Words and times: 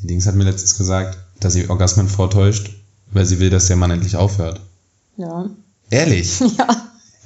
Die 0.00 0.06
Dings 0.06 0.26
hat 0.26 0.34
mir 0.34 0.44
letztens 0.44 0.76
gesagt, 0.76 1.18
dass 1.40 1.52
sie 1.52 1.68
Orgasmen 1.68 2.08
vortäuscht, 2.08 2.70
weil 3.12 3.24
sie 3.26 3.40
will, 3.40 3.50
dass 3.50 3.66
der 3.66 3.76
Mann 3.76 3.90
endlich 3.90 4.16
aufhört. 4.16 4.60
Ja. 5.16 5.46
Ehrlich? 5.90 6.40
Ja, 6.58 6.66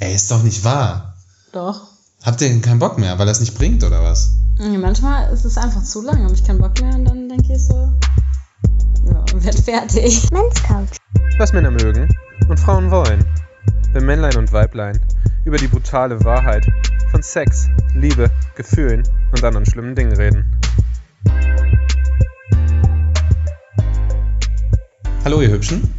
Ey, 0.00 0.14
ist 0.14 0.30
doch 0.30 0.42
nicht 0.42 0.64
wahr. 0.64 1.14
doch. 1.52 1.82
Habt 2.24 2.40
ihr 2.40 2.48
denn 2.48 2.60
keinen 2.62 2.78
Bock 2.78 2.98
mehr, 2.98 3.18
weil 3.18 3.26
das 3.26 3.40
nicht 3.40 3.54
bringt, 3.56 3.82
oder 3.84 4.02
was? 4.02 4.32
Ja, 4.58 4.78
manchmal 4.78 5.32
ist 5.32 5.44
es 5.44 5.56
einfach 5.58 5.82
zu 5.82 6.02
lang, 6.02 6.22
habe 6.22 6.34
ich 6.34 6.44
keinen 6.44 6.60
Bock 6.60 6.80
mehr 6.80 6.94
und 6.94 7.04
dann 7.04 7.28
denke 7.28 7.52
ich 7.54 7.62
so, 7.62 7.74
ja, 9.06 9.24
werd 9.34 9.58
fertig. 9.58 10.28
Men's 10.32 10.62
Couch. 10.62 10.96
Was 11.38 11.52
Männer 11.52 11.70
mögen 11.72 12.08
und 12.48 12.60
Frauen 12.60 12.90
wollen. 12.90 13.24
Wenn 13.92 14.06
Männlein 14.06 14.36
und 14.36 14.52
Weiblein 14.52 15.00
über 15.44 15.56
die 15.56 15.66
brutale 15.68 16.22
Wahrheit 16.24 16.66
von 17.10 17.22
Sex, 17.22 17.66
Liebe, 17.94 18.30
Gefühlen 18.56 19.02
und 19.32 19.42
anderen 19.44 19.66
schlimmen 19.66 19.94
Dingen 19.96 20.12
reden. 20.16 20.44
Hallo 25.24 25.40
ihr 25.40 25.52
Hübschen 25.52 25.94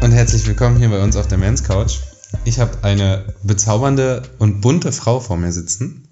und 0.00 0.12
herzlich 0.12 0.46
willkommen 0.46 0.78
hier 0.78 0.88
bei 0.88 1.02
uns 1.02 1.16
auf 1.16 1.28
der 1.28 1.36
Men's 1.36 1.62
Couch. 1.62 1.98
Ich 2.46 2.58
habe 2.58 2.82
eine 2.82 3.34
bezaubernde 3.42 4.22
und 4.38 4.62
bunte 4.62 4.92
Frau 4.92 5.20
vor 5.20 5.36
mir 5.36 5.52
sitzen. 5.52 6.08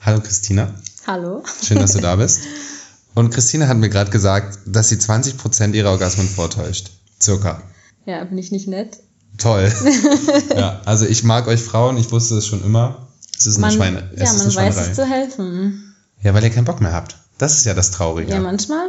Hallo 0.00 0.20
Christina, 0.20 0.72
Hallo. 1.06 1.42
schön, 1.62 1.78
dass 1.78 1.92
du 1.92 2.00
da 2.00 2.16
bist. 2.16 2.40
Und 3.14 3.28
Christina 3.28 3.68
hat 3.68 3.76
mir 3.76 3.90
gerade 3.90 4.10
gesagt, 4.10 4.60
dass 4.64 4.88
sie 4.88 4.96
20% 4.96 5.74
ihrer 5.74 5.90
Orgasmen 5.90 6.26
vortäuscht. 6.26 6.92
Circa. 7.20 7.60
Ja, 8.06 8.24
bin 8.24 8.38
ich 8.38 8.52
nicht 8.52 8.68
nett? 8.68 9.00
Toll. 9.36 9.70
ja, 10.56 10.80
also 10.86 11.04
ich 11.04 11.24
mag 11.24 11.46
euch 11.46 11.60
Frauen, 11.60 11.98
ich 11.98 12.10
wusste 12.10 12.38
es 12.38 12.46
schon 12.46 12.64
immer. 12.64 13.08
Es 13.36 13.44
ist 13.44 13.56
eine 13.56 13.66
Man, 13.66 13.72
Schweine. 13.72 14.10
Es 14.14 14.20
ja, 14.20 14.24
ist 14.34 14.54
man 14.54 14.64
eine 14.64 14.76
weiß 14.76 14.88
es 14.88 14.94
zu 14.94 15.04
helfen. 15.04 15.94
Ja, 16.22 16.32
weil 16.32 16.42
ihr 16.42 16.50
keinen 16.50 16.64
Bock 16.64 16.80
mehr 16.80 16.94
habt. 16.94 17.18
Das 17.36 17.58
ist 17.58 17.66
ja 17.66 17.74
das 17.74 17.90
Traurige. 17.90 18.32
Ja, 18.32 18.40
manchmal. 18.40 18.88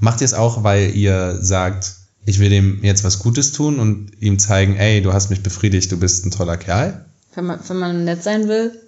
Macht 0.00 0.22
ihr 0.22 0.24
es 0.24 0.32
auch, 0.32 0.64
weil 0.64 0.96
ihr 0.96 1.38
sagt, 1.42 1.96
ich 2.24 2.38
will 2.38 2.50
dem 2.50 2.82
jetzt 2.82 3.04
was 3.04 3.18
Gutes 3.18 3.52
tun 3.52 3.78
und 3.78 4.12
ihm 4.20 4.38
zeigen, 4.38 4.76
ey, 4.76 5.02
du 5.02 5.12
hast 5.12 5.30
mich 5.30 5.42
befriedigt, 5.42 5.90
du 5.92 5.98
bist 5.98 6.24
ein 6.24 6.30
toller 6.30 6.56
Kerl? 6.56 7.04
Wenn 7.34 7.46
man, 7.46 7.58
wenn 7.66 7.76
man 7.78 8.04
nett 8.04 8.22
sein 8.22 8.48
will. 8.48 8.78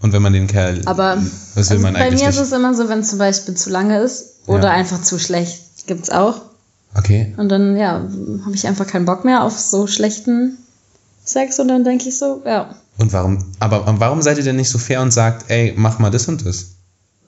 Und 0.00 0.12
wenn 0.12 0.22
man 0.22 0.32
den 0.32 0.46
Kerl, 0.46 0.82
Aber 0.84 1.16
was 1.16 1.70
will 1.70 1.76
also 1.76 1.78
man 1.80 1.94
bei 1.94 2.00
eigentlich 2.00 2.20
mir 2.20 2.28
nicht? 2.28 2.38
ist 2.38 2.46
es 2.46 2.52
immer 2.52 2.74
so, 2.74 2.88
wenn 2.88 3.00
es 3.00 3.08
zum 3.10 3.18
Beispiel 3.18 3.54
zu 3.54 3.70
lange 3.70 4.00
ist 4.00 4.34
oder 4.46 4.68
Ja. 4.68 4.72
einfach 4.74 5.02
zu 5.02 5.18
schlecht. 5.18 5.86
Gibt's 5.86 6.10
auch. 6.10 6.42
Okay. 6.94 7.34
Und 7.36 7.48
dann, 7.48 7.76
ja, 7.76 7.94
habe 8.44 8.54
ich 8.54 8.66
einfach 8.66 8.86
keinen 8.86 9.06
Bock 9.06 9.24
mehr 9.24 9.42
auf 9.42 9.58
so 9.58 9.86
schlechten 9.86 10.56
Sex 11.24 11.58
und 11.58 11.68
dann 11.68 11.82
denke 11.84 12.08
ich 12.08 12.16
so, 12.18 12.42
ja. 12.46 12.74
Und 12.96 13.12
warum, 13.12 13.44
aber 13.58 13.84
warum 13.98 14.22
seid 14.22 14.38
ihr 14.38 14.44
denn 14.44 14.56
nicht 14.56 14.70
so 14.70 14.78
fair 14.78 15.02
und 15.02 15.12
sagt, 15.12 15.50
ey, 15.50 15.74
mach 15.76 15.98
mal 15.98 16.10
das 16.10 16.28
und 16.28 16.44
das? 16.46 16.66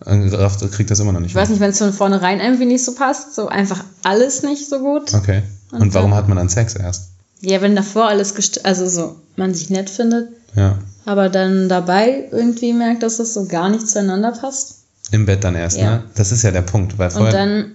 Und 0.04 0.32
Raff 0.32 0.58
kriegt 0.70 0.90
das 0.90 0.98
immer 1.00 1.12
noch 1.12 1.20
nicht. 1.20 1.30
Ich 1.30 1.34
weiß 1.36 1.50
nicht, 1.50 1.60
wenn 1.60 1.70
es 1.70 1.78
von 1.78 1.92
vornherein 1.92 2.40
irgendwie 2.40 2.64
nicht 2.64 2.84
so 2.84 2.94
passt, 2.94 3.34
so 3.34 3.48
einfach 3.48 3.84
alles 4.02 4.42
nicht 4.42 4.68
so 4.68 4.78
gut. 4.78 5.12
Okay. 5.14 5.42
Und, 5.72 5.82
Und 5.82 5.94
warum 5.94 6.14
hat 6.14 6.26
man 6.28 6.38
dann 6.38 6.48
Sex 6.48 6.74
erst? 6.74 7.10
Ja, 7.42 7.60
wenn 7.60 7.76
davor 7.76 8.06
alles 8.08 8.34
gest 8.34 8.64
also 8.64 8.86
so 8.88 9.16
man 9.36 9.54
sich 9.54 9.70
nett 9.70 9.88
findet, 9.90 10.28
Ja. 10.54 10.78
aber 11.06 11.28
dann 11.28 11.68
dabei 11.68 12.28
irgendwie 12.30 12.72
merkt, 12.72 13.02
dass 13.02 13.16
das 13.18 13.34
so 13.34 13.46
gar 13.46 13.68
nicht 13.68 13.88
zueinander 13.88 14.32
passt. 14.32 14.76
Im 15.12 15.26
Bett 15.26 15.44
dann 15.44 15.54
erst, 15.54 15.78
Ja. 15.78 15.90
ne? 15.98 16.04
Das 16.14 16.32
ist 16.32 16.42
ja 16.42 16.50
der 16.50 16.62
Punkt, 16.62 16.98
weil 16.98 17.08
Und 17.08 17.14
vorher. 17.16 17.32
dann, 17.32 17.72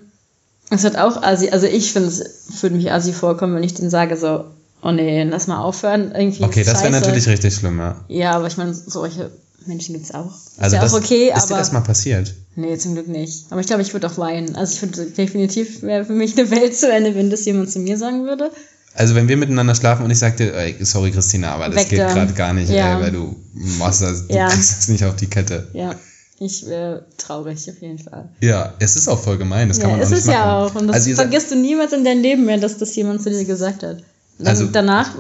es 0.70 0.84
hat 0.84 0.98
auch 0.98 1.22
assi, 1.22 1.50
also 1.50 1.66
ich 1.68 1.94
finde 1.94 2.10
es, 2.10 2.24
würde 2.62 2.76
mich 2.76 2.92
assi 2.92 3.14
vorkommen, 3.14 3.56
wenn 3.56 3.64
ich 3.64 3.74
denen 3.74 3.90
sage 3.90 4.18
so, 4.18 4.46
oh 4.84 4.92
nee, 4.92 5.24
lass 5.24 5.48
mal 5.48 5.60
aufhören, 5.60 6.12
irgendwie. 6.14 6.44
okay, 6.44 6.64
das 6.64 6.82
wäre 6.82 6.92
natürlich 6.92 7.28
richtig 7.28 7.56
schlimm, 7.56 7.80
ja. 7.80 7.96
Ja, 8.08 8.32
aber 8.34 8.48
ich 8.48 8.58
meine, 8.58 8.74
solche 8.74 9.32
Menschen 9.68 9.94
gibt's 9.94 10.14
auch. 10.14 10.34
Ist 10.36 10.60
Also 10.62 10.76
ja 10.76 10.82
das 10.82 10.94
auch 10.94 10.98
okay, 11.00 11.32
ist 11.36 11.46
dir 11.48 11.54
aber. 11.54 11.58
das 11.60 11.72
mal 11.72 11.82
passiert. 11.82 12.34
Nee, 12.56 12.78
zum 12.78 12.94
Glück 12.94 13.08
nicht. 13.08 13.46
Aber 13.50 13.62
ich 13.62 13.68
glaube, 13.68 13.82
ich 13.82 13.92
würde 13.94 14.08
auch 14.08 14.18
weinen. 14.18 14.56
Also 14.56 14.74
ich 14.76 14.82
würde 14.82 15.12
definitiv 15.12 15.82
wäre 15.82 16.06
für 16.06 16.14
mich 16.14 16.38
eine 16.38 16.50
Welt 16.52 16.76
zu 16.76 16.92
Ende, 16.92 17.16
wenn 17.16 17.30
das 17.30 17.46
jemand 17.46 17.70
zu 17.72 17.80
mir 17.80 17.98
sagen 17.98 18.24
würde. 18.26 18.52
Also 18.94 19.14
wenn 19.16 19.28
wir 19.28 19.36
miteinander 19.36 19.76
schlafen 19.76 20.06
und 20.06 20.12
ich 20.12 20.20
sag 20.20 20.38
dir, 20.38 20.54
ey, 20.56 20.76
sorry 20.80 21.12
Christina, 21.12 21.52
aber 21.54 21.68
das 21.68 21.76
Weg 21.76 21.90
geht 21.90 22.00
gerade 22.00 22.34
gar 22.34 22.54
nicht, 22.54 22.70
Ja. 22.72 22.98
ey, 22.98 23.04
weil 23.04 23.12
du 23.12 23.36
machst 23.78 24.02
das, 24.02 24.28
du 24.28 24.34
Ja. 24.34 24.48
kriegst 24.48 24.78
das 24.78 24.88
nicht 24.88 25.04
auf 25.04 25.18
die 25.18 25.28
Kette. 25.28 25.68
Ja, 25.74 25.96
ich 26.40 26.66
wäre 26.68 27.06
traurig 27.18 27.70
auf 27.70 27.82
jeden 27.82 28.00
Fall. 28.00 28.30
Ja, 28.40 28.74
es 28.80 28.96
ist 28.96 29.10
auch 29.10 29.20
voll 29.22 29.38
gemein, 29.38 29.68
das 29.68 29.80
kann 29.80 29.90
Ja, 29.90 29.98
man 29.98 30.00
auch 30.02 30.06
es 30.06 30.12
nicht 30.12 30.20
ist 30.20 30.28
machen. 30.28 30.36
ja 30.38 30.58
auch. 30.66 30.76
Und 30.76 30.88
das 30.88 30.96
also 30.96 31.14
vergisst 31.14 31.52
du 31.52 31.56
niemals 31.58 31.92
in 31.92 32.06
deinem 32.06 32.22
Leben 32.22 32.46
mehr, 32.46 32.58
dass 32.58 32.78
das 32.78 32.96
jemand 32.96 33.22
zu 33.22 33.30
dir 33.30 33.44
gesagt 33.44 33.84
hat. 33.84 33.98
Dann 34.38 34.48
Also- 34.48 34.68
danach 34.72 35.12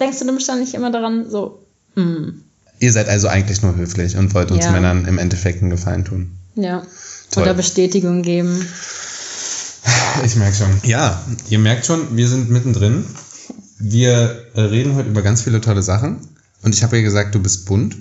denkst 0.00 0.18
du 0.20 0.24
dann 0.24 0.34
wahrscheinlich 0.34 0.72
immer 0.74 0.90
daran, 0.90 1.28
so, 1.28 1.58
hm, 1.96 2.42
ihr 2.82 2.92
seid 2.92 3.08
also 3.08 3.28
eigentlich 3.28 3.62
nur 3.62 3.76
höflich 3.76 4.16
und 4.16 4.34
wollt 4.34 4.50
uns 4.50 4.64
Ja. 4.64 4.72
Männern 4.72 5.06
im 5.06 5.18
Endeffekt 5.18 5.62
einen 5.62 5.70
Gefallen 5.70 6.04
tun. 6.04 6.32
ja. 6.56 6.82
Toll. 7.30 7.44
Oder 7.44 7.54
Bestätigung 7.54 8.20
geben. 8.20 8.68
Ich 10.24 10.36
merke 10.36 10.54
schon. 10.54 10.68
Ja, 10.82 11.24
ihr 11.48 11.58
merkt 11.58 11.86
schon, 11.86 12.14
wir 12.14 12.28
sind 12.28 12.50
mittendrin. 12.50 13.06
Wir 13.78 14.44
äh, 14.54 14.60
reden 14.60 14.94
heute 14.96 15.08
über 15.08 15.22
ganz 15.22 15.40
viele 15.40 15.62
tolle 15.62 15.82
Sachen. 15.82 16.28
Und 16.62 16.74
ich 16.74 16.82
habe 16.82 16.96
ja 16.98 17.02
gesagt, 17.02 17.34
du 17.34 17.40
bist 17.40 17.64
bunt. 17.64 17.96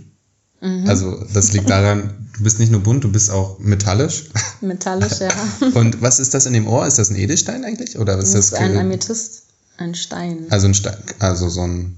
Mhm. 0.60 0.84
Also 0.86 1.24
das 1.34 1.54
liegt 1.54 1.70
daran, 1.70 2.28
du 2.38 2.44
bist 2.44 2.60
nicht 2.60 2.74
nur 2.74 2.82
bunt, 2.82 3.06
du 3.06 3.12
bist 3.12 3.32
auch 3.32 3.58
metallisch. 3.60 4.26
Metallisch, 4.60 5.20
ja. 5.22 5.30
Und 5.76 6.02
was 6.02 6.20
ist 6.20 6.34
das 6.34 6.46
in 6.46 6.52
dem 6.52 6.68
Ohr? 6.68 6.86
Ist 6.86 6.98
das 7.00 7.10
ein 7.10 7.16
Edelstein 7.16 7.64
eigentlich? 7.64 7.98
Oder 7.98 8.18
was 8.18 8.32
Das 8.34 8.34
ist 8.34 8.46
ist 8.48 8.52
das? 8.52 8.60
ein 8.60 8.78
Amethyst, 8.78 9.44
ein 9.78 9.96
Stein. 9.96 10.46
also 10.50 10.68
ein 10.68 10.74
Stein, 10.74 10.98
also 11.20 11.48
so 11.48 11.62
ein, 11.62 11.96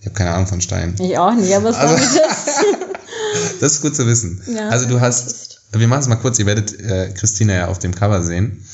ich 0.00 0.06
habe 0.06 0.14
keine 0.14 0.30
Ahnung 0.32 0.46
von 0.46 0.60
Stein. 0.60 0.94
Ich 1.00 1.18
auch 1.18 1.34
nicht, 1.34 1.54
aber 1.54 1.70
es 1.70 1.76
Amethyst. 1.76 2.20
Das 3.60 3.72
ist 3.72 3.82
gut 3.82 3.94
zu 3.94 4.06
wissen. 4.06 4.40
Ja, 4.54 4.68
also 4.70 4.86
du 4.86 5.00
hast, 5.00 5.60
wir 5.72 5.86
machen 5.88 6.00
es 6.00 6.08
mal 6.08 6.16
kurz, 6.16 6.38
ihr 6.38 6.46
werdet 6.46 6.78
äh, 6.80 7.10
Christina 7.12 7.52
ja 7.54 7.66
auf 7.68 7.78
dem 7.78 7.94
Cover 7.94 8.22
sehen. 8.22 8.64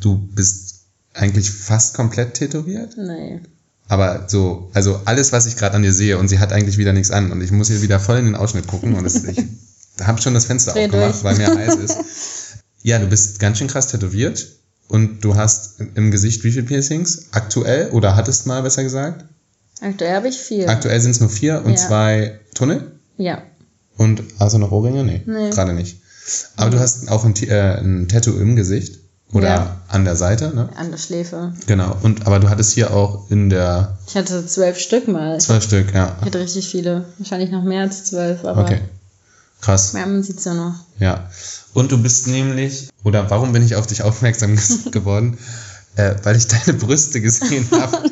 Du 0.00 0.16
bist 0.18 0.82
eigentlich 1.14 1.50
fast 1.50 1.94
komplett 1.94 2.34
tätowiert, 2.34 2.96
Nee. 2.96 3.40
aber 3.88 4.26
so, 4.28 4.70
also 4.74 5.00
alles, 5.04 5.32
was 5.32 5.46
ich 5.46 5.56
gerade 5.56 5.74
an 5.74 5.82
dir 5.82 5.92
sehe 5.92 6.18
und 6.18 6.28
sie 6.28 6.38
hat 6.38 6.52
eigentlich 6.52 6.78
wieder 6.78 6.92
nichts 6.92 7.10
an 7.10 7.32
und 7.32 7.40
ich 7.40 7.50
muss 7.50 7.68
hier 7.68 7.82
wieder 7.82 7.98
voll 8.00 8.18
in 8.18 8.24
den 8.26 8.34
Ausschnitt 8.36 8.66
gucken 8.66 8.94
und 8.94 9.04
es, 9.04 9.22
ich 9.24 9.38
habe 10.02 10.20
schon 10.20 10.34
das 10.34 10.44
Fenster 10.46 10.72
Dreh 10.72 10.84
aufgemacht, 10.86 11.14
durch. 11.14 11.24
weil 11.24 11.36
mir 11.36 11.54
heiß 11.58 11.76
ist. 11.76 11.96
Ja, 12.82 12.98
du 12.98 13.06
bist 13.06 13.38
ganz 13.38 13.58
schön 13.58 13.68
krass 13.68 13.88
tätowiert 13.88 14.46
und 14.88 15.24
du 15.24 15.34
hast 15.36 15.80
im 15.94 16.10
Gesicht 16.10 16.44
wie 16.44 16.50
viele 16.52 16.64
Piercings? 16.66 17.26
Aktuell 17.32 17.90
oder 17.90 18.14
hattest 18.16 18.46
mal 18.46 18.62
besser 18.62 18.82
gesagt? 18.82 19.24
Aktuell 19.80 20.14
habe 20.14 20.28
ich 20.28 20.38
vier. 20.38 20.68
Aktuell 20.68 21.00
sind 21.00 21.10
es 21.12 21.20
nur 21.20 21.28
vier 21.30 21.62
und 21.64 21.72
Ja. 21.72 21.76
zwei 21.76 22.40
Tunnel. 22.54 22.92
ja. 23.16 23.42
Und 23.96 24.24
hast 24.40 24.54
du 24.54 24.58
noch 24.58 24.72
Ohrringe? 24.72 25.04
Nee, 25.04 25.22
Nee. 25.24 25.50
gerade 25.50 25.72
nicht. 25.72 26.00
Aber 26.56 26.70
du 26.70 26.80
hast 26.80 27.08
auch 27.10 27.24
ein, 27.24 27.32
äh, 27.44 27.78
ein 27.78 28.08
Tattoo 28.08 28.32
im 28.40 28.56
Gesicht 28.56 28.98
oder 29.32 29.46
Ja. 29.48 29.80
an 29.88 30.04
der 30.04 30.16
Seite, 30.16 30.52
ne? 30.52 30.68
An 30.74 30.90
der 30.90 30.98
Schläfe. 30.98 31.52
Genau. 31.68 31.96
Und 32.02 32.26
aber 32.26 32.40
du 32.40 32.48
hattest 32.50 32.72
hier 32.72 32.92
auch 32.92 33.30
in 33.30 33.50
der 33.50 33.96
Ich 34.08 34.16
hatte 34.16 34.44
zwölf 34.46 34.78
Stück 34.80 35.06
mal. 35.06 35.38
zwölf 35.38 35.62
Stück, 35.62 35.94
ja. 35.94 36.16
Ich 36.20 36.26
hatte 36.26 36.40
richtig 36.40 36.66
viele. 36.68 37.04
Wahrscheinlich 37.18 37.52
noch 37.52 37.62
mehr 37.62 37.82
als 37.82 38.02
zwölf, 38.04 38.44
aber 38.44 38.62
Okay. 38.62 38.80
Krass. 39.60 39.92
ja, 39.92 40.04
man 40.06 40.24
sieht's 40.24 40.44
ja 40.44 40.54
noch. 40.54 40.74
Ja. 40.98 41.30
Und 41.72 41.92
du 41.92 41.98
bist 42.02 42.26
nämlich, 42.26 42.88
oder 43.04 43.30
warum 43.30 43.52
bin 43.52 43.64
ich 43.64 43.76
auf 43.76 43.86
dich 43.86 44.02
aufmerksam 44.02 44.58
geworden? 44.90 45.38
Äh, 45.96 46.14
weil 46.24 46.36
ich 46.36 46.46
deine 46.48 46.74
Brüste 46.76 47.20
gesehen 47.20 47.68
habe. 47.72 48.10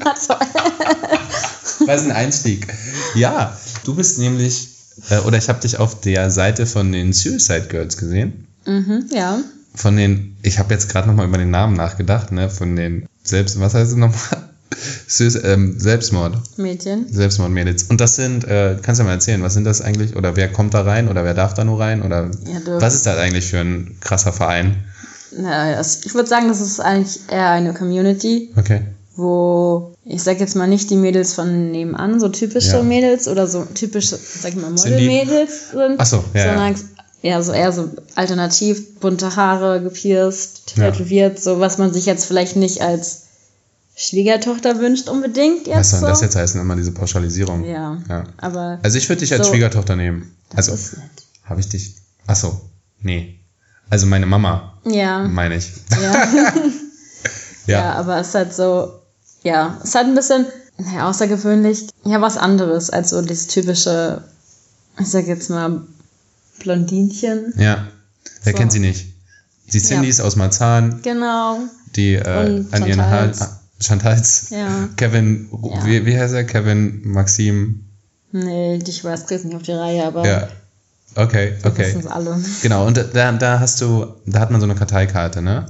Was 1.87 2.05
ein 2.05 2.13
Einstieg. 2.13 2.73
Ja, 3.15 3.57
du 3.85 3.95
bist 3.95 4.19
nämlich, 4.19 4.69
äh, 5.11 5.19
oder 5.19 5.39
ich 5.39 5.49
habe 5.49 5.61
dich 5.61 5.79
auf 5.79 6.01
der 6.01 6.31
Seite 6.31 6.67
von 6.67 6.93
den 6.93 7.13
Suicide 7.13 7.67
Girls 7.69 7.97
gesehen. 7.97 8.47
Mhm, 8.67 9.07
ja. 9.13 9.41
von 9.75 9.97
den, 9.97 10.37
ich 10.43 10.61
habe 10.61 10.73
jetzt 10.73 10.89
gerade 10.89 11.09
nochmal 11.09 11.27
über 11.27 11.39
den 11.39 11.51
Namen 11.51 11.75
nachgedacht, 11.75 12.31
ne, 12.31 12.49
von 12.49 12.77
den 12.77 13.07
Selbst, 13.25 13.59
was 13.59 13.75
heißt 13.75 13.91
es 13.91 13.97
nochmal? 13.97 14.19
Ähm, 15.21 15.79
Selbstmord, 15.79 16.59
Mädchen. 16.59 17.07
Selbstmordmädels. 17.13 17.83
Und 17.85 18.01
das 18.01 18.17
sind, 18.17 18.45
äh, 18.45 18.79
kannst 18.81 19.01
du 19.01 19.05
mal 19.05 19.13
erzählen, 19.13 19.43
was 19.43 19.53
sind 19.53 19.65
das 19.65 19.83
eigentlich? 19.83 20.17
Oder 20.17 20.35
wer 20.37 20.51
kommt 20.51 20.73
da 20.73 20.81
rein? 20.81 21.09
Oder 21.09 21.25
wer 21.25 21.35
darf 21.35 21.53
da 21.53 21.65
nur 21.65 21.79
rein? 21.79 22.01
Oder 22.01 22.31
Ja, 22.47 22.81
was 22.81 22.95
ist 22.95 23.05
das 23.05 23.19
eigentlich 23.19 23.45
für 23.45 23.59
ein 23.59 23.99
krasser 24.01 24.33
Verein? 24.33 24.85
Na, 25.39 25.77
also 25.77 26.01
ich 26.05 26.15
würde 26.15 26.29
sagen, 26.29 26.49
das 26.49 26.61
ist 26.61 26.81
eigentlich 26.81 27.21
eher 27.29 27.51
eine 27.51 27.73
Community, 27.75 28.53
Okay. 28.57 28.83
wo 29.17 29.95
ich 30.05 30.23
sag 30.23 30.41
jetzt 30.41 30.57
mal 30.57 30.67
nicht 30.67 30.91
die 30.91 30.97
Mädels 30.97 31.33
von 31.35 31.71
nebenan, 31.71 32.19
so 32.21 32.29
typische 32.29 32.77
Ja. 32.79 32.83
Mädels 32.83 33.29
oder 33.29 33.47
so 33.47 33.65
typische, 33.75 34.17
sag 34.19 34.51
ich 34.51 34.57
mal, 34.57 34.71
Modelmädels 34.71 35.71
sind, 35.71 35.95
Ach 35.99 36.07
so, 36.07 36.25
ja, 36.35 36.45
sondern 36.47 36.75
ja, 37.23 37.41
so 37.41 37.53
eher 37.53 37.71
so 37.73 37.89
alternativ, 38.17 38.99
bunte 39.01 39.37
Haare, 39.37 39.81
gepierst, 39.83 40.75
Ja. 40.77 40.91
tätowiert, 40.91 41.41
so 41.41 41.61
was 41.61 41.79
man 41.79 41.93
sich 41.95 42.05
jetzt 42.07 42.25
vielleicht 42.25 42.57
nicht 42.57 42.83
als 42.83 43.23
Schwiegertochter 43.95 44.79
wünscht 44.81 45.09
unbedingt 45.09 45.67
jetzt 45.67 45.77
Was 45.77 45.91
soll 45.91 46.01
so. 46.01 46.07
das 46.07 46.21
jetzt 46.23 46.37
heißen, 46.37 46.61
immer 46.61 46.77
diese 46.77 46.93
Pauschalisierung? 46.93 47.65
Ja, 47.65 47.99
Ja. 48.09 48.25
aber 48.39 48.79
Also 48.83 48.99
ich 48.99 49.09
würde 49.09 49.21
dich 49.21 49.33
als 49.33 49.47
So. 49.47 49.53
Schwiegertochter 49.53 49.97
nehmen. 49.97 50.35
Also, 50.57 50.77
habe 51.45 51.61
ich 51.61 51.69
dich, 51.69 51.97
ach 52.27 52.37
so, 52.37 52.61
nee. 53.01 53.39
Also 53.93 54.07
meine 54.07 54.25
Mama, 54.25 54.73
Ja, 54.85 55.29
meine 55.29 55.57
ich. 55.57 55.71
ja. 56.01 56.27
Ja. 57.67 57.79
Ja, 57.79 57.93
aber 57.93 58.19
es 58.19 58.29
ist 58.29 58.35
halt 58.35 58.53
so, 58.55 58.93
ja, 59.45 59.79
es 59.83 59.91
ist 59.91 59.95
halt 59.95 60.07
ein 60.09 60.15
bisschen 60.17 60.47
naja, 60.79 61.09
außergewöhnlich, 61.09 61.89
ja, 62.05 62.21
was 62.21 62.37
anderes 62.37 62.91
als 62.91 63.11
so 63.11 63.23
dieses 63.23 63.47
typische, 63.47 64.25
ich 64.99 65.07
sag 65.07 65.27
jetzt 65.29 65.49
mal, 65.51 65.83
Blondinchen. 66.59 67.53
Ja. 67.57 67.87
Wer 68.43 68.53
So. 68.53 68.59
kennt 68.59 68.73
sie 68.73 68.81
nicht? 68.81 69.07
Die 69.73 69.79
Cindys 69.79 70.21
aus 70.21 70.35
Marzahn, 70.37 71.01
Genau. 71.03 71.59
die 71.95 72.15
äh, 72.15 72.65
an 72.73 72.87
ihren 72.87 73.01
Haaren. 73.03 73.33
Chantals. 73.35 73.43
ah, 73.43 73.61
Chantals. 73.81 74.51
Ja. 74.51 74.89
Kevin, 74.97 75.49
Ja. 75.63 75.87
Wie, 75.87 76.05
wie 76.07 76.19
heißt 76.19 76.35
er? 76.35 76.45
Kevin, 76.45 77.03
Maxim. 77.05 77.85
Nee, 78.33 78.81
ich 78.85 79.05
weiß, 79.05 79.27
krieg's 79.27 79.45
nicht 79.45 79.55
auf 79.55 79.63
die 79.63 79.73
Reihe, 79.73 80.05
aber 80.05 80.27
Ja. 80.27 80.49
Okay, 81.15 81.55
wir 81.61 81.71
okay. 81.71 81.87
wissen's 81.87 82.07
alle. 82.07 82.37
Genau, 82.63 82.87
und 82.87 82.97
da, 82.97 83.33
da 83.33 83.61
hast 83.61 83.81
du, 83.81 84.07
da 84.27 84.41
hat 84.41 84.51
man 84.51 84.61
so 84.61 84.67
eine 84.67 84.75
Karteikarte, 84.75 85.43
ne? 85.43 85.67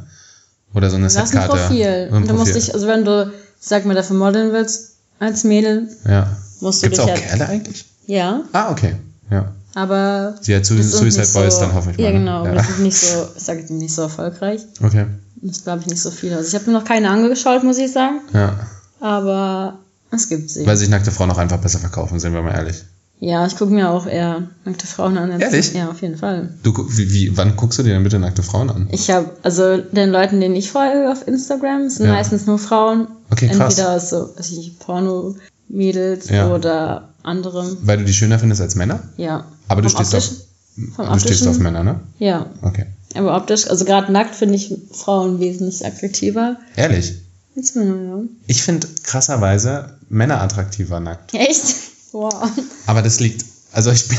Oder 0.75 0.89
so 0.91 0.97
eine 0.97 1.05
Das 1.07 1.15
ist 1.15 1.21
ein 1.21 1.27
Setkarte. 1.27 1.57
Profil. 1.57 2.07
So 2.11 2.17
ein 2.17 2.23
Und 2.23 2.29
du 2.31 2.35
musst 2.35 2.53
Profil. 2.53 2.61
dich, 2.61 2.75
also 2.75 2.87
wenn 2.87 3.05
du, 3.05 3.31
ich 3.61 3.67
sag 3.69 3.85
mal, 3.85 3.95
dafür 3.95 4.17
modeln 4.17 4.53
willst, 4.53 4.93
als 5.19 5.45
Mädel, 5.45 5.89
Ja. 6.09 6.29
musst 6.61 6.83
du 6.83 6.87
Gibt's 6.87 6.99
dich 7.05 7.05
auch 7.13 7.17
halt, 7.17 7.27
Kerle 7.29 7.49
eigentlich? 7.49 7.85
ja, 8.07 8.41
Ah, 8.53 8.71
okay. 8.71 8.97
Ja. 9.31 9.53
aber 9.75 10.35
Sie 10.41 10.55
hat 10.55 10.65
Su 10.67 10.77
das 10.77 10.87
ist 10.87 10.99
Suicide 10.99 11.29
Boys 11.33 11.55
so, 11.57 11.61
dann 11.63 11.75
hoffe 11.75 11.91
ich 11.93 11.99
mal. 11.99 12.05
Ja, 12.05 12.11
ne? 12.11 12.19
genau, 12.19 12.39
aber 12.41 12.49
Ja. 12.49 12.55
das 12.55 12.71
ist 12.71 12.79
nicht 12.81 12.97
so, 12.99 13.29
ich 13.37 13.43
sag 13.43 13.59
jetzt 13.59 13.71
nicht 13.71 13.95
so 13.95 14.03
erfolgreich. 14.03 14.63
Okay. 14.83 15.07
Das 15.45 15.65
glaube 15.65 15.81
ich 15.83 15.87
nicht 15.89 16.01
so 16.01 16.11
viele. 16.11 16.37
Also 16.37 16.49
ich 16.49 16.55
habe 16.55 16.71
mir 16.71 16.79
noch 16.79 16.85
keine 16.85 17.11
angeschaut, 17.11 17.65
muss 17.65 17.79
ich 17.79 17.93
sagen, 17.93 18.21
Ja. 18.33 18.55
aber 19.01 19.79
es 20.11 20.29
gibt 20.29 20.51
sie. 20.51 20.67
Weil 20.67 20.77
sich 20.77 20.89
nackte 20.89 21.11
Frauen 21.11 21.31
auch 21.31 21.39
einfach 21.39 21.59
besser 21.59 21.79
verkaufen, 21.79 22.19
sind 22.21 22.33
wir 22.33 22.43
mal 22.43 22.55
ehrlich. 22.55 22.83
Ja, 23.25 23.47
ich 23.47 23.55
gucke 23.57 23.73
mir 23.73 23.89
auch 23.89 24.07
eher 24.09 24.49
nackte 24.65 24.89
Frauen 24.89 25.17
an. 25.17 25.31
als- 25.31 25.43
Ehrlich? 25.43 25.73
Ja, 25.75 25.89
auf 25.91 26.03
jeden 26.03 26.17
Fall. 26.17 26.55
Du, 26.65 26.73
wie, 26.91 27.13
wie, 27.13 27.37
wann 27.37 27.55
guckst 27.55 27.79
du 27.79 27.85
dir 27.85 27.93
denn 27.95 28.03
bitte 28.03 28.19
nackte 28.19 28.43
Frauen 28.43 28.69
an? 28.69 28.89
Ich 28.91 29.11
habe, 29.11 29.31
also 29.45 29.77
den 29.77 30.11
Leuten, 30.11 30.41
denen 30.41 30.57
ich 30.57 30.73
folge 30.73 31.09
auf 31.09 31.29
Instagram, 31.29 31.89
sind 31.89 32.07
Ja. 32.07 32.15
meistens 32.15 32.47
nur 32.47 32.59
Frauen. 32.59 33.07
Okay, 33.31 33.47
krass. 33.47 33.79
Entweder 33.79 34.01
so, 34.01 34.31
weiß 34.37 34.51
ich 34.51 34.57
nicht, 34.59 34.79
Porno-Mädels 34.81 36.31
Ja. 36.31 36.53
oder 36.53 37.11
andere. 37.23 37.77
Weil 37.83 37.99
du 37.99 38.05
die 38.05 38.13
schöner 38.13 38.41
findest 38.41 38.61
als 38.61 38.75
Männer? 38.75 38.99
Ja. 39.17 39.45
Aber 39.69 39.83
du 39.83 39.89
Vom 39.89 40.05
stehst 40.05 40.17
auf, 40.17 40.97
vom 40.97 41.07
du 41.13 41.19
stehst 41.21 41.47
auf 41.47 41.59
Männer, 41.61 41.85
ne? 41.85 42.01
Ja. 42.19 42.47
Okay. 42.63 42.87
Aber 43.15 43.37
optisch, 43.37 43.69
also 43.71 43.85
gerade 43.85 44.11
nackt 44.11 44.35
finde 44.35 44.57
ich 44.57 44.75
Frauen 44.91 45.39
wesentlich 45.39 45.87
attraktiver 45.87 46.57
Ehrlich? 46.75 47.15
als 47.57 47.75
Männer, 47.77 48.25
Ich 48.49 48.63
finde 48.65 48.89
krasserweise 49.05 49.91
Männer 50.09 50.41
attraktiver 50.43 50.99
nackt. 50.99 51.35
Echt? 51.35 51.92
Wow. 52.13 52.51
Aber 52.87 53.03
das 53.03 53.21
liegt, 53.21 53.45
also 53.73 53.91
ich 53.91 54.09
bin, 54.09 54.19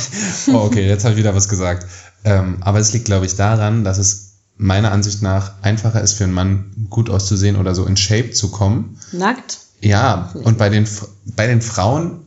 oh 0.54 0.66
okay, 0.66 0.88
jetzt 0.88 1.04
habe 1.04 1.14
ich 1.14 1.20
wieder 1.20 1.36
was 1.36 1.48
gesagt. 1.48 1.88
Ähm, 2.26 2.58
aber 2.62 2.80
es 2.80 2.94
liegt, 2.94 3.06
glaube 3.06 3.26
ich, 3.26 3.36
daran, 3.36 3.84
dass 3.84 3.98
es 3.98 4.34
meiner 4.58 4.92
Ansicht 4.92 5.22
nach 5.22 5.54
einfacher 5.62 6.02
ist 6.02 6.14
für 6.14 6.24
einen 6.24 6.34
Mann 6.34 6.88
gut 6.90 7.10
auszusehen 7.10 7.56
oder 7.56 7.76
so 7.76 7.86
in 7.86 7.98
Shape 7.98 8.32
zu 8.32 8.50
kommen. 8.50 8.98
Nackt? 9.12 9.60
Ja, 9.82 10.32
und 10.34 10.58
bei 10.58 10.70
den, 10.70 10.88
bei 11.36 11.48
den 11.48 11.62
Frauen, 11.62 12.22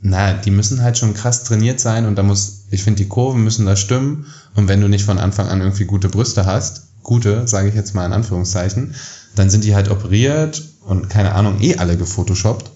na, 0.00 0.32
die 0.32 0.50
müssen 0.50 0.82
halt 0.82 0.98
schon 0.98 1.14
krass 1.14 1.44
trainiert 1.44 1.80
sein 1.80 2.06
und 2.06 2.16
da 2.16 2.22
muss, 2.22 2.64
ich 2.70 2.82
finde, 2.82 3.02
die 3.02 3.08
Kurven 3.08 3.44
müssen 3.44 3.66
da 3.66 3.76
stimmen. 3.76 4.26
Und 4.54 4.68
wenn 4.68 4.80
du 4.80 4.88
nicht 4.88 5.04
von 5.04 5.18
Anfang 5.18 5.48
an 5.48 5.60
irgendwie 5.60 5.84
gute 5.84 6.08
Brüste 6.08 6.46
hast, 6.46 6.88
gute, 7.02 7.46
sage 7.46 7.68
ich 7.68 7.74
jetzt 7.74 7.94
mal 7.94 8.06
in 8.06 8.12
Anführungszeichen, 8.12 8.94
dann 9.34 9.50
sind 9.50 9.64
die 9.64 9.74
halt 9.74 9.90
operiert 9.90 10.62
und 10.84 11.08
keine 11.08 11.34
Ahnung, 11.34 11.60
eh 11.60 11.76
alle 11.76 11.96
gefotoshoppt. 11.96 12.70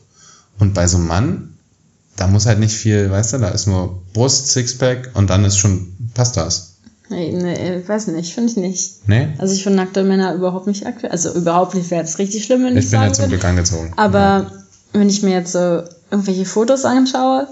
Und 0.58 0.74
bei 0.74 0.86
so 0.86 0.98
einem 0.98 1.08
Mann, 1.08 1.58
da 2.16 2.26
muss 2.26 2.46
halt 2.46 2.58
nicht 2.58 2.74
viel, 2.74 3.10
weißt 3.10 3.34
du, 3.34 3.38
da 3.38 3.48
ist 3.48 3.66
nur 3.66 4.02
Brust, 4.12 4.48
Sixpack 4.48 5.10
und 5.14 5.30
dann 5.30 5.44
ist 5.44 5.56
schon, 5.56 5.94
passt 6.14 6.36
das. 6.36 6.72
Nee, 7.08 7.32
nee, 7.32 7.78
ich 7.78 7.88
weiß 7.88 8.06
nicht, 8.08 8.32
finde 8.32 8.50
ich 8.50 8.56
nicht. 8.56 9.08
Nee? 9.08 9.28
Also 9.38 9.54
ich 9.54 9.62
finde 9.62 9.78
nackte 9.78 10.02
Männer 10.02 10.34
überhaupt 10.34 10.66
nicht 10.66 10.86
aktuell. 10.86 11.12
Also 11.12 11.34
überhaupt 11.34 11.74
nicht, 11.74 11.90
wäre 11.90 12.00
jetzt 12.00 12.18
richtig 12.18 12.44
schlimm, 12.44 12.64
wenn 12.64 12.76
ich, 12.76 12.86
Ich 12.86 12.90
bin 12.90 13.02
ja 13.02 13.12
zum. 13.12 13.28
Glück 13.28 13.44
angezogen. 13.44 13.92
Aber 13.96 14.50
wenn 14.92 15.08
ich 15.08 15.22
mir 15.22 15.32
jetzt 15.32 15.52
so 15.52 15.82
irgendwelche 16.10 16.46
Fotos 16.46 16.84
anschaue, 16.84 17.48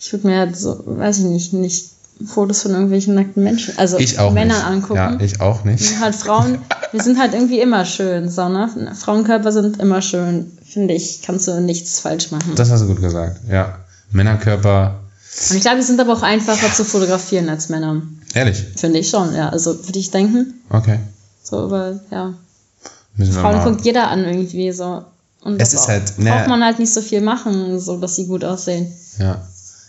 ich 0.00 0.12
würde 0.12 0.26
mir 0.26 0.38
halt 0.38 0.56
so, 0.56 0.82
weiß 0.86 1.18
ich 1.18 1.24
nicht, 1.24 1.52
nicht 1.52 1.90
Fotos 2.26 2.62
von 2.62 2.72
irgendwelchen 2.72 3.14
nackten 3.14 3.42
Menschen, 3.42 3.76
also 3.76 3.98
Männern 4.30 4.46
nicht. 4.46 4.64
angucken. 4.64 4.96
Ja, 4.96 5.18
ich 5.20 5.40
auch 5.40 5.64
nicht. 5.64 5.90
Und 5.90 6.00
halt 6.00 6.14
Frauen, 6.14 6.58
wir 6.92 7.02
sind 7.02 7.18
halt 7.18 7.34
irgendwie 7.34 7.60
immer 7.60 7.84
schön, 7.84 8.30
so, 8.30 8.48
ne? 8.48 8.70
Frauenkörper 8.94 9.50
sind 9.50 9.80
immer 9.80 10.00
schön, 10.00 10.52
finde 10.64 10.94
ich, 10.94 11.22
kannst 11.22 11.48
du 11.48 11.60
nichts 11.60 12.00
falsch 12.00 12.30
machen. 12.30 12.52
Das 12.54 12.70
hast 12.70 12.82
du 12.82 12.86
gut 12.86 13.00
gesagt, 13.00 13.40
ja. 13.50 13.78
Männerkörper, 14.12 15.00
Und 15.50 15.56
ich 15.56 15.62
glaube, 15.62 15.78
die 15.78 15.82
sind 15.84 16.00
aber 16.00 16.12
auch 16.12 16.22
einfacher 16.22 16.72
zu 16.72 16.84
fotografieren 16.84 17.48
als 17.48 17.68
Männer. 17.68 18.02
ehrlich, 18.34 18.64
Finde 18.76 18.98
ich 19.00 19.08
schon, 19.10 19.34
ja. 19.34 19.48
Also 19.48 19.84
würde 19.86 19.98
ich 19.98 20.10
denken. 20.10 20.54
okay. 20.70 20.98
So, 21.42 21.70
weil, 21.70 22.00
ja. 22.10 22.32
Müssen 23.16 23.34
wir 23.34 23.40
Frauen 23.42 23.56
mal. 23.56 23.64
guckt 23.70 23.84
jeder 23.84 24.08
an 24.08 24.24
irgendwie 24.24 24.72
so. 24.72 25.04
Und 25.42 25.60
Es 25.60 25.70
das 25.70 25.74
ist 25.74 25.80
auch- 25.80 25.88
halt, 25.88 26.18
ne- 26.18 26.30
braucht 26.30 26.48
man 26.48 26.64
halt 26.64 26.78
nicht 26.78 26.92
so 26.92 27.02
viel 27.02 27.20
machen, 27.20 27.78
so 27.78 27.98
dass 27.98 28.16
sie 28.16 28.26
gut 28.26 28.44
aussehen. 28.44 28.92
Ja. 29.18 29.46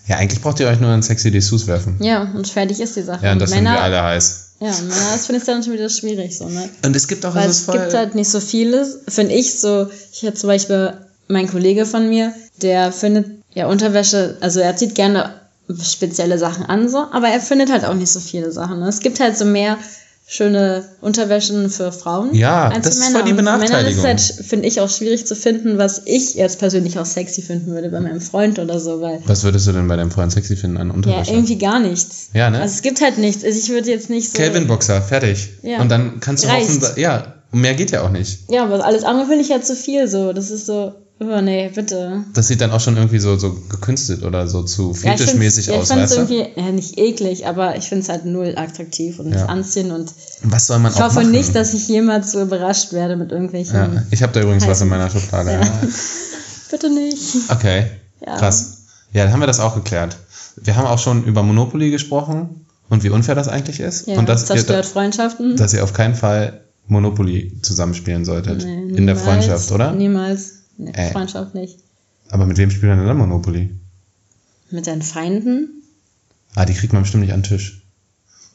Ja, 0.08 0.18
eigentlich 0.18 0.42
braucht 0.42 0.60
ihr 0.60 0.68
euch 0.68 0.80
nur 0.80 0.94
in 0.94 1.02
sexy 1.02 1.32
Dessous 1.32 1.66
werfen. 1.66 1.96
Ja, 2.00 2.24
und 2.36 2.48
fertig 2.48 2.80
ist 2.82 2.96
die 2.96 3.02
Sache. 3.04 3.26
Ja, 3.26 3.32
und 3.32 3.40
das 3.40 3.50
Männer, 3.52 3.72
finden 3.72 3.80
wir 3.80 3.84
alle 3.98 4.04
heiß. 4.04 4.42
Ja, 4.60 4.68
Männer, 4.82 4.96
das 5.14 5.26
finde 5.26 5.40
ich 5.40 5.46
dann 5.48 5.64
schon 5.64 5.74
wieder 5.74 5.90
schwierig, 5.90 6.38
so, 6.38 6.48
ne? 6.50 6.70
Und 6.86 6.96
es 6.96 7.08
gibt 7.08 7.26
auch, 7.26 7.34
Weil 7.34 7.50
es 7.50 7.62
voll, 7.62 7.80
gibt 7.80 7.94
halt 7.94 8.14
nicht 8.16 8.30
so 8.30 8.40
vieles, 8.40 9.00
finde 9.08 9.34
ich 9.34 9.60
so. 9.60 9.88
Ich 10.12 10.22
hätte 10.24 10.36
zum 10.38 10.48
Beispiel 10.48 10.94
mein 11.28 11.48
Kollege 11.50 11.86
von 11.86 12.08
mir, 12.10 12.34
der 12.62 12.92
findet 12.92 13.28
ja 13.54 13.68
Unterwäsche, 13.68 14.38
also 14.42 14.60
er 14.60 14.76
zieht 14.76 14.96
gerne 14.96 15.32
spezielle 15.84 16.38
Sachen 16.38 16.66
an, 16.66 16.90
so, 16.90 16.98
aber 17.12 17.28
er 17.30 17.40
findet 17.40 17.72
halt 17.72 17.86
auch 17.86 17.94
nicht 17.96 18.12
so 18.12 18.20
viele 18.20 18.52
Sachen. 18.52 18.80
Ne? 18.80 18.88
Es 18.88 19.00
gibt 19.00 19.20
halt 19.20 19.38
so 19.38 19.46
mehr 19.46 19.78
schöne 20.28 20.84
Unterwäschen 21.02 21.70
für 21.70 21.92
Frauen 21.92 22.34
Ja, 22.34 22.70
als 22.70 22.86
das 22.88 22.96
für 22.98 23.00
ist 23.00 23.00
Männer. 23.06 23.20
voll 23.20 23.24
die 23.24 23.30
für 23.30 23.36
Männer 23.44 23.56
ist 23.64 23.70
Benachteiligung. 23.70 24.04
halt, 24.06 24.22
finde 24.22 24.68
ich, 24.68 24.82
auch 24.82 24.90
schwierig 24.90 25.28
zu 25.28 25.36
finden, 25.36 25.78
was 25.78 26.02
ich 26.06 26.34
jetzt 26.34 26.58
persönlich 26.58 26.98
auch 26.98 27.06
sexy 27.06 27.44
finden 27.44 27.68
würde 27.72 27.90
bei 27.90 28.00
meinem 28.00 28.22
Freund 28.22 28.58
oder 28.58 28.80
so, 28.80 29.02
weil 29.02 29.22
Was 29.28 29.44
würdest 29.44 29.68
du 29.68 29.72
denn 29.72 29.88
bei 29.88 29.96
deinem 29.96 30.10
Freund 30.10 30.32
sexy 30.32 30.56
finden 30.56 30.78
an 30.78 30.88
ja, 30.90 30.94
Unterwäsche? 30.96 31.32
irgendwie 31.32 31.58
gar 31.60 31.80
nichts. 31.80 32.30
Ja, 32.34 32.50
ne? 32.50 32.60
Also 32.60 32.74
es 32.74 32.82
gibt 32.82 33.02
halt 33.02 33.20
nichts. 33.20 33.44
Also 33.44 33.58
ich 33.60 33.70
würde 33.70 33.90
jetzt 33.92 34.10
nicht 34.10 34.32
so. 34.32 34.38
Calvin 34.38 34.66
Boxer, 34.68 35.00
fertig. 35.02 35.50
Ja. 35.62 35.80
Und 35.82 35.90
dann 35.90 36.20
kannst 36.22 36.44
du 36.44 36.48
Reicht. 36.48 36.70
hoffen, 36.82 37.00
ja, 37.00 37.36
mehr 37.52 37.76
geht 37.76 37.92
ja 37.92 38.02
auch 38.04 38.10
nicht. 38.12 38.50
Ja, 38.50 38.64
aber 38.64 38.84
alles 38.84 39.04
andere 39.04 39.28
finde 39.28 39.44
ich 39.44 39.52
halt 39.52 39.66
zu 39.66 39.76
viel 39.76 40.08
so. 40.08 40.34
Das 40.34 40.50
ist 40.50 40.66
so, 40.66 40.96
oh 41.20 41.42
nee, 41.42 41.70
bitte. 41.74 42.24
Das 42.34 42.48
sieht 42.48 42.62
dann 42.62 42.72
auch 42.72 42.80
schon 42.80 42.98
irgendwie 42.98 43.20
so, 43.20 43.38
so 43.38 43.54
gekünstelt 43.70 44.24
oder 44.24 44.48
so 44.48 44.64
zu 44.64 44.92
Ja, 45.02 45.14
ich 45.14 45.20
fetischmäßig 45.22 45.68
ja, 45.68 45.76
aus, 45.76 45.84
ich 45.90 45.96
find's 45.96 46.18
weißt 46.18 46.30
du? 46.30 46.34
irgendwie, 46.36 46.60
ja, 46.62 46.72
nicht 46.72 46.98
eklig, 46.98 47.48
aber 47.48 47.78
ich 47.78 47.86
finde 47.86 48.04
es 48.04 48.10
halt 48.10 48.26
null 48.26 48.54
attraktiv 48.58 49.20
und 49.20 49.28
nicht 49.28 49.40
Ja. 49.40 49.46
anziehen 49.46 49.92
und 49.92 50.12
Was 50.44 50.68
soll 50.68 50.80
man 50.80 50.92
ich 50.94 51.00
hoffe 51.02 51.16
machen? 51.22 51.32
nicht, 51.32 51.56
dass 51.56 51.74
ich 51.74 51.88
jemals 51.88 52.32
so 52.32 52.42
überrascht 52.42 52.92
werde 52.94 53.16
mit 53.16 53.32
irgendwelchen. 53.32 53.76
ja, 53.76 54.04
ich 54.12 54.22
habe 54.24 54.34
da 54.34 54.42
übrigens 54.42 54.68
was 54.68 54.82
in 54.82 54.88
heißen- 54.88 54.90
meiner 54.90 55.10
Schublade. 55.10 55.52
Ja. 55.52 55.62
Ja. 55.62 55.72
Bitte 56.72 56.90
nicht. 56.90 57.36
Okay, 57.50 57.86
Ja. 58.26 58.38
krass. 58.38 58.78
Ja, 59.14 59.24
dann 59.24 59.34
haben 59.34 59.40
wir 59.40 59.48
das 59.48 59.60
auch 59.60 59.76
geklärt. 59.76 60.18
Wir 60.62 60.76
haben 60.76 60.88
auch 60.88 61.00
schon 61.00 61.24
über 61.26 61.44
Monopoly 61.44 61.92
gesprochen 61.92 62.66
und 62.90 63.04
wie 63.04 63.10
unfair 63.10 63.36
das 63.36 63.48
eigentlich 63.48 63.80
ist. 63.80 64.08
Ja, 64.08 64.18
und 64.18 64.28
dass 64.28 64.42
ihr, 64.44 64.48
zerstört 64.48 64.86
Freundschaften. 64.86 65.56
dass 65.58 65.74
ihr 65.74 65.84
auf 65.84 65.94
keinen 65.94 66.16
Fall 66.16 66.62
Monopoly 66.88 67.60
zusammenspielen 67.62 68.26
solltet. 68.26 68.64
Nee, 68.66 68.74
in 68.74 68.88
der 69.08 69.16
niemals, 69.16 69.22
Freundschaft, 69.24 69.72
oder? 69.72 69.92
Niemals. 69.94 70.55
Nee, 70.78 70.92
Ey. 70.94 71.12
Freundschaft 71.12 71.56
nicht. 71.56 71.80
Aber 72.30 72.46
mit 72.46 72.58
wem 72.58 72.72
spielt 72.72 72.90
man 72.90 72.98
denn 73.00 73.08
dann 73.08 73.18
Monopoly? 73.18 73.70
Mit 74.72 74.88
deinen 74.88 75.02
Feinden? 75.02 75.84
Ah, 76.56 76.66
die 76.66 76.74
kriegt 76.74 76.94
man 76.94 77.04
bestimmt 77.04 77.24
nicht 77.24 77.34
an 77.34 77.42
den 77.42 77.50
Tisch. 77.50 77.82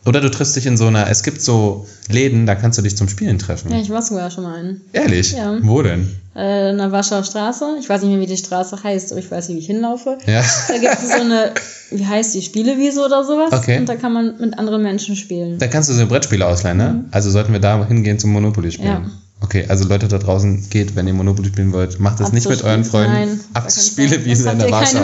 Oder 0.07 0.23
du 0.23 0.31
triffst 0.31 0.57
dich 0.57 0.65
in 0.65 0.79
so 0.79 0.87
einer, 0.87 1.11
es 1.11 1.23
gibt 1.23 1.43
so 1.43 1.87
Läden, 2.09 2.47
da 2.47 2.55
kannst 2.55 2.79
du 2.79 2.83
dich 2.83 2.97
zum 2.97 3.09
Spielen 3.09 3.39
treffen. 3.39 3.71
Ja, 3.71 3.79
ich 3.79 3.91
war 3.91 4.01
sogar 4.01 4.31
schon 4.31 4.45
mal 4.45 4.59
einen. 4.59 4.81
Ehrlich? 4.95 5.33
Ja. 5.33 5.59
Wo 5.61 5.83
denn? 5.83 6.17
Äh, 6.35 6.71
in 6.71 6.79
der 6.79 6.91
Warschauer 6.91 7.23
Straße. 7.23 7.77
Ich 7.81 7.89
weiß 7.89 8.01
nicht 8.03 8.11
mehr, 8.11 8.21
wie 8.21 8.27
die 8.27 8.39
Straße 8.39 8.83
heißt, 8.83 9.13
aber 9.13 9.21
ich 9.21 9.31
weiß 9.31 9.49
nicht, 9.49 9.57
wie 9.59 9.61
ich 9.61 9.67
hinlaufe. 9.67 10.17
Ja. 10.27 10.43
Da 10.69 10.79
gibt 10.79 11.03
es 11.03 11.09
so 11.11 11.21
eine, 11.21 11.53
wie 11.91 12.07
heißt 12.07 12.35
die, 12.35 12.41
Spielewiese 12.41 13.05
oder 13.05 13.25
sowas. 13.25 13.53
Okay. 13.53 13.79
Und 13.79 13.91
da 13.91 13.97
kann 13.97 14.15
man 14.15 14.39
mit 14.41 14.59
anderen 14.59 14.83
Menschen 14.83 15.17
spielen. 15.17 15.59
Da 15.59 15.67
kannst 15.67 15.91
du 15.91 15.93
so 15.93 16.07
Brettspiele 16.07 16.47
ausleihen, 16.47 16.79
ne? 16.79 17.05
Also 17.11 17.31
sollten 17.31 17.53
wir 17.53 17.61
da 17.61 17.85
hingehen 17.87 18.19
zum 18.19 18.33
Monopoly 18.33 18.73
spielen. 18.73 19.03
Mhm. 19.03 19.09
Ja. 19.09 19.13
Okay, 19.43 19.65
also 19.69 19.85
Leute 19.89 20.07
da 20.09 20.19
draußen, 20.19 20.69
geht, 20.69 20.95
wenn 20.97 21.07
ihr 21.07 21.15
Monopoly 21.15 21.49
spielen 21.49 21.73
wollt, 21.73 21.99
macht 21.99 22.21
das 22.21 22.29
Ab 22.29 22.33
nicht 22.35 22.49
mit 22.49 22.63
euren 22.63 22.85
Freunden. 22.85 23.13
Nein, 23.13 23.41
Ab 23.55 23.71
zur. 23.71 23.83
Spielewiese 23.83 24.51
in 24.51 24.59
der 24.59 24.71
Warschau. 24.71 24.99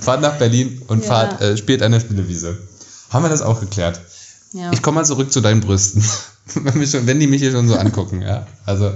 Fahrt 0.00 0.20
nach 0.20 0.36
Berlin 0.36 0.82
und 0.88 1.02
Ja. 1.04 1.08
fahrt, 1.08 1.40
äh, 1.40 1.56
spielt 1.56 1.82
an 1.82 1.92
der 1.92 2.00
Spielewiese. 2.00 2.58
Haben 3.10 3.24
wir 3.24 3.30
das 3.30 3.40
auch 3.42 3.60
geklärt? 3.60 4.00
Ja. 4.52 4.70
Ich 4.72 4.82
komme 4.82 4.96
mal 4.96 5.04
zurück 5.04 5.32
zu 5.32 5.40
deinen 5.40 5.60
Brüsten. 5.62 6.04
wenn, 6.54 6.86
schon, 6.86 7.06
wenn 7.06 7.18
die 7.18 7.26
mich 7.26 7.40
hier 7.40 7.50
schon 7.52 7.66
so 7.68 7.76
angucken, 7.76 8.20
ja. 8.22 8.46
Also, 8.66 8.92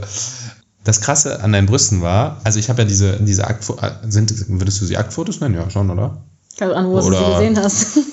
das 0.84 1.00
Krasse 1.00 1.42
an 1.42 1.52
deinen 1.52 1.66
Brüsten 1.66 2.02
war, 2.02 2.40
also 2.44 2.58
ich 2.58 2.68
habe 2.68 2.82
ja 2.82 2.88
diese, 2.88 3.18
diese 3.20 3.46
Aktfotos, 3.46 3.84
sind, 4.08 4.34
würdest 4.48 4.80
du 4.80 4.84
sie 4.86 4.96
Aktfotos 4.98 5.40
nennen? 5.40 5.54
Ja, 5.54 5.70
schon, 5.70 5.88
oder? 5.90 6.22
Keine 6.58 6.76
Ahnung, 6.76 6.92
wo 6.92 6.96
du 6.96 7.02
sie 7.02 7.08
Oder- 7.08 7.38
gesehen 7.38 7.58
hast. 7.58 7.86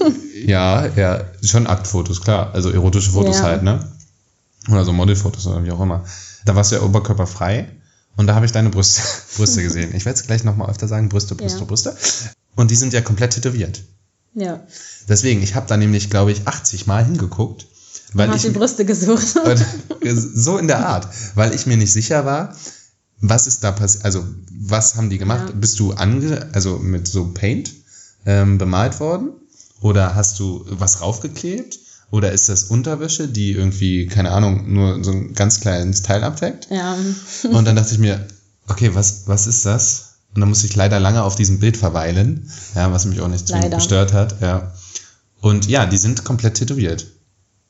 Ja, 0.46 0.88
ja, 0.96 1.20
schon 1.44 1.68
Aktfotos, 1.68 2.22
klar. 2.22 2.52
Also 2.54 2.70
erotische 2.70 3.12
Fotos 3.12 3.40
Ja. 3.40 3.44
halt, 3.44 3.62
ne? 3.64 3.82
Oder 4.72 4.86
so 4.86 4.94
Modelfotos 4.94 5.46
oder 5.48 5.62
wie 5.66 5.72
auch 5.72 5.82
immer. 5.82 6.06
Da 6.46 6.56
warst 6.56 6.72
du 6.72 6.76
ja 6.78 6.82
oberkörperfrei 6.82 7.70
und 8.16 8.28
da 8.28 8.36
habe 8.36 8.46
ich 8.46 8.52
deine 8.52 8.70
Brüste, 8.70 9.02
Brüste 9.38 9.64
gesehen. 9.64 9.94
Ich 9.96 10.06
werde 10.06 10.20
es 10.20 10.26
gleich 10.26 10.44
nochmal 10.44 10.70
öfter 10.70 10.88
sagen, 10.88 11.10
Brüste, 11.10 11.36
Brüste, 11.36 11.60
Ja. 11.60 11.66
Brüste. 11.66 11.96
Und 12.56 12.72
die 12.72 12.76
sind 12.76 12.94
ja 12.94 13.02
komplett 13.02 13.34
tätowiert. 13.34 13.84
ja. 14.34 14.66
Deswegen, 15.08 15.42
ich 15.42 15.56
habe 15.56 15.66
da 15.68 15.76
nämlich, 15.76 16.12
glaube 16.12 16.32
ich, 16.32 16.48
80 16.48 16.86
Mal 16.86 17.04
hingeguckt, 17.04 17.66
weil 18.14 18.36
ich 18.36 18.44
die 18.44 18.50
Brüste 18.52 18.86
gesucht. 18.86 19.26
so 20.04 20.58
in 20.58 20.68
der 20.68 20.86
Art, 20.88 21.08
weil 21.34 21.56
ich 21.56 21.66
mir 21.66 21.78
nicht 21.78 21.92
sicher 21.94 22.26
war, 22.26 22.56
was 23.22 23.48
ist 23.48 23.64
da 23.64 23.72
passiert, 23.72 24.06
also 24.06 24.24
was 24.52 24.96
haben 24.96 25.10
die 25.10 25.18
gemacht? 25.18 25.50
Ja. 25.50 25.56
Bist 25.56 25.80
du 25.80 25.94
ange, 25.94 26.48
also 26.54 26.78
mit 26.78 27.08
so 27.08 27.32
Paint 27.34 27.74
ähm, 28.26 28.58
bemalt 28.60 29.00
worden 29.00 29.32
oder 29.82 30.14
hast 30.16 30.40
du 30.40 30.64
was 30.70 31.02
raufgeklebt 31.02 31.80
Oder 32.12 32.32
ist 32.32 32.50
das 32.50 32.64
Unterwäsche, 32.64 33.28
die 33.28 33.52
irgendwie, 33.52 34.08
keine 34.08 34.32
Ahnung, 34.32 34.74
nur 34.74 35.04
so 35.04 35.12
ein 35.12 35.34
ganz 35.34 35.60
kleines 35.60 36.02
Teil 36.02 36.24
abdeckt? 36.24 36.68
Ja, 36.72 36.96
Und 37.52 37.66
dann 37.66 37.76
dachte 37.76 37.94
ich 37.94 38.00
mir, 38.00 38.26
okay, 38.68 38.92
was, 38.94 39.24
was 39.28 39.48
ist 39.48 39.66
das? 39.66 40.06
Und 40.34 40.42
dann 40.42 40.50
musste 40.50 40.68
ich 40.68 40.76
leider 40.76 41.00
lange 41.00 41.24
auf 41.24 41.36
diesem 41.36 41.60
Bild 41.60 41.78
verweilen, 41.78 42.50
ja, 42.76 42.92
was 42.92 43.06
mich 43.06 43.20
auch 43.22 43.28
nicht 43.28 43.48
zwingend 43.48 43.74
gestört 43.74 44.14
hat, 44.14 44.42
ja. 44.42 44.74
Und 45.42 45.68
ja, 45.68 45.86
die 45.86 45.98
sind 45.98 46.24
komplett 46.24 46.56
tätowiert. 46.56 47.08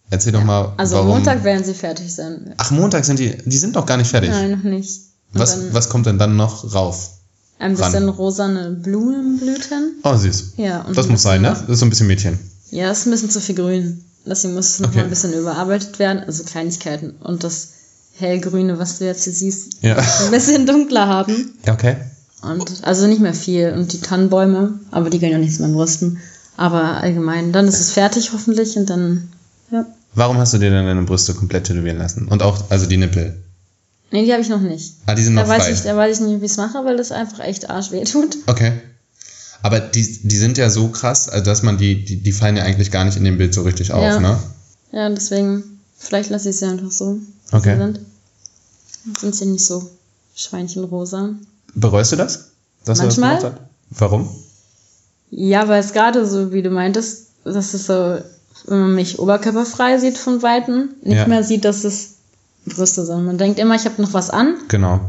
Erzähl 0.10 0.31
doch 0.31 0.43
mal, 0.43 0.74
also 0.77 0.96
warum. 0.96 1.10
Montag 1.10 1.43
werden 1.43 1.63
sie 1.63 1.75
fertig 1.75 2.13
sein. 2.13 2.53
Ach, 2.58 2.72
Montag 2.72 3.05
sind 3.05 3.19
die, 3.19 3.38
die 3.46 3.58
sind 3.58 3.75
doch 3.75 3.86
gar 3.86 3.98
nicht 3.98 4.10
fertig. 4.10 4.31
Nein, 4.31 4.51
noch 4.51 4.63
nicht. 4.63 5.01
Und 5.34 5.39
Was, 5.39 5.51
dann 5.51 5.74
was 5.74 5.89
kommt 5.89 6.08
denn 6.08 6.17
dann 6.17 6.36
noch 6.36 6.74
rauf? 6.74 7.12
ein 7.60 7.75
ran? 7.75 7.91
bisschen 7.91 8.10
rosane 8.10 8.72
Blumenblüten. 8.72 10.00
Oh, 10.03 10.15
süß. 10.15 10.53
Ja, 10.58 10.81
und 10.81 10.98
Das 10.98 11.08
muss 11.10 11.22
sein, 11.22 11.41
ne? 11.41 11.50
Das 11.50 11.69
ist 11.69 11.79
so 11.79 11.86
ein 11.86 11.89
bisschen 11.89 12.08
Mädchen. 12.08 12.39
Ja, 12.72 12.89
es 12.89 13.00
ist 13.00 13.05
ein 13.08 13.12
bisschen 13.12 13.29
zu 13.29 13.41
viel 13.41 13.55
grün. 13.55 14.03
Deswegen 14.25 14.53
muss 14.53 14.69
es 14.71 14.79
noch 14.79 14.89
Okay. 14.89 14.97
mal 14.99 15.03
ein 15.05 15.09
bisschen 15.09 15.33
überarbeitet 15.33 15.97
werden. 15.99 16.23
Also 16.25 16.43
Kleinigkeiten. 16.43 17.11
Und 17.23 17.43
das 17.43 17.69
hellgrüne, 18.17 18.77
was 18.79 18.99
du 18.99 19.05
jetzt 19.05 19.23
hier 19.23 19.33
siehst, 19.33 19.81
Ja. 19.81 19.97
ein 19.97 20.31
bisschen 20.31 20.65
dunkler 20.65 21.07
haben. 21.07 21.53
Okay. 21.67 21.95
Und 22.41 22.71
also 22.83 23.07
nicht 23.07 23.21
mehr 23.21 23.33
viel. 23.33 23.73
Und 23.75 23.91
die 23.93 24.01
Tannenbäume, 24.01 24.79
aber 24.91 25.09
die 25.09 25.19
gehen 25.19 25.31
ja 25.31 25.38
nicht 25.38 25.55
zu 25.55 25.61
meinen 25.61 25.73
Brüsten. 25.73 26.19
Aber 26.57 26.97
allgemein, 27.01 27.51
dann 27.53 27.67
ist 27.67 27.79
es 27.79 27.91
fertig 27.91 28.31
hoffentlich 28.33 28.75
und 28.77 28.89
dann, 28.89 29.29
ja. 29.71 29.85
Warum 30.15 30.38
hast 30.38 30.53
du 30.53 30.57
dir 30.57 30.69
denn 30.69 30.85
deine 30.85 31.03
Brüste 31.03 31.33
komplett 31.33 31.65
tätowieren 31.67 31.97
lassen? 31.97 32.27
Und 32.27 32.41
auch, 32.41 32.69
also 32.69 32.85
die 32.85 32.97
Nippel. 32.97 33.38
Nee, 34.11 34.25
die 34.25 34.31
habe 34.33 34.41
ich 34.41 34.49
noch 34.49 34.59
nicht. 34.59 34.95
Ah, 35.05 35.13
die 35.15 35.23
sind 35.23 35.35
Da 35.35 35.43
noch 35.43 35.49
weiß, 35.49 35.63
frei. 35.65 35.71
ich, 35.73 35.81
da 35.83 35.95
weiß 35.95 36.19
ich 36.19 36.25
nicht, 36.27 36.41
wie 36.41 36.45
ich 36.45 36.51
es 36.51 36.57
mache, 36.57 36.83
weil 36.83 36.97
das 36.97 37.11
einfach 37.11 37.39
echt 37.41 37.69
arsch 37.69 37.91
weh 37.91 38.03
tut. 38.03 38.38
Okay. 38.47 38.73
Aber 39.61 39.79
die, 39.79 40.19
die 40.27 40.37
sind 40.37 40.57
ja 40.57 40.69
so 40.69 40.87
krass, 40.87 41.27
also 41.29 41.43
dass 41.43 41.63
man 41.63 41.77
die, 41.77 42.05
die, 42.05 42.17
die 42.17 42.31
fallen 42.31 42.55
ja 42.57 42.63
eigentlich 42.63 42.91
gar 42.91 43.03
nicht 43.03 43.17
in 43.17 43.23
dem 43.25 43.37
Bild 43.37 43.53
so 43.53 43.63
richtig 43.63 43.91
auf, 43.91 44.01
Ja. 44.03 44.19
ne? 44.19 44.37
Ja, 44.91 45.09
deswegen, 45.09 45.63
vielleicht 45.97 46.29
lasse 46.29 46.49
ich 46.49 46.57
sie 46.57 46.65
einfach 46.65 46.91
so. 46.91 47.17
Okay. 47.51 47.77
Sind. 47.77 47.99
Sind 49.19 49.35
sie 49.35 49.45
nicht 49.45 49.65
so 49.65 49.89
schweinchenrosa. 50.35 51.29
Bereust 51.75 52.11
du 52.11 52.15
das? 52.15 52.49
Dass 52.85 52.99
du 52.99 53.05
Manchmal. 53.05 53.39
Das? 53.41 53.53
Warum? 53.91 54.29
Ja, 55.31 55.67
weil 55.67 55.81
es 55.81 55.93
gerade 55.93 56.25
so, 56.25 56.51
wie 56.53 56.61
du 56.61 56.69
meintest, 56.69 57.27
dass 57.43 57.73
es 57.73 57.85
so, 57.85 57.93
wenn 58.67 58.79
man 58.79 58.95
mich 58.95 59.19
oberkörperfrei 59.19 59.97
sieht 59.99 60.17
von 60.17 60.41
Weitem, 60.41 60.89
nicht 61.03 61.17
Ja. 61.17 61.27
mehr 61.27 61.43
sieht, 61.43 61.65
dass 61.65 61.83
es 61.83 62.15
Brüste 62.65 63.05
sind. 63.05 63.25
Man 63.25 63.37
denkt 63.37 63.59
immer, 63.59 63.75
ich 63.75 63.85
habe 63.85 64.01
noch 64.01 64.13
was 64.13 64.29
an, 64.29 64.55
Genau. 64.69 64.99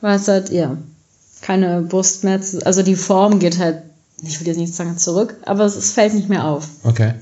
weil 0.00 0.16
es 0.16 0.28
halt, 0.28 0.50
ja, 0.50 0.76
keine 1.42 1.82
Brust 1.82 2.24
mehr, 2.24 2.40
zu, 2.40 2.64
also 2.66 2.82
die 2.82 2.96
Form 2.96 3.38
geht 3.38 3.58
halt, 3.58 3.82
ich 4.22 4.40
will 4.40 4.46
jetzt 4.48 4.56
nicht 4.58 4.74
sagen 4.74 4.98
zurück, 4.98 5.36
aber 5.44 5.64
es, 5.64 5.76
es 5.76 5.92
fällt 5.92 6.14
nicht 6.14 6.28
mehr 6.28 6.44
auf. 6.44 6.68
Okay. 6.84 7.14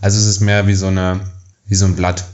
Also 0.00 0.18
es 0.18 0.26
ist 0.26 0.40
mehr 0.40 0.66
wie 0.66 0.74
so 0.74 0.86
eine, 0.88 1.20
wie 1.66 1.74
so 1.74 1.86
ein 1.86 1.96
Blatt. 1.96 2.24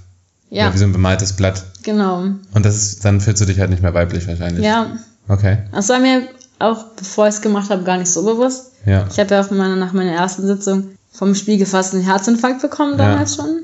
Ja, 0.50 0.67
Oder 0.67 0.75
wie 0.75 0.79
so 0.79 0.85
ein 0.85 0.93
bemaltes 0.93 1.33
Blatt. 1.35 1.64
genau. 1.83 2.25
Und 2.52 2.64
das 2.67 2.76
ist, 2.76 3.05
dann 3.05 3.21
fühlst 3.21 3.41
du 3.41 3.47
dich 3.47 3.59
halt 3.61 3.71
nicht 3.71 3.83
mehr 3.83 3.95
weiblich 3.95 4.26
wahrscheinlich. 4.29 4.64
Ja, 4.64 4.99
Okay. 5.29 5.59
das 5.73 5.88
war 5.88 5.99
mir 6.00 6.29
auch, 6.59 6.85
bevor 6.97 7.29
ich 7.29 7.37
es 7.37 7.41
gemacht 7.41 7.71
habe, 7.71 7.85
gar 7.85 7.97
nicht 7.97 8.11
so 8.11 8.23
bewusst. 8.25 8.73
Ja. 8.85 9.07
Ich 9.11 9.19
habe 9.19 9.33
ja 9.35 9.41
auf 9.41 9.50
meiner, 9.50 9.76
nach 9.76 9.93
meiner 9.93 10.12
ersten 10.12 10.47
Sitzung 10.47 10.88
vom 11.12 11.35
Spiegel 11.35 11.67
fast 11.67 11.95
einen 11.95 12.02
Herzinfarkt 12.05 12.61
bekommen 12.61 12.99
Ja. 12.99 13.11
damals 13.12 13.37
schon. 13.37 13.62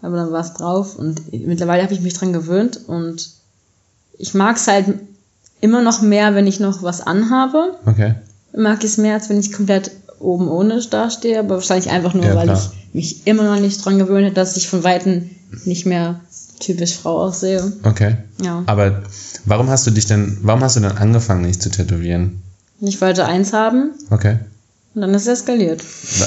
Aber 0.00 0.16
dann 0.16 0.32
war 0.32 0.40
es 0.40 0.54
drauf 0.54 0.96
und 0.96 1.20
mittlerweile 1.32 1.82
habe 1.82 1.92
ich 1.94 2.00
mich 2.00 2.14
dran 2.14 2.32
gewöhnt 2.32 2.80
und 2.86 3.30
ich 4.18 4.34
mag 4.34 4.56
es 4.56 4.66
halt 4.68 4.86
immer 5.62 5.80
noch 5.80 6.02
mehr, 6.02 6.34
wenn 6.34 6.46
ich 6.46 6.60
noch 6.60 6.82
was 6.82 7.00
anhabe. 7.00 7.78
Okay. 7.86 8.14
Mag 8.54 8.80
ich 8.84 8.90
es 8.90 8.98
mehr, 8.98 9.14
als 9.14 9.30
wenn 9.30 9.40
ich 9.40 9.52
komplett 9.52 9.90
oben 10.18 10.48
ohne 10.48 10.80
dastehe, 10.80 11.38
aber 11.38 11.54
wahrscheinlich 11.56 11.90
einfach 11.90 12.12
nur, 12.12 12.26
Ja, 12.26 12.34
weil 12.36 12.50
ich 12.50 12.68
mich 12.92 13.26
immer 13.26 13.44
noch 13.44 13.58
nicht 13.60 13.82
dran 13.82 13.98
gewöhnt 13.98 14.26
habe, 14.26 14.34
dass 14.34 14.56
ich 14.58 14.68
von 14.68 14.84
Weitem 14.84 15.30
nicht 15.64 15.86
mehr 15.86 16.20
typisch 16.60 16.94
Frau 16.96 17.20
aussehe. 17.22 17.72
Okay. 17.84 18.16
Ja. 18.42 18.62
Aber 18.66 19.02
warum 19.46 19.68
hast 19.70 19.86
du 19.86 19.90
dich 19.90 20.06
denn, 20.06 20.38
warum 20.42 20.62
hast 20.62 20.76
du 20.76 20.80
dann 20.80 20.98
angefangen, 20.98 21.44
dich 21.44 21.58
zu 21.60 21.70
tätowieren? 21.70 22.42
Ich 22.80 23.00
wollte 23.00 23.24
eins 23.24 23.52
haben 23.52 23.92
Okay. 24.10 24.38
und 24.94 25.00
dann 25.00 25.14
ist 25.14 25.22
es 25.22 25.40
eskaliert. 25.40 25.82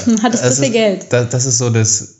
Dann 0.06 0.22
hatte 0.22 0.34
ich 0.36 0.42
zu 0.42 0.48
Das 0.48 0.58
viel 0.60 0.70
Geld. 0.72 1.06
Das, 1.10 1.28
das 1.30 1.46
ist 1.46 1.58
so 1.58 1.70
das, 1.70 2.15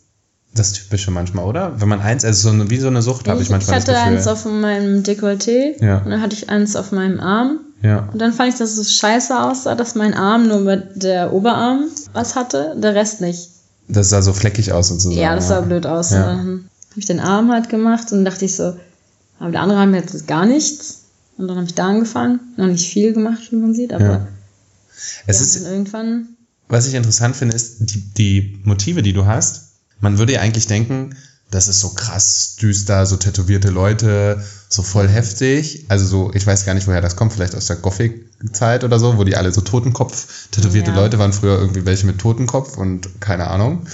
das 0.59 0.73
Typische 0.73 1.11
manchmal, 1.11 1.45
oder? 1.45 1.81
Wenn 1.81 1.89
man 1.89 2.01
eins, 2.01 2.25
also 2.25 2.49
so 2.49 2.55
eine, 2.55 2.69
wie 2.71 2.79
so 2.79 2.89
eine 2.89 3.03
Sucht, 3.03 3.29
habe 3.29 3.39
ich, 3.39 3.43
Ich, 3.43 3.47
ich 3.49 3.53
manchmal 3.53 3.81
hatte 3.81 3.97
eins 3.99 4.27
auf 4.27 4.45
meinem 4.45 5.03
Dekolleté 5.03 5.83
Ja. 5.85 5.99
und 5.99 6.11
dann 6.11 6.21
hatte 6.21 6.35
ich 6.35 6.49
eins 6.49 6.75
auf 6.77 6.93
meinem 6.93 7.21
Arm. 7.21 7.61
ja. 7.83 8.09
Und 8.13 8.19
dann 8.19 8.33
fand 8.33 8.53
ich, 8.53 8.59
dass 8.59 8.77
es 8.77 8.93
scheiße 8.95 9.39
aussah, 9.39 9.75
dass 9.75 9.95
mein 9.95 10.15
Arm 10.15 10.49
nur 10.49 10.61
mit 10.61 11.03
der 11.03 11.33
Oberarm 11.33 11.85
was 12.13 12.35
hatte, 12.37 12.75
der 12.81 12.95
Rest 12.95 13.21
nicht. 13.21 13.49
Das 13.89 14.09
sah 14.11 14.21
so 14.23 14.33
fleckig 14.33 14.73
aus 14.73 14.89
sozusagen. 14.89 15.17
Ja, 15.21 15.35
das 15.37 15.49
sah 15.49 15.61
blöd 15.61 15.87
aus. 15.87 16.11
Ja. 16.11 16.31
Und 16.33 16.37
dann 16.39 16.49
habe 16.91 17.01
ich 17.01 17.07
den 17.07 17.21
Arm 17.21 17.53
halt 17.53 17.69
gemacht 17.69 18.11
und 18.13 18.25
dachte 18.25 18.45
ich 18.45 18.57
so, 18.57 18.75
aber 19.39 19.51
der 19.53 19.61
andere 19.61 19.79
Arm 19.79 19.95
hat 19.95 20.11
jetzt 20.13 20.27
gar 20.27 20.47
nichts. 20.47 21.03
Und 21.39 21.49
dann 21.49 21.57
habe 21.59 21.67
ich 21.67 21.75
da 21.75 21.89
angefangen. 21.89 22.41
Noch 22.57 22.67
nicht 22.67 22.91
viel 22.91 23.13
gemacht, 23.13 23.43
wie 23.51 23.57
man 23.57 23.75
sieht, 23.75 23.93
aber 23.93 24.05
Ja. 24.05 24.13
ja. 24.13 24.27
Es 25.27 25.41
ist, 25.43 25.67
irgendwann. 25.67 26.29
was 26.69 26.87
ich 26.89 26.95
interessant 26.95 27.37
finde, 27.37 27.55
ist 27.55 27.77
die, 27.81 28.01
die 28.17 28.61
Motive, 28.65 29.03
die 29.03 29.13
du 29.13 29.27
hast. 29.27 29.66
Man 30.01 30.19
würde 30.19 30.35
ja 30.35 30.41
eigentlich 30.41 30.67
denken, 30.67 31.17
das 31.51 31.69
ist 31.69 31.81
so 31.81 31.91
krass 31.91 32.57
düster, 32.61 33.07
so 33.07 33.17
tätowierte 33.17 33.71
Leute, 33.71 34.43
so 34.69 34.83
voll 34.83 35.09
heftig. 35.09 35.85
Also 35.89 36.07
so, 36.07 36.31
ich 36.35 36.47
weiß 36.47 36.65
gar 36.65 36.75
nicht, 36.75 36.87
woher 36.89 37.01
das 37.01 37.17
kommt, 37.17 37.33
vielleicht 37.33 37.55
aus 37.55 37.67
der 37.67 37.77
Gothic-Zeit 37.77 38.83
oder 38.83 38.99
so, 38.99 39.17
wo 39.17 39.25
die 39.25 39.37
alle 39.37 39.53
so 39.53 39.61
Totenkopf, 39.61 40.49
tätowierte 40.51 40.91
Ja. 40.91 40.97
Leute 40.97 41.19
waren 41.19 41.33
früher 41.33 41.59
irgendwie 41.59 41.87
welche 41.87 42.07
mit 42.07 42.19
Totenkopf 42.19 42.77
und 42.77 43.21
keine 43.21 43.47
Ahnung. 43.47 43.87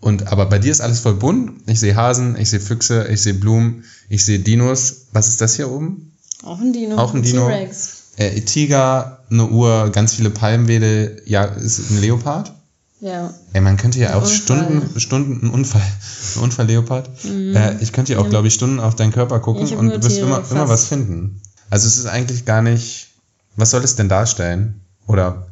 Und 0.00 0.28
aber 0.28 0.46
bei 0.46 0.58
dir 0.58 0.70
ist 0.70 0.80
alles 0.80 1.00
voll 1.00 1.14
bunt. 1.14 1.62
Ich 1.66 1.80
sehe 1.80 1.96
Hasen, 1.96 2.36
ich 2.38 2.50
sehe 2.50 2.60
Füchse, 2.60 3.06
ich 3.08 3.22
sehe 3.22 3.34
Blumen, 3.34 3.84
ich 4.08 4.24
sehe 4.24 4.38
Dinos. 4.38 5.06
Was 5.12 5.28
ist 5.28 5.40
das 5.40 5.56
hier 5.56 5.70
oben? 5.70 6.12
Auch 6.42 6.60
ein 6.60 6.72
Dino. 6.72 6.96
Auch 6.96 7.14
ein 7.14 7.22
Dino. 7.22 7.48
T-Rex. 7.48 7.94
Äh, 8.16 8.40
Tiger, 8.42 9.24
eine 9.30 9.46
Uhr, 9.46 9.90
ganz 9.90 10.14
viele 10.14 10.30
Palmwedel. 10.30 11.22
Ja, 11.26 11.44
ist 11.44 11.90
ein 11.90 12.00
Leopard? 12.00 12.52
Ja. 13.00 13.32
Ey, 13.52 13.60
man 13.60 13.76
könnte 13.76 13.98
ja 14.00 14.14
auch 14.14 14.22
Unfall. 14.22 14.34
Stunden, 14.36 15.00
Stunden, 15.00 15.46
ein 15.46 15.50
Unfall, 15.50 15.82
ein 16.36 16.42
Unfall-Leopard. 16.42 17.10
Äh, 17.24 17.76
ich 17.80 17.92
könnte 17.92 18.12
ja 18.14 18.18
auch, 18.18 18.28
glaube 18.28 18.48
ich, 18.48 18.54
Stunden 18.54 18.80
auf 18.80 18.96
deinen 18.96 19.12
Körper 19.12 19.38
gucken 19.40 19.68
und 19.76 19.90
du 19.90 20.02
wirst 20.02 20.18
immer, 20.18 20.42
immer 20.50 20.68
was 20.68 20.86
finden. 20.86 21.40
Also 21.70 21.86
es 21.86 21.96
ist 21.98 22.06
eigentlich 22.06 22.44
gar 22.44 22.62
nicht, 22.62 23.08
was 23.56 23.70
soll 23.70 23.84
es 23.84 23.94
denn 23.94 24.08
darstellen? 24.08 24.80
Oder 25.06 25.46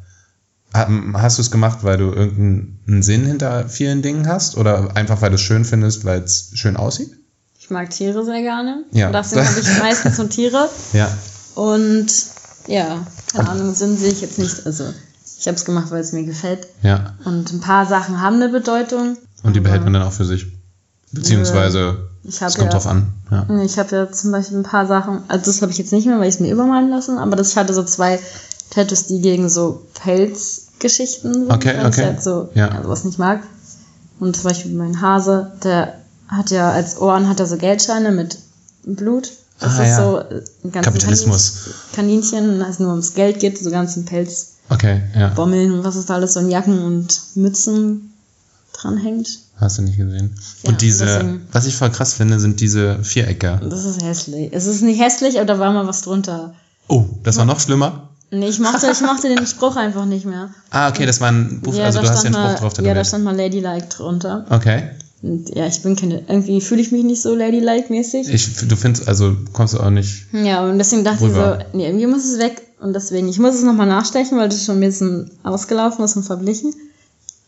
ha- 0.73 0.89
hast 1.13 1.37
du 1.37 1.41
es 1.41 1.49
gemacht, 1.51 1.79
weil 1.83 1.97
du 1.97 2.11
irgendeinen 2.11 3.01
Sinn 3.01 3.25
hinter 3.25 3.69
vielen 3.69 4.01
Dingen 4.01 4.27
hast? 4.27 4.57
Oder 4.57 4.95
einfach, 4.97 5.21
weil 5.21 5.29
du 5.29 5.35
es 5.35 5.41
schön 5.41 5.63
findest, 5.63 6.03
weil 6.05 6.21
es 6.23 6.49
schön 6.53 6.75
aussieht? 6.75 7.11
Ich 7.59 7.69
mag 7.69 7.89
Tiere 7.89 8.25
sehr 8.25 8.41
gerne. 8.41 8.83
Ja. 8.91 9.07
Und 9.07 9.13
deswegen 9.13 9.45
habe 9.47 9.59
ich 9.59 9.79
meistens 9.79 10.17
so 10.17 10.23
Tiere. 10.25 10.69
Ja. 10.93 11.09
Und 11.55 12.07
ja, 12.67 13.05
keine 13.31 13.49
Ahnung, 13.49 13.73
Sinn 13.73 13.97
sehe 13.97 14.11
ich 14.11 14.21
jetzt 14.21 14.37
nicht. 14.39 14.65
Also 14.65 14.85
ich 15.39 15.47
habe 15.47 15.55
es 15.55 15.65
gemacht, 15.65 15.91
weil 15.91 16.01
es 16.01 16.11
mir 16.13 16.23
gefällt. 16.23 16.67
Ja. 16.83 17.13
Und 17.25 17.51
ein 17.53 17.59
paar 17.61 17.85
Sachen 17.85 18.21
haben 18.21 18.35
eine 18.37 18.49
Bedeutung. 18.49 19.17
Und 19.43 19.55
die 19.55 19.59
behält 19.59 19.83
man 19.83 19.93
dann 19.93 20.01
auch 20.03 20.11
für 20.11 20.25
sich. 20.25 20.47
Beziehungsweise, 21.11 22.09
es 22.27 22.39
kommt 22.39 22.57
ja- 22.57 22.65
drauf 22.69 22.87
an. 22.87 23.07
Ja. 23.31 23.45
Ich 23.63 23.77
habe 23.79 23.95
ja 23.95 24.11
zum 24.11 24.31
Beispiel 24.31 24.57
ein 24.57 24.63
paar 24.63 24.87
Sachen, 24.87 25.21
also 25.27 25.45
das 25.45 25.61
habe 25.61 25.71
ich 25.71 25.77
jetzt 25.77 25.93
nicht 25.93 26.05
mehr, 26.07 26.19
weil 26.19 26.27
ich 26.27 26.35
es 26.35 26.41
mir 26.41 26.51
übermalen 26.51 26.89
lassen, 26.89 27.17
aber 27.17 27.35
das, 27.35 27.51
ich 27.51 27.57
hatte 27.57 27.73
so 27.73 27.83
zwei 27.83 28.19
Tattoos, 28.71 29.05
die 29.05 29.21
gegen 29.21 29.47
so 29.49 29.85
Pelzgeschichten 30.03 31.33
sind, 31.33 31.51
Okay, 31.51 31.69
weil 31.77 31.81
ich 31.81 31.85
okay. 31.97 32.05
halt 32.05 32.23
so 32.23 32.49
Ja. 32.53 32.67
ja. 32.73 32.83
sowas 32.83 33.03
nicht 33.03 33.19
mag. 33.19 33.41
Und 34.19 34.35
zum 34.35 34.43
Beispiel 34.45 34.73
mein 34.73 34.99
Hase, 35.01 35.51
der 35.63 35.93
hat 36.27 36.51
ja 36.51 36.71
als 36.71 36.99
Ohren 36.99 37.29
hat 37.29 37.39
er 37.39 37.45
so 37.45 37.57
Geldscheine 37.57 38.11
mit 38.11 38.37
Blut. 38.83 39.31
Das 39.59 39.77
Ah, 39.79 39.83
ist 39.83 39.89
ja. 39.89 39.97
so 39.97 40.17
äh, 40.19 40.41
ein 40.63 40.71
ganzes 40.71 40.81
Kapitalismus. 40.93 41.53
Kaninchen, 41.95 42.61
als 42.61 42.79
nur 42.79 42.89
ums 42.91 43.13
Geld 43.13 43.39
geht, 43.39 43.57
so 43.57 43.71
ganzen 43.71 44.05
Pelz, 44.05 44.53
Okay, 44.69 45.01
ja. 45.15 45.29
Bommeln 45.29 45.71
und 45.71 45.83
was 45.83 45.95
ist 45.95 46.09
da 46.09 46.15
alles 46.15 46.33
so 46.33 46.39
in 46.41 46.49
Jacken 46.49 46.79
und 46.83 47.21
Mützen 47.35 48.13
dranhängt. 48.73 49.39
Hast 49.59 49.77
du 49.79 49.81
nicht 49.81 49.97
gesehen. 49.97 50.35
Ja, 50.63 50.69
und 50.69 50.81
diese, 50.81 51.05
deswegen- 51.05 51.47
was 51.51 51.65
ich 51.65 51.75
voll 51.75 51.89
krass 51.89 52.13
finde, 52.13 52.39
sind 52.39 52.59
diese 52.59 53.03
Vierecke. 53.03 53.59
Das 53.67 53.85
ist 53.85 54.03
hässlich. 54.03 54.49
Es 54.51 54.67
ist 54.67 54.81
nicht 54.83 55.01
hässlich, 55.01 55.37
aber 55.37 55.45
da 55.45 55.57
war 55.59 55.71
mal 55.71 55.87
was 55.87 56.01
drunter. 56.01 56.53
Oh, 56.87 57.05
das 57.23 57.37
war 57.37 57.45
noch 57.45 57.59
schlimmer? 57.59 58.09
Nee, 58.29 58.49
ich 58.49 58.59
mochte, 58.59 58.87
ich 58.91 59.01
mochte 59.01 59.29
den 59.33 59.47
Spruch 59.47 59.77
einfach 59.77 60.05
nicht 60.05 60.25
mehr. 60.25 60.49
Ah, 60.69 60.89
okay, 60.89 61.05
das 61.05 61.21
war 61.21 61.29
ein 61.31 61.61
Buch, 61.61 61.73
also 61.79 61.99
da 61.99 62.05
du 62.05 62.11
hast 62.11 62.23
den 62.23 62.33
Spruch 62.33 62.43
mal, 62.43 62.55
drauf 62.55 62.61
Ja, 62.63 62.69
da 62.69 62.83
tätowiert. 62.83 63.07
stand 63.07 63.23
mal 63.23 63.35
Ladylike 63.35 63.87
drunter. 63.87 64.45
Okay. 64.49 64.89
Und 65.23 65.49
ja, 65.55 65.65
ich 65.65 65.81
bin 65.81 65.95
keine, 65.95 66.21
irgendwie 66.27 66.61
fühle 66.61 66.81
ich 66.81 66.91
mich 66.91 67.03
nicht 67.03 67.21
so 67.21 67.33
Ladylike-mäßig. 67.33 68.29
Ich, 68.29 68.67
du 68.67 68.75
findest, 68.75 69.07
also 69.07 69.35
kommst 69.53 69.73
du 69.73 69.79
auch 69.79 69.89
nicht. 69.89 70.25
Ja, 70.33 70.63
und 70.69 70.77
deswegen 70.77 71.03
dachte 71.03 71.23
Rüber. 71.23 71.59
ich 71.61 71.65
so, 71.71 71.77
nee, 71.77 71.87
irgendwie 71.87 72.05
muss 72.05 72.25
es 72.25 72.37
weg. 72.37 72.61
Und 72.79 72.93
deswegen, 72.93 73.27
ich 73.27 73.39
muss 73.39 73.55
es 73.55 73.63
nochmal 73.63 73.87
nachstechen, 73.87 74.37
weil 74.37 74.49
das 74.49 74.63
schon 74.63 74.77
ein 74.77 74.81
bisschen 74.81 75.31
ausgelaufen 75.43 76.05
ist 76.05 76.15
und 76.15 76.23
verblichen. 76.23 76.73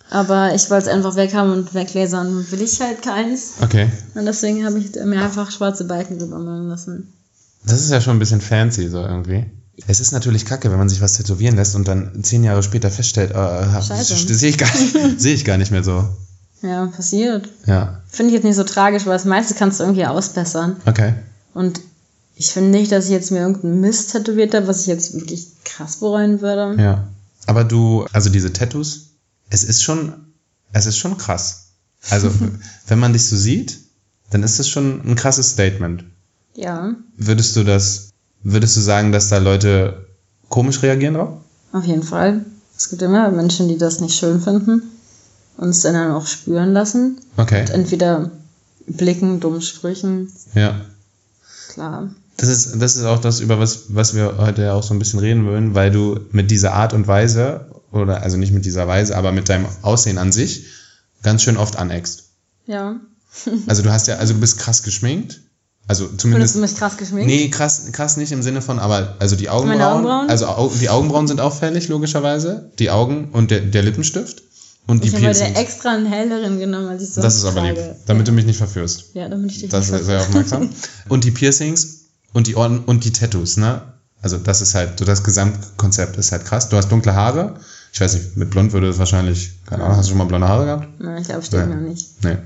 Aber 0.10 0.56
ich 0.56 0.70
wollte 0.72 0.90
es 0.90 0.94
einfach 0.96 1.16
weg 1.16 1.36
haben 1.36 1.52
und 1.52 1.74
weglasern 1.76 2.46
will 2.52 2.62
ich 2.62 2.82
halt 2.82 3.04
keins. 3.04 3.52
Okay. 3.62 3.90
Und 4.16 4.26
deswegen 4.26 4.66
habe 4.66 4.80
ich 4.80 4.96
mir 4.96 5.22
einfach 5.22 5.52
schwarze 5.52 5.84
Balken 5.86 6.18
drüber 6.18 6.40
malen 6.40 6.68
lassen. 6.68 7.14
Das 7.66 7.80
ist 7.84 7.92
ja 7.92 8.02
schon 8.02 8.16
ein 8.16 8.20
bisschen 8.20 8.42
fancy, 8.42 8.90
so 8.90 9.02
irgendwie. 9.02 9.46
Es 9.88 10.00
ist 10.00 10.12
natürlich 10.12 10.46
kacke, 10.46 10.72
wenn 10.72 10.80
man 10.80 10.90
sich 10.90 11.00
was 11.02 11.14
tätowieren 11.14 11.56
lässt 11.56 11.76
und 11.76 11.88
dann 11.88 12.24
zehn 12.24 12.44
Jahre 12.44 12.64
später 12.64 12.90
feststellt, 12.90 13.32
äh, 13.32 13.82
sehe 14.04 14.50
ich, 14.50 14.58
gar 14.58 14.68
nicht- 14.74 14.96
sehe 15.22 15.36
ich 15.36 15.46
gar 15.46 15.58
nicht 15.58 15.72
mehr 15.72 15.84
so. 15.84 16.06
Ja, 16.64 16.88
passiert. 16.88 17.48
Ja. 17.68 18.02
Finde 18.10 18.32
ich 18.32 18.36
jetzt 18.36 18.44
nicht 18.46 18.56
so 18.56 18.64
tragisch, 18.64 19.06
weil 19.06 19.14
das 19.14 19.26
meiste 19.26 19.54
kannst 19.54 19.80
du 19.80 19.84
irgendwie 19.84 20.06
ausbessern. 20.06 20.78
Okay. 20.86 21.14
Und 21.54 21.80
ich 22.40 22.52
finde 22.54 22.70
nicht, 22.70 22.90
dass 22.92 23.06
ich 23.06 23.12
jetzt 23.12 23.32
mir 23.32 23.40
irgendeinen 23.40 23.82
Mist 23.82 24.14
tätowiert 24.14 24.54
habe, 24.56 24.66
was 24.68 24.82
ich 24.82 24.88
jetzt 24.88 25.14
wirklich 25.14 25.48
krass 25.66 25.98
bereuen 25.98 26.40
würde. 26.40 26.82
Ja. 26.82 27.08
Aber 27.48 27.66
du, 27.66 28.06
also 28.14 28.30
diese 28.30 28.54
Tattoos, 28.54 29.10
es 29.50 29.64
ist 29.66 29.84
schon, 29.84 30.14
es 30.72 30.86
ist 30.86 30.98
schon 30.98 31.18
krass. 31.18 31.66
Also, 32.10 32.32
wenn 32.88 33.00
man 33.00 33.12
dich 33.12 33.28
so 33.28 33.36
sieht, 33.36 33.78
dann 34.32 34.44
ist 34.44 34.58
es 34.58 34.70
schon 34.70 35.02
ein 35.06 35.16
krasses 35.16 35.50
Statement. 35.50 36.06
Ja, 36.56 36.96
Würdest 37.18 37.56
du 37.58 37.64
das, 37.66 38.12
würdest 38.44 38.78
du 38.78 38.82
sagen, 38.82 39.12
dass 39.12 39.28
da 39.30 39.38
Leute 39.38 40.08
komisch 40.48 40.82
reagieren 40.82 41.16
drauf? 41.16 41.38
auf 41.74 41.84
jeden 41.86 42.04
Fall. 42.04 42.46
Es 42.78 42.90
gibt 42.90 43.02
immer 43.02 43.30
Menschen, 43.32 43.68
die 43.68 43.78
das 43.78 44.00
nicht 44.00 44.18
schön 44.18 44.40
finden 44.42 44.84
und 45.58 45.70
es 45.70 45.82
dann 45.82 46.12
auch 46.12 46.26
spüren 46.26 46.72
lassen. 46.72 47.20
Okay. 47.36 47.66
Entweder 47.74 48.32
blicken, 48.88 49.42
dumm 49.42 49.60
Sprüchen, 49.60 50.32
Ja. 50.56 50.80
klar. 51.68 52.10
Das 52.40 52.50
ist, 52.50 52.82
das 52.82 52.96
ist 52.96 53.04
auch 53.04 53.20
das, 53.20 53.40
über 53.40 53.60
was, 53.60 53.86
was 53.90 54.16
wir 54.16 54.36
heute 54.38 54.62
ja 54.64 54.74
auch 54.74 54.84
so 54.84 54.94
ein 54.94 55.00
bisschen 55.00 55.20
reden 55.20 55.46
wollen, 55.46 55.76
weil 55.76 55.92
du 55.92 56.20
mit 56.32 56.52
dieser 56.52 56.74
Art 56.74 56.94
und 56.94 57.08
Weise, 57.08 57.66
oder 57.92 58.22
also 58.22 58.38
nicht 58.38 58.54
mit 58.54 58.66
dieser 58.66 58.88
Weise, 58.88 59.18
aber 59.18 59.32
mit 59.32 59.50
deinem 59.50 59.66
Aussehen 59.82 60.18
an 60.18 60.32
sich, 60.32 60.66
ganz 61.24 61.42
schön 61.44 61.58
oft 61.58 61.76
aneckst. 61.78 62.24
Ja. 62.68 62.96
Also 63.68 63.84
du 63.84 63.92
hast 63.92 64.08
ja, 64.08 64.16
also 64.18 64.34
du 64.34 64.40
bist 64.40 64.58
krass 64.58 64.82
geschminkt. 64.84 65.42
Also 65.88 66.04
Findest 66.06 66.22
zumindest. 66.22 66.56
du 66.56 66.60
mich 66.62 66.76
krass 66.76 66.98
geschminkt? 66.98 67.28
Nee, 67.28 67.50
krass, 67.50 67.84
krass 67.92 68.18
nicht 68.18 68.32
im 68.32 68.42
Sinne 68.44 68.62
von, 68.62 68.80
aber 68.80 69.16
also 69.20 69.36
die 69.36 69.50
Augenbrauen, 69.50 69.82
Augenbrauen? 69.82 70.30
also 70.30 70.46
Au- 70.48 70.72
die 70.80 70.90
Augenbrauen 70.90 71.28
sind 71.28 71.40
auffällig, 71.42 71.88
logischerweise. 71.90 72.72
Die 72.80 72.90
Augen 72.92 73.30
und 73.32 73.50
der, 73.52 73.62
der 73.62 73.82
Lippenstift 73.84 74.44
und 74.88 75.04
die 75.04 75.08
ich 75.10 75.14
habe 75.16 75.24
Piercings. 75.26 75.58
extra 75.60 75.90
einen 75.96 76.06
helleren 76.06 76.60
genommen, 76.60 76.88
als 76.90 77.04
ich 77.04 77.10
sonst 77.10 77.24
Das 77.26 77.36
ist 77.38 77.46
aber 77.46 77.62
lieb, 77.64 77.76
trage. 77.76 77.96
damit 78.08 78.28
du 78.28 78.32
mich 78.32 78.46
nicht 78.46 78.58
verführst. 78.58 79.06
Ja, 79.14 79.30
damit 79.30 79.52
ich 79.52 79.60
dich 79.62 79.70
Das 79.70 79.90
nicht 79.92 80.00
ist 80.02 80.06
sehr 80.08 80.22
aufmerksam. 80.22 80.70
Und 81.10 81.24
die 81.24 81.32
Piercings 81.32 81.99
und 82.34 82.48
die 82.48 82.56
Ohren 82.56 82.80
und 82.80 83.04
die 83.06 83.12
Tattoos, 83.12 83.58
ne? 83.58 83.82
Also 84.22 84.38
das 84.38 84.62
ist 84.62 84.76
halt, 84.76 85.00
so 85.00 85.06
das 85.06 85.24
Gesamtkonzept 85.24 86.18
ist 86.18 86.32
halt 86.32 86.46
krass. 86.46 86.68
Du 86.70 86.76
hast 86.78 86.90
dunkle 86.92 87.16
Haare. 87.16 87.56
Ich 87.94 88.02
weiß 88.02 88.14
nicht, 88.16 88.38
mit 88.38 88.50
blond 88.50 88.74
würde 88.74 88.88
das 88.88 89.00
wahrscheinlich, 89.00 89.54
keine 89.66 89.84
Ahnung, 89.84 89.98
hast 89.98 90.08
du 90.08 90.10
schon 90.12 90.18
mal 90.18 90.26
blonde 90.26 90.48
Haare 90.48 90.66
gehabt? 90.66 90.88
Na, 91.00 91.18
ich 91.18 91.26
glaube, 91.26 91.42
steht 91.42 91.62
Ja. 91.62 91.66
mir 91.66 91.78
nicht. 91.78 92.24
Nee. 92.24 92.38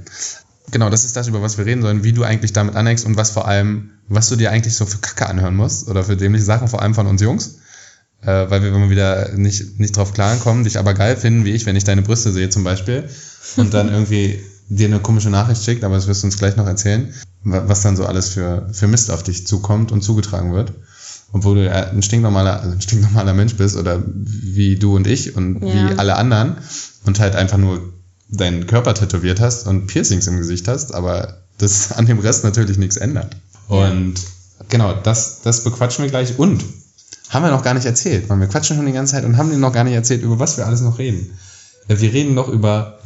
Genau, 0.72 0.90
das 0.90 1.04
ist 1.04 1.16
das, 1.16 1.28
über 1.28 1.42
was 1.42 1.58
wir 1.58 1.66
reden 1.66 1.82
sollen, 1.82 2.04
wie 2.04 2.14
du 2.14 2.24
eigentlich 2.24 2.54
damit 2.54 2.76
aneckst 2.76 3.06
und 3.06 3.18
was 3.18 3.32
vor 3.32 3.48
allem, 3.48 3.92
was 4.08 4.30
du 4.30 4.36
dir 4.36 4.52
eigentlich 4.52 4.76
so 4.76 4.86
für 4.86 5.00
Kacke 5.00 5.28
anhören 5.28 5.56
musst 5.56 5.88
oder 5.90 6.04
für 6.04 6.16
dämliche 6.16 6.46
Sachen, 6.46 6.68
vor 6.68 6.82
allem 6.82 6.94
von 6.96 7.08
uns 7.08 7.22
Jungs. 7.22 7.56
Äh, 8.22 8.50
weil 8.50 8.62
wir 8.62 8.70
immer 8.74 8.90
wieder 8.90 9.34
nicht, 9.34 9.80
nicht 9.80 9.98
drauf 9.98 10.14
klarkommen, 10.14 10.64
dich 10.64 10.80
aber 10.80 10.94
geil 10.94 11.18
finden, 11.18 11.44
wie 11.44 11.52
ich, 11.52 11.66
wenn 11.66 11.76
ich 11.76 11.84
deine 11.84 12.04
Brüste 12.04 12.32
sehe 12.32 12.50
zum 12.50 12.64
Beispiel 12.64 13.10
und 13.58 13.74
dann 13.74 13.90
irgendwie 13.90 14.42
dir 14.70 14.88
eine 14.88 15.00
komische 15.00 15.30
Nachricht 15.30 15.64
schickt, 15.64 15.84
aber 15.84 15.96
das 15.96 16.08
wirst 16.08 16.24
du 16.24 16.28
uns 16.28 16.38
gleich 16.38 16.56
noch 16.56 16.66
erzählen, 16.68 17.14
wa- 17.44 17.64
was 17.68 17.82
dann 17.82 17.96
so 17.98 18.06
alles 18.06 18.30
für, 18.30 18.68
für 18.72 18.88
Mist 18.88 19.12
auf 19.12 19.24
dich 19.24 19.46
zukommt 19.48 19.92
und 19.92 20.02
zugetragen 20.02 20.54
wird. 20.54 20.74
Obwohl 21.32 21.56
du 21.56 21.66
ja 21.66 21.90
ein 21.90 22.04
stinknormaler, 22.04 22.62
also 22.62 22.74
ein 22.76 22.82
stinknormaler 22.82 23.34
Mensch 23.34 23.56
bist 23.56 23.76
oder 23.76 24.02
wie 24.06 24.76
du 24.78 24.96
und 24.96 25.08
ich 25.08 25.36
und 25.36 25.62
Ja. 25.64 25.74
wie 25.92 25.98
alle 25.98 26.16
anderen 26.16 26.58
und 27.06 27.20
halt 27.20 27.36
einfach 27.36 27.58
nur 27.58 27.92
deinen 28.30 28.68
Körper 28.68 28.94
tätowiert 28.94 29.40
hast 29.40 29.68
und 29.68 29.88
Piercings 29.88 30.28
im 30.28 30.38
Gesicht 30.38 30.68
hast, 30.68 30.94
aber 30.94 31.40
das 31.58 31.92
an 31.98 32.06
dem 32.06 32.20
Rest 32.20 32.44
natürlich 32.44 32.78
nichts 32.78 32.98
ändert. 32.98 33.36
Und 33.68 34.16
genau, 34.70 34.94
das, 34.94 35.42
das 35.44 35.64
bequatschen 35.64 36.04
wir 36.04 36.10
gleich. 36.12 36.38
Und 36.40 36.64
haben 37.30 37.44
wir 37.44 37.52
noch 37.52 37.64
gar 37.64 37.74
nicht 37.74 37.86
erzählt, 37.86 38.30
weil 38.30 38.40
wir 38.40 38.48
quatschen 38.48 38.76
schon 38.76 38.86
die 38.86 38.92
ganze 38.92 39.14
Zeit 39.14 39.26
und 39.26 39.38
haben 39.38 39.50
dir 39.50 39.58
noch 39.58 39.74
gar 39.74 39.84
nicht 39.84 39.94
erzählt, 39.96 40.22
über 40.22 40.38
was 40.40 40.58
wir 40.58 40.68
alles 40.68 40.82
noch 40.82 41.00
reden. 41.00 41.32
Wir 41.88 42.14
reden 42.14 42.34
noch 42.36 42.48
über, 42.48 43.00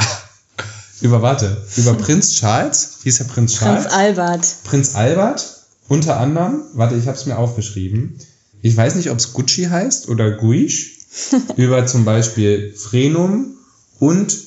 über, 1.01 1.21
warte, 1.21 1.65
über 1.75 1.93
Prinz 1.93 2.35
Charles. 2.35 2.99
Hieß 3.03 3.19
er 3.19 3.25
Prinz 3.25 3.55
Charles? 3.55 3.83
Prinz 3.83 3.95
Albert. 3.95 4.55
Prinz 4.63 4.95
Albert, 4.95 5.45
unter 5.87 6.19
anderem, 6.19 6.63
warte, 6.73 6.95
ich 6.95 7.07
habe 7.07 7.17
es 7.17 7.25
mir 7.25 7.37
aufgeschrieben. 7.37 8.19
Ich 8.61 8.75
weiß 8.75 8.95
nicht, 8.95 9.11
ob 9.11 9.17
es 9.17 9.33
Gucci 9.33 9.65
heißt 9.65 10.09
oder 10.09 10.31
Guiche. 10.31 10.97
über 11.55 11.85
zum 11.85 12.05
Beispiel 12.05 12.73
Frenum 12.75 13.55
und 13.99 14.37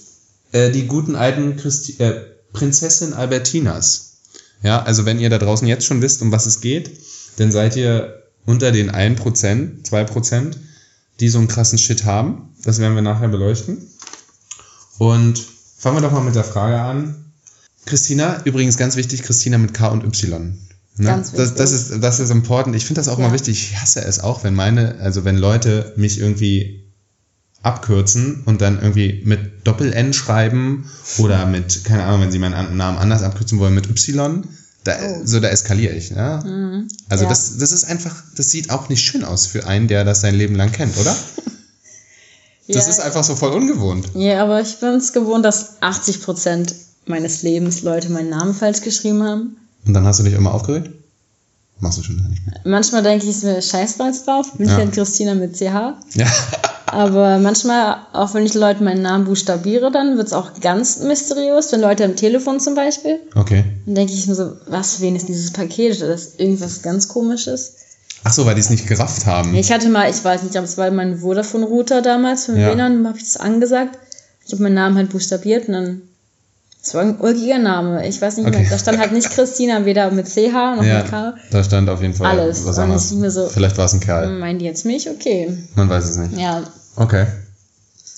äh, 0.52 0.70
die 0.70 0.86
guten 0.86 1.16
alten 1.16 1.56
Christi 1.56 1.96
äh, 1.98 2.24
Prinzessin 2.52 3.12
Albertinas. 3.12 4.18
Ja, 4.62 4.82
also 4.82 5.04
wenn 5.04 5.18
ihr 5.18 5.30
da 5.30 5.38
draußen 5.38 5.66
jetzt 5.66 5.86
schon 5.86 6.02
wisst, 6.02 6.22
um 6.22 6.32
was 6.32 6.46
es 6.46 6.60
geht, 6.60 7.00
dann 7.36 7.50
seid 7.50 7.76
ihr 7.76 8.22
unter 8.44 8.72
den 8.72 8.90
1%, 8.90 9.84
2%, 9.88 10.56
die 11.20 11.28
so 11.28 11.38
einen 11.38 11.48
krassen 11.48 11.78
Shit 11.78 12.04
haben. 12.04 12.54
Das 12.62 12.78
werden 12.78 12.94
wir 12.94 13.02
nachher 13.02 13.28
beleuchten. 13.28 13.88
Und 14.98 15.46
fangen 15.80 15.96
wir 15.96 16.02
doch 16.02 16.12
mal 16.12 16.22
mit 16.22 16.34
der 16.36 16.44
Frage 16.44 16.80
an. 16.80 17.16
Christina, 17.86 18.42
übrigens 18.44 18.76
ganz 18.76 18.96
wichtig, 18.96 19.22
Christina 19.22 19.58
mit 19.58 19.72
K 19.74 19.88
und 19.88 20.04
Y. 20.04 20.58
Ne? 20.96 21.06
Ganz 21.06 21.32
das, 21.32 21.54
das, 21.54 21.72
wichtig. 21.72 21.94
ist, 21.96 22.02
das 22.04 22.20
ist 22.20 22.30
important. 22.30 22.76
Ich 22.76 22.84
finde 22.84 23.00
das 23.00 23.08
auch 23.08 23.18
Ja. 23.18 23.26
mal 23.28 23.32
wichtig. 23.34 23.70
Ich 23.72 23.80
hasse 23.80 24.02
es 24.04 24.20
auch, 24.20 24.44
wenn 24.44 24.54
meine, 24.54 24.96
also 25.00 25.24
wenn 25.24 25.38
Leute 25.38 25.92
mich 25.96 26.20
irgendwie 26.20 26.84
abkürzen 27.62 28.42
und 28.46 28.60
dann 28.60 28.80
irgendwie 28.80 29.22
mit 29.24 29.66
Doppel-N 29.66 30.12
schreiben 30.12 30.90
oder 31.18 31.46
mit, 31.46 31.84
keine 31.84 32.04
Ahnung, 32.04 32.22
wenn 32.22 32.32
sie 32.32 32.38
meinen 32.38 32.76
Namen 32.76 32.98
anders 32.98 33.22
abkürzen 33.22 33.58
wollen, 33.58 33.74
mit 33.74 33.88
Y. 33.88 34.44
Da, 34.84 34.96
So, 35.26 35.40
da 35.40 35.48
eskaliere 35.48 35.94
ich. 35.94 36.10
Ne? 36.10 36.86
Also 37.10 37.24
Ja. 37.24 37.28
das, 37.30 37.58
das 37.58 37.72
ist 37.72 37.84
einfach, 37.84 38.22
das 38.36 38.50
sieht 38.50 38.70
auch 38.70 38.88
nicht 38.88 39.02
schön 39.02 39.24
aus 39.24 39.46
für 39.46 39.66
einen, 39.66 39.88
der 39.88 40.04
das 40.04 40.20
sein 40.22 40.34
Leben 40.34 40.54
lang 40.54 40.72
kennt, 40.72 40.96
oder? 40.98 41.14
Das 42.72 42.84
Ja. 42.86 42.90
ist 42.90 43.00
einfach 43.00 43.24
so 43.24 43.36
voll 43.36 43.52
ungewohnt. 43.52 44.06
Ja, 44.14 44.42
aber 44.42 44.60
ich 44.60 44.78
bin 44.78 44.90
es 44.94 45.12
gewohnt, 45.12 45.44
dass 45.44 45.80
80% 45.82 46.74
meines 47.06 47.42
Lebens 47.42 47.82
Leute 47.82 48.10
meinen 48.10 48.30
Namen 48.30 48.54
falsch 48.54 48.82
geschrieben 48.82 49.22
haben. 49.22 49.56
Und 49.86 49.94
dann 49.94 50.04
hast 50.06 50.20
du 50.20 50.24
dich 50.24 50.34
immer 50.34 50.54
aufgeregt? 50.54 50.90
Machst 51.80 51.98
du 51.98 52.02
schon 52.02 52.16
nicht 52.16 52.46
mehr. 52.46 52.60
Manchmal 52.64 53.02
denke 53.02 53.26
ich 53.26 53.42
mir 53.42 53.60
scheißstolz 53.62 54.24
drauf, 54.24 54.52
bin 54.52 54.66
Ja. 54.68 54.74
ich 54.74 54.78
halt 54.78 54.92
Christina 54.92 55.34
mit 55.34 55.56
CH. 55.56 55.94
Ja. 56.14 56.26
Aber 56.86 57.38
manchmal, 57.38 57.98
auch 58.12 58.34
wenn 58.34 58.44
ich 58.44 58.52
Leuten 58.54 58.82
meinen 58.84 59.00
Namen 59.02 59.24
buchstabiere, 59.24 59.90
dann 59.92 60.16
wird 60.16 60.26
es 60.26 60.32
auch 60.32 60.60
ganz 60.60 60.98
mysteriös, 60.98 61.70
wenn 61.72 61.80
Leute 61.80 62.04
am 62.04 62.16
Telefon 62.16 62.58
zum 62.60 62.74
Beispiel, 62.74 63.20
Okay. 63.36 63.64
dann 63.86 63.94
denke 63.94 64.12
ich 64.12 64.26
mir 64.26 64.34
so, 64.34 64.52
was 64.66 65.00
wen 65.00 65.14
ist 65.16 65.28
dieses 65.28 65.52
Paket? 65.52 66.00
Das 66.02 66.20
ist 66.22 66.40
irgendwas 66.40 66.82
ganz 66.82 67.06
komisches. 67.08 67.74
Ach 68.22 68.32
so, 68.32 68.44
weil 68.46 68.54
die 68.54 68.60
es 68.60 68.70
nicht 68.70 68.86
gerafft 68.86 69.24
haben. 69.26 69.54
Ich 69.54 69.72
hatte 69.72 69.88
mal, 69.88 70.10
ich 70.10 70.22
weiß 70.22 70.42
nicht, 70.42 70.56
ob 70.58 70.64
es 70.64 70.76
war 70.76 70.90
mein 70.90 71.18
Vodafone-Router 71.18 72.02
damals 72.02 72.46
den 72.46 72.58
Ja. 72.58 72.72
WLAN, 72.74 73.06
habe 73.06 73.16
ich 73.18 73.24
das 73.24 73.36
angesagt. 73.38 73.98
Ich 74.46 74.52
habe 74.52 74.62
meinen 74.62 74.74
Namen 74.74 74.96
halt 74.96 75.10
buchstabiert 75.10 75.68
und 75.68 75.74
dann, 75.74 76.02
es 76.82 76.92
war 76.94 77.02
ein 77.02 77.18
ulkiger 77.20 77.58
Name. 77.58 78.06
Ich 78.06 78.20
weiß 78.20 78.36
nicht 78.38 78.46
Okay. 78.46 78.60
mehr, 78.60 78.70
da 78.70 78.78
stand 78.78 78.98
halt 78.98 79.12
nicht 79.12 79.30
Christina, 79.30 79.84
weder 79.86 80.10
mit 80.10 80.26
CH 80.26 80.76
noch 80.76 80.82
mit 80.82 81.06
K. 81.08 81.16
Ja, 81.16 81.34
da 81.50 81.64
stand 81.64 81.88
auf 81.88 82.02
jeden 82.02 82.14
Fall 82.14 82.38
Alles. 82.38 82.64
was 82.66 82.78
anderes. 82.78 83.08
so- 83.10 83.48
Vielleicht 83.48 83.78
war 83.78 83.86
es 83.86 83.92
ein 83.94 84.00
Kerl. 84.00 84.28
Meinen 84.38 84.58
die 84.58 84.64
jetzt 84.66 84.84
mich? 84.84 85.08
Okay. 85.08 85.56
Man 85.74 85.88
weiß 85.88 86.04
es 86.04 86.16
nicht. 86.16 86.36
Ja, 86.38 86.62
Okay. 86.96 87.26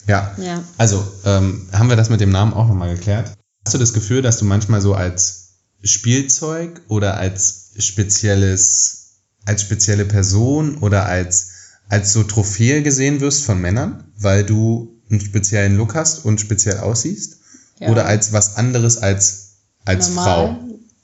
Ja. 0.08 0.32
ja. 0.38 0.62
Also, 0.78 1.04
ähm, 1.24 1.68
haben 1.72 1.88
wir 1.88 1.94
das 1.96 2.08
mit 2.10 2.20
dem 2.20 2.30
Namen 2.30 2.54
auch 2.54 2.66
nochmal 2.66 2.92
geklärt? 2.94 3.32
Hast 3.64 3.74
du 3.74 3.78
das 3.78 3.92
Gefühl, 3.92 4.20
dass 4.22 4.38
du 4.38 4.44
manchmal 4.44 4.80
so 4.80 4.94
als 4.94 5.50
Spielzeug 5.84 6.80
oder 6.88 7.16
als 7.18 7.70
spezielles, 7.78 9.01
als 9.44 9.62
spezielle 9.62 10.05
Person 10.05 10.78
oder 10.78 11.07
als, 11.07 11.50
als 11.88 12.12
so 12.12 12.22
Trophäe 12.22 12.83
gesehen 12.83 13.20
wirst 13.20 13.44
von 13.44 13.61
Männern, 13.61 14.05
weil 14.18 14.44
du 14.44 14.92
einen 15.11 15.20
speziellen 15.20 15.76
Look 15.76 15.94
hast 15.94 16.24
und 16.24 16.40
speziell 16.40 16.78
aussiehst? 16.78 17.38
Ja. 17.78 17.90
Oder 17.90 18.07
als 18.07 18.33
was 18.33 18.57
anderes 18.57 18.98
als, 18.98 19.55
als 19.85 20.09
Normal. 20.09 20.24
Frau? 20.24 20.57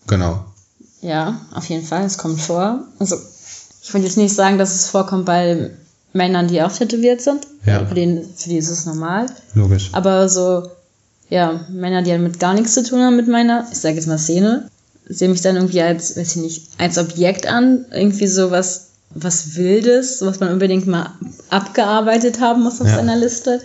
Genau. 0.07 0.45
Ja, 1.01 1.41
auf 1.53 1.69
jeden 1.69 1.85
Fall, 1.85 2.05
es 2.05 2.19
kommt 2.19 2.41
vor. 2.41 2.85
Also, 2.99 3.17
ich 3.83 3.93
will 3.95 4.03
jetzt 4.03 4.17
nicht 4.17 4.35
sagen, 4.35 4.59
dass 4.59 4.75
es 4.75 4.87
vorkommt 4.89 5.27
bei 5.27 5.71
Männern, 6.13 6.49
die 6.49 6.63
auch 6.63 6.73
tätowiert 6.73 7.21
sind. 7.21 7.47
Ja. 7.65 7.87
Für, 7.87 7.95
den, 7.95 8.25
für 8.37 8.49
die 8.49 8.59
ist 8.59 8.71
es 8.71 8.87
normal. 8.87 9.27
Logisch. 9.55 9.91
Aber 9.93 10.29
so, 10.29 10.71
ja, 11.29 11.67
Männer, 11.71 12.03
die 12.03 12.11
halt 12.11 12.23
mit 12.23 12.41
gar 12.41 12.55
nichts 12.55 12.75
zu 12.75 12.83
tun 12.83 13.01
haben 13.01 13.17
mit 13.17 13.29
meiner, 13.29 13.67
ich 13.71 13.79
sage 13.79 13.97
jetzt 13.97 14.07
mal 14.07 14.19
Szene, 14.19 14.69
sehen 15.09 15.31
mich 15.33 15.41
dann 15.41 15.57
irgendwie 15.57 15.81
als, 15.83 16.17
weiß 16.17 16.37
ich 16.37 16.43
nicht, 16.43 16.69
als 16.79 16.99
Objekt 16.99 17.47
an. 17.47 17.87
Irgendwie 17.93 18.27
so 18.27 18.51
was, 18.51 18.89
was 19.11 19.57
Wildes, 19.57 20.21
was 20.23 20.41
man 20.41 20.53
unbedingt 20.53 20.87
mal 20.87 21.13
abgearbeitet 21.51 22.41
haben 22.41 22.63
muss 22.63 22.81
auf 22.81 22.87
Ja. 22.89 22.97
seiner 22.97 23.17
Liste. 23.17 23.61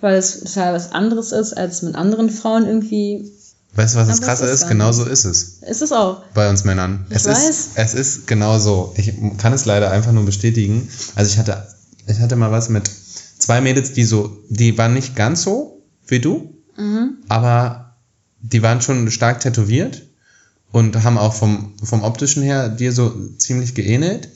Weil 0.00 0.16
es 0.16 0.40
total 0.40 0.74
was 0.74 0.92
anderes 0.92 1.32
ist, 1.32 1.54
als 1.56 1.82
mit 1.82 1.94
anderen 1.94 2.28
Frauen 2.30 2.66
irgendwie. 2.66 3.30
Weißt 3.74 3.94
du, 3.94 3.98
was 3.98 4.08
das 4.08 4.20
Krasse 4.20 4.44
ist 4.46 4.62
ist? 4.62 4.68
Genau 4.68 4.92
so 4.92 5.04
ist 5.04 5.24
es. 5.24 5.58
Ist 5.68 5.82
es 5.82 5.92
auch. 5.92 6.22
bei 6.34 6.48
uns 6.50 6.64
Männern. 6.64 7.06
Ich 7.10 7.16
es 7.16 7.26
weiß. 7.26 7.48
ist 7.48 7.68
es 7.76 7.94
ist 7.94 8.26
genau 8.26 8.58
so. 8.58 8.92
Ich 8.96 9.12
kann 9.38 9.52
es 9.52 9.64
leider 9.64 9.90
einfach 9.90 10.12
nur 10.12 10.24
bestätigen. 10.24 10.88
Also 11.14 11.30
ich 11.32 11.38
hatte 11.38 11.66
ich 12.06 12.18
hatte 12.20 12.36
mal 12.36 12.50
was 12.52 12.68
mit 12.68 12.90
zwei 13.38 13.60
Mädels, 13.60 13.92
die 13.92 14.04
so 14.04 14.36
die 14.48 14.76
waren 14.78 14.94
nicht 14.94 15.16
ganz 15.16 15.42
so 15.42 15.82
wie 16.06 16.20
du, 16.20 16.52
Mhm. 16.76 17.16
aber 17.28 17.96
die 18.42 18.62
waren 18.62 18.80
schon 18.82 19.10
stark 19.10 19.40
tätowiert 19.40 20.02
und 20.76 21.02
haben 21.04 21.16
auch 21.16 21.32
vom 21.32 21.72
vom 21.82 22.02
optischen 22.02 22.42
her 22.42 22.68
dir 22.68 22.92
so 22.92 23.10
ziemlich 23.38 23.74
geähnelt 23.74 24.28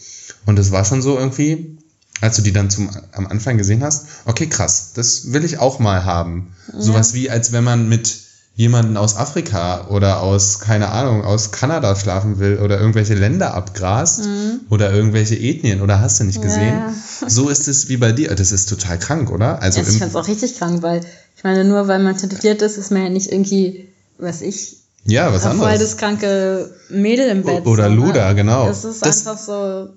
und 0.47 0.59
es 0.59 0.73
war 0.73 0.87
schon 0.87 1.03
so 1.03 1.19
irgendwie 1.19 1.77
als 2.23 2.37
du 2.37 2.43
die 2.43 2.53
dann 2.53 2.71
zum 2.71 2.89
am 3.13 3.27
Anfang 3.27 3.59
gesehen 3.59 3.83
hast, 3.83 4.07
okay, 4.25 4.47
krass, 4.47 4.93
das 4.95 5.33
will 5.33 5.45
ich 5.45 5.59
auch 5.59 5.79
mal 5.79 6.05
haben. 6.05 6.55
Sowas 6.77 7.13
wie 7.15 7.31
als 7.31 7.53
wenn 7.53 7.65
man 7.65 7.89
mit 7.89 8.21
jemanden 8.55 8.97
aus 8.97 9.17
Afrika 9.17 9.89
oder 9.89 10.21
aus, 10.21 10.61
keine 10.61 10.89
Ahnung, 10.89 11.25
aus 11.25 11.51
Kanada 11.51 11.95
schlafen 11.95 12.39
will 12.39 12.59
oder 12.59 12.79
irgendwelche 12.79 13.15
Länder 13.15 13.55
abgrast 13.55 14.29
oder 14.71 14.93
irgendwelche 14.93 15.37
Ethnien 15.37 15.83
oder 15.83 16.01
hast 16.01 16.21
du 16.21 16.25
nicht 16.25 16.43
gesehen? 16.43 16.75
Ja. 16.75 16.93
So 17.29 17.51
ist 17.51 17.69
es 17.69 17.89
wie 17.91 17.97
bei 17.99 18.13
dir. 18.13 18.35
Das 18.35 18.53
ist 18.53 18.69
total 18.69 18.99
krank, 18.99 19.31
oder? 19.31 19.61
Also 19.63 19.81
Ja, 19.81 19.87
ich 19.87 19.93
im, 19.93 20.01
find's 20.01 20.17
auch 20.17 20.29
richtig 20.29 20.59
krank, 20.59 20.83
weil 20.83 21.03
ich 21.37 21.45
meine, 21.45 21.65
nur 21.65 21.87
weil 21.89 22.01
man 22.01 22.17
tätowiert 22.17 22.61
ist, 22.63 22.77
ist 22.77 22.91
man 22.91 23.03
ja 23.03 23.09
nicht 23.09 23.31
irgendwie, 23.31 23.89
was 24.19 24.43
ich, 24.43 24.80
ja, 25.05 25.33
was 25.33 25.45
anderes. 25.47 25.79
das 25.81 25.97
kranke 25.97 26.71
Mädel 26.89 27.29
im 27.29 27.43
Bett. 27.43 27.67
Oder 27.67 27.85
so, 27.85 27.91
ne? 27.91 27.97
Luder, 27.97 28.35
genau. 28.35 28.69
Es 28.69 28.85
ist 28.85 29.05
Das- 29.05 29.27
einfach 29.27 29.39
so, 29.43 29.89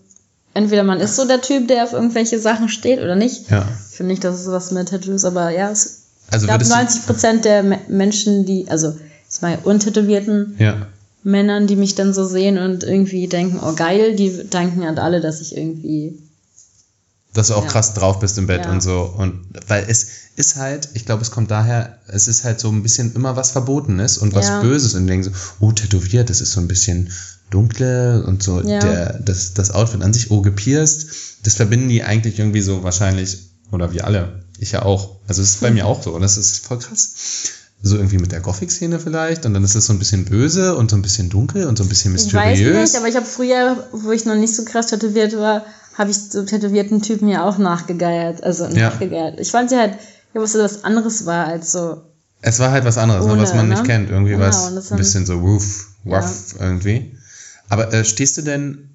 entweder 0.54 0.84
man 0.84 1.00
ist 1.00 1.16
so 1.16 1.26
der 1.28 1.42
Typ, 1.42 1.68
der 1.68 1.84
auf 1.84 1.94
irgendwelche 1.94 2.40
Sachen 2.40 2.70
steht 2.70 3.00
oder 3.00 3.16
nicht. 3.16 3.50
Ja. 3.50 3.66
Ich 3.92 3.98
finde 3.98 4.12
nicht, 4.12 4.24
dass 4.24 4.40
es 4.40 4.48
was 4.48 4.72
mit 4.72 4.90
Tattoos, 4.90 5.26
aber 5.26 5.50
ja, 5.50 5.70
es, 5.72 6.04
Also 6.32 6.48
du- 6.48 6.54
90 6.54 7.06
Prozent 7.06 7.46
der 7.46 7.64
Me 7.64 7.80
Menschen, 7.88 8.46
die, 8.46 8.66
also 8.70 8.96
mal 9.42 9.58
untätowierten 9.64 10.56
Ja. 10.60 10.88
Männern, 11.24 11.68
die 11.68 11.76
mich 11.76 11.96
dann 11.96 12.14
so 12.14 12.26
sehen 12.26 12.58
und 12.58 12.84
irgendwie 12.84 13.28
denken, 13.28 13.60
oh 13.64 13.74
geil, 13.74 14.16
die 14.16 14.30
denken 14.50 14.86
halt 14.86 15.00
alle, 15.00 15.22
dass 15.22 15.42
ich 15.42 15.56
irgendwie, 15.58 16.18
dass 17.34 17.48
du 17.48 17.56
auch 17.56 17.64
Ja. 17.66 17.70
krass 17.72 17.94
drauf 17.94 18.20
bist 18.20 18.38
im 18.38 18.48
Bett 18.48 18.66
Ja. 18.66 18.72
und 18.72 18.82
so. 18.82 19.02
Und 19.18 19.42
weil 19.68 19.86
es 19.88 20.08
ist 20.36 20.56
halt, 20.56 20.90
ich 20.94 21.06
glaube, 21.06 21.22
es 21.22 21.32
kommt 21.32 21.50
daher, 21.52 21.98
es 22.08 22.28
ist 22.28 22.44
halt 22.44 22.60
so 22.60 22.70
ein 22.70 22.84
bisschen 22.84 23.14
immer 23.16 23.36
was 23.36 23.52
Verbotenes 23.52 24.18
und 24.18 24.34
was 24.36 24.48
Ja. 24.48 24.62
Böses 24.62 24.94
und 24.96 25.08
denken 25.08 25.24
so, 25.26 25.32
oh, 25.60 25.72
tätowiert, 25.72 26.30
das 26.30 26.42
ist 26.42 26.52
so 26.54 26.60
ein 26.62 26.68
bisschen 26.68 27.12
dunkle 27.50 28.24
und 28.26 28.42
so 28.42 28.62
der, 28.62 29.20
das, 29.20 29.54
das 29.54 29.72
Outfit 29.72 30.02
an 30.02 30.14
sich, 30.14 30.32
oh, 30.32 30.42
gepierst, 30.42 31.08
das 31.44 31.56
verbinden 31.56 31.90
die 31.90 32.04
eigentlich 32.04 32.40
irgendwie 32.40 32.62
so 32.62 32.84
wahrscheinlich, 32.84 33.38
oder 33.72 33.92
wir 33.94 34.06
alle, 34.06 34.44
ich 34.58 34.72
ja 34.72 34.84
auch. 34.84 35.18
Also 35.28 35.42
es 35.42 35.50
ist 35.56 35.62
bei 35.62 35.72
mir 35.72 35.86
auch 35.86 36.02
so 36.02 36.12
und 36.16 36.22
das 36.22 36.38
ist 36.38 36.66
voll 36.66 36.80
krass. 36.80 37.10
So 37.86 37.98
irgendwie 37.98 38.18
mit 38.18 38.32
der 38.32 38.40
Gothic-Szene 38.40 38.98
vielleicht 38.98 39.46
und 39.46 39.54
dann 39.54 39.64
ist 39.64 39.76
es 39.76 39.88
so 39.88 39.94
ein 39.94 40.00
bisschen 40.00 40.24
böse 40.26 40.76
und 40.78 40.90
so 40.90 40.96
ein 40.96 41.02
bisschen 41.02 41.30
dunkel 41.30 41.66
und 41.66 41.78
so 41.78 41.84
ein 41.84 41.90
bisschen 41.90 42.16
ich 42.16 42.34
weiß 42.34 42.52
mysteriös. 42.58 42.92
nicht, 42.94 42.98
aber 42.98 43.10
ich 43.10 43.16
habe 43.18 43.26
früher, 43.26 43.88
wo 43.92 44.12
ich 44.12 44.24
noch 44.26 44.36
nicht 44.36 44.56
so 44.56 44.64
krass 44.64 44.88
tätowiert 44.88 45.36
war, 45.36 45.66
habe 45.98 46.12
ich 46.12 46.18
so 46.18 46.44
tätowierten 46.44 47.02
Typen 47.02 47.28
ja 47.30 47.44
auch 47.44 47.58
nachgegeiert, 47.58 48.44
also 48.44 48.66
Ja. 48.66 48.90
nachgegeiert. 48.90 49.40
Ich 49.40 49.52
fand 49.52 49.70
sie 49.70 49.78
halt, 49.78 49.98
ich 50.34 50.40
wusste, 50.40 50.64
was 50.64 50.84
anderes 50.84 51.26
war 51.26 51.46
als 51.48 51.72
so, 51.72 52.02
Es 52.42 52.60
war 52.60 52.72
halt 52.72 52.84
was 52.86 52.98
anderes, 52.98 53.26
ne, 53.26 53.32
Ohne, 53.34 53.42
was 53.44 53.54
man 53.54 53.70
nicht 53.70 53.82
ne? 53.84 53.88
kennt. 53.88 54.10
Irgendwie 54.10 54.32
Genau, 54.32 54.46
was 54.46 54.92
ein 54.92 54.98
bisschen 54.98 55.26
so 55.26 55.42
woof, 55.42 55.88
rough 56.06 56.56
irgendwie. 56.60 57.16
Aber 57.70 57.94
äh, 57.94 58.04
stehst 58.04 58.38
du 58.38 58.42
denn 58.42 58.93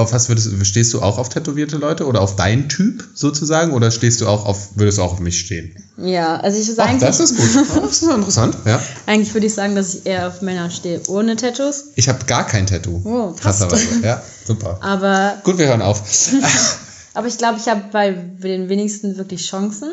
auf 0.00 0.12
was 0.12 0.28
würdest 0.28 0.50
stehst 0.66 0.92
du 0.94 1.00
auch 1.02 1.18
auf 1.18 1.28
tätowierte 1.28 1.76
Leute 1.76 2.06
oder 2.06 2.20
auf 2.20 2.36
deinen 2.36 2.68
Typ 2.68 3.04
sozusagen 3.14 3.72
oder 3.72 3.90
stehst 3.90 4.20
du 4.20 4.26
auch 4.28 4.46
auf, 4.46 4.70
würdest 4.76 4.98
du 4.98 5.02
auch 5.02 5.12
auf 5.12 5.20
mich 5.20 5.38
stehen? 5.40 5.74
ja, 5.98 6.36
also 6.36 6.58
ich 6.60 6.68
würde 6.68 6.82
Ach, 6.82 6.88
eigentlich, 6.88 7.02
das 7.02 7.20
ist 7.20 7.36
gut. 7.36 7.54
Ja, 7.54 7.80
Das 7.80 8.02
ist 8.02 8.08
interessant, 8.10 8.56
ja. 8.64 8.80
eigentlich 9.06 9.32
würde 9.34 9.46
ich 9.46 9.54
sagen, 9.54 9.74
dass 9.74 9.94
ich 9.94 10.06
eher 10.06 10.28
auf 10.28 10.42
Männer 10.42 10.70
stehe, 10.70 11.00
ohne 11.08 11.36
Tattoos, 11.36 11.84
Ich 11.96 12.08
habe 12.08 12.24
gar 12.26 12.46
kein 12.46 12.66
Tattoo. 12.66 13.00
Oh, 13.04 13.26
passt. 13.32 13.40
krasserweise. 13.60 14.00
Ja, 14.02 14.22
super. 14.46 14.78
aber, 14.82 15.38
Gut, 15.44 15.58
wir 15.58 15.66
hören 15.68 15.82
auf. 15.82 16.02
aber 17.14 17.26
ich 17.26 17.38
glaube, 17.38 17.58
ich 17.60 17.68
habe 17.68 17.84
bei 17.92 18.10
den 18.12 18.68
wenigsten 18.68 19.16
wirklich 19.16 19.46
Chancen. 19.46 19.90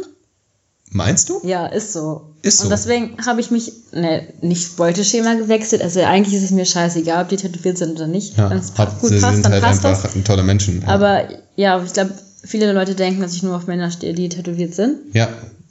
Meinst 0.91 1.30
du? 1.30 1.41
Ja, 1.43 1.65
ist 1.67 1.91
so. 1.93 2.34
Ist 2.41 2.60
so. 2.60 2.63
Und 2.65 2.69
deswegen 2.69 3.17
habe 3.26 3.41
ich 3.41 3.52
mich, 3.52 3.73
ne, 3.91 4.23
nicht 4.41 4.78
Beuteschema 4.78 5.34
gewechselt. 5.34 5.82
Also 5.82 6.00
eigentlich 6.02 6.34
ist 6.36 6.43
es 6.43 6.52
mir 6.52 6.65
scheißegal, 6.65 7.23
ob 7.23 7.30
die 7.30 7.36
tätowiert 7.36 7.78
sind 7.78 7.91
oder 7.91 8.08
nicht. 8.08 8.38
Ja, 8.38 8.50
Wenn 8.50 8.58
es 8.60 8.78
hat, 8.78 9.00
gut 9.02 9.10
sie 9.10 9.19
passt, 9.19 9.34
sind 9.34 9.45
dann 9.45 9.52
halt 9.54 9.63
passt 9.63 9.86
einfach 9.86 10.13
das. 10.13 10.23
tolle 10.23 10.43
Menschen. 10.43 10.82
Ja. 10.82 10.88
Aber 10.88 11.28
ja, 11.58 11.84
ich 11.84 11.91
glaube, 11.93 12.12
viele 12.43 12.71
Leute 12.71 12.95
denken, 12.95 13.21
dass 13.21 13.34
ich 13.34 13.43
nur 13.43 13.56
auf 13.58 13.67
Männer 13.67 13.91
stehe, 13.91 14.13
die 14.13 14.30
tätowiert 14.30 14.76
sind. 14.76 15.13
ja, 15.13 15.28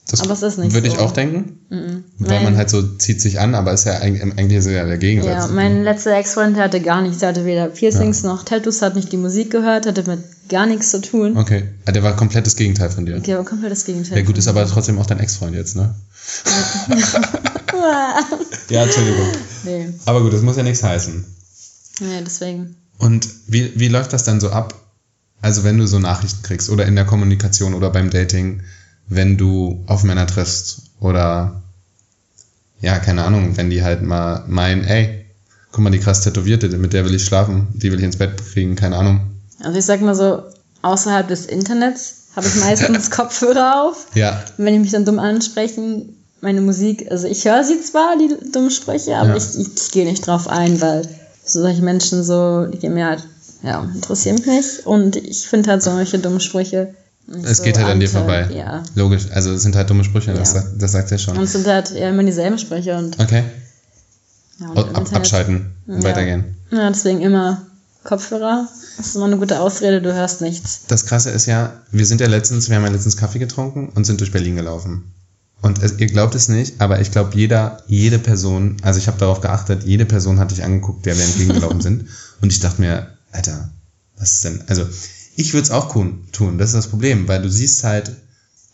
das 0.09 0.21
Aber 0.21 0.33
es 0.35 0.43
ist 0.43 0.59
nicht 0.59 0.73
würde 0.73 0.87
ich 0.87 0.95
so. 0.95 1.01
auch 1.01 1.13
denken. 1.13 1.59
Weil 1.69 2.03
Mein- 2.19 2.45
man 2.45 2.57
halt 2.57 2.71
so 2.71 2.81
zieht 2.97 3.21
sich 3.21 3.41
an, 3.41 3.55
aber 3.57 3.73
ist 3.73 3.85
ja 3.85 3.95
eigentlich, 3.99 4.59
ist 4.59 4.67
ja 4.67 4.85
der 4.85 4.99
Gegensatz. 4.99 5.49
Ja, 5.49 5.53
mein 5.53 5.83
letzter 5.83 6.17
Ex-Freund 6.17 6.57
hatte 6.57 6.81
gar 6.81 7.03
nichts. 7.03 7.19
Der 7.19 7.31
hatte 7.31 7.45
weder 7.45 7.67
Piercings 7.69 8.23
noch 8.23 8.45
Tattoos, 8.45 8.83
hat 8.83 8.95
nicht 8.95 9.11
die 9.11 9.17
Musik 9.17 9.51
gehört, 9.51 9.85
hatte 9.87 10.05
mit 10.09 10.21
gar 10.49 10.67
nichts 10.67 10.93
zu 10.93 11.01
tun. 11.01 11.37
Okay. 11.37 11.65
Ah, 11.87 11.93
der 11.93 12.05
war 12.05 12.15
komplett 12.15 12.47
das 12.47 12.55
Gegenteil 12.55 12.89
von 12.91 13.05
dir. 13.05 13.17
Okay, 13.17 13.35
aber 13.35 13.45
komplett 13.45 13.73
das 13.73 13.85
Gegenteil. 13.85 14.19
Ja 14.19 14.25
gut, 14.25 14.39
ist 14.39 14.47
aber 14.47 14.65
trotzdem 14.67 14.97
auch 15.01 15.07
dein 15.07 15.19
Ex-Freund 15.19 15.57
jetzt, 15.57 15.75
ne? 15.75 15.95
ja, 18.69 18.83
Entschuldigung. 18.85 19.27
nee, 19.65 19.89
Aber 20.05 20.23
gut, 20.23 20.33
das 20.33 20.43
muss 20.43 20.57
ja 20.57 20.63
nichts 20.63 20.83
heißen. 20.83 21.25
nee, 22.01 22.23
deswegen. 22.25 22.77
Und 22.99 23.29
wie, 23.47 23.73
wie 23.79 23.89
läuft 23.89 24.13
das 24.13 24.25
dann 24.25 24.41
so 24.41 24.51
ab? 24.51 24.75
Also 25.43 25.65
wenn 25.65 25.79
du 25.79 25.87
so 25.87 25.99
Nachrichten 25.99 26.43
kriegst 26.43 26.71
oder 26.71 26.87
in 26.87 26.97
der 26.97 27.05
Kommunikation 27.05 27.75
oder 27.75 27.91
beim 27.91 28.11
Dating, 28.11 28.63
wenn 29.09 29.37
du 29.37 29.83
auf 29.87 30.03
Männer 30.05 30.27
triffst 30.27 30.83
oder 31.01 31.63
ja, 32.81 32.99
keine 32.99 33.25
Ahnung, 33.25 33.57
wenn 33.57 33.71
die 33.71 33.83
halt 33.83 34.03
mal 34.03 34.45
meinen, 34.47 34.85
ey, 34.85 35.25
guck 35.73 35.83
mal, 35.83 35.91
die 35.91 35.99
krass 35.99 36.21
Tätowierte, 36.23 36.69
mit 36.77 36.93
der 36.93 37.05
will 37.05 37.15
ich 37.15 37.25
schlafen, 37.25 37.69
die 37.73 37.91
will 37.91 37.99
ich 37.99 38.05
ins 38.05 38.17
Bett 38.19 38.37
kriegen, 38.53 38.77
keine 38.77 38.97
Ahnung. 38.97 39.21
Also 39.63 39.79
ich 39.79 39.85
sag 39.85 40.01
mal 40.03 40.15
so, 40.15 40.43
außerhalb 40.83 41.27
des 41.29 41.47
Internets 41.47 42.15
habe 42.37 42.47
ich 42.47 42.55
meistens 42.57 43.11
Kopfhörer 43.11 43.83
auf. 43.85 44.07
Ja, 44.15 44.43
Und 44.59 44.65
wenn 44.67 44.75
die 44.75 44.81
mich 44.81 44.91
dann 44.91 45.05
dumm 45.07 45.19
ansprechen, 45.19 46.17
meine 46.43 46.61
Musik, 46.61 47.07
also 47.11 47.27
ich 47.27 47.45
höre 47.47 47.65
sie 47.65 47.81
zwar, 47.81 48.17
die 48.19 48.51
dummen 48.53 48.71
Sprüche, 48.71 49.17
aber 49.17 49.31
Ja. 49.31 49.37
ich, 49.37 49.59
ich, 49.59 49.69
ich 49.75 49.91
gehe 49.91 50.05
nicht 50.05 50.27
drauf 50.27 50.47
ein, 50.49 50.81
weil 50.83 51.09
solche 51.45 51.83
Menschen 51.83 52.23
so, 52.25 52.67
die 52.67 52.79
gehen 52.79 52.93
mir 52.95 53.07
halt, 53.07 53.27
ja, 53.63 53.83
interessieren 53.95 54.37
mich 54.37 54.47
nicht. 54.47 54.87
Und 54.87 55.17
ich 55.17 55.49
finde 55.49 55.71
halt 55.71 55.83
solche 55.83 56.19
dummen 56.19 56.41
Sprüche. 56.41 56.95
Es 57.45 57.59
so 57.59 57.63
geht 57.65 57.77
halt 57.79 57.89
an 57.89 58.01
dir 58.01 58.09
vorbei. 58.09 58.49
Ja. 58.55 58.83
Logisch, 58.95 59.27
also 59.33 59.53
es 59.53 59.63
sind 59.63 59.75
halt 59.77 59.91
dumme 59.91 60.05
Sprüche, 60.05 60.33
das, 60.33 60.55
Ja. 60.55 60.61
sagt- 60.63 60.81
das 60.83 60.93
sagt 60.93 61.13
er 61.13 61.19
schon. 61.19 61.37
Und 61.37 61.45
es 61.45 61.53
sind 61.53 61.67
halt 61.67 61.91
ja 61.91 62.11
immer 62.11 62.23
dieselben 62.25 62.59
Sprüche 62.59 62.97
und, 62.97 63.19
Okay, 63.21 63.45
ja, 64.61 64.69
und 64.69 64.95
Ab, 64.97 65.13
abschalten, 65.15 65.73
Ja. 65.87 66.03
weitergehen. 66.03 66.57
Ja, 66.71 66.89
deswegen 66.91 67.21
immer 67.23 67.63
Kopfhörer. 68.05 68.69
Das 68.97 69.07
ist 69.09 69.17
immer 69.17 69.27
eine 69.27 69.37
gute 69.37 69.61
Ausrede, 69.61 70.01
du 70.01 70.15
hörst 70.15 70.41
nichts. 70.41 70.83
Das 70.89 71.05
Krasse 71.07 71.31
ist 71.31 71.47
ja, 71.47 71.73
wir 71.91 72.07
sind 72.07 72.21
ja 72.21 72.29
letztens, 72.29 72.69
wir 72.69 72.77
haben 72.77 72.85
ja 72.85 72.91
letztens 72.91 73.17
Kaffee 73.17 73.39
getrunken 73.41 73.91
und 73.95 74.05
sind 74.07 74.21
durch 74.21 74.33
Berlin 74.33 74.57
gelaufen. 74.57 75.13
Und 75.61 75.83
es, 75.83 75.99
ihr 75.99 76.07
glaubt 76.07 76.35
es 76.35 76.49
nicht, 76.49 76.81
aber 76.81 77.01
ich 77.01 77.11
glaube, 77.11 77.31
jeder, 77.37 77.83
jede 77.89 78.19
Person, 78.19 78.77
also 78.83 78.99
ich 78.99 79.09
habe 79.09 79.19
darauf 79.19 79.41
geachtet, 79.41 79.83
jede 79.85 80.05
Person 80.05 80.39
hat 80.39 80.51
dich 80.51 80.63
angeguckt, 80.63 81.05
der 81.07 81.17
wir 81.17 81.25
entgegengelaufen 81.25 81.81
sind. 81.83 82.07
Und 82.41 82.53
ich 82.53 82.61
dachte 82.61 82.81
mir, 82.81 83.09
Alter, 83.33 83.71
was 84.19 84.33
ist 84.35 84.45
denn? 84.45 84.63
Also, 84.69 84.87
ich 85.37 85.53
würde 85.53 85.65
es 85.65 85.71
auch 85.71 85.93
tun, 85.93 86.59
das 86.59 86.71
ist 86.71 86.75
das 86.77 86.89
Problem, 86.89 87.29
weil 87.29 87.43
du 87.43 87.49
siehst 87.51 87.85
halt, 87.85 88.13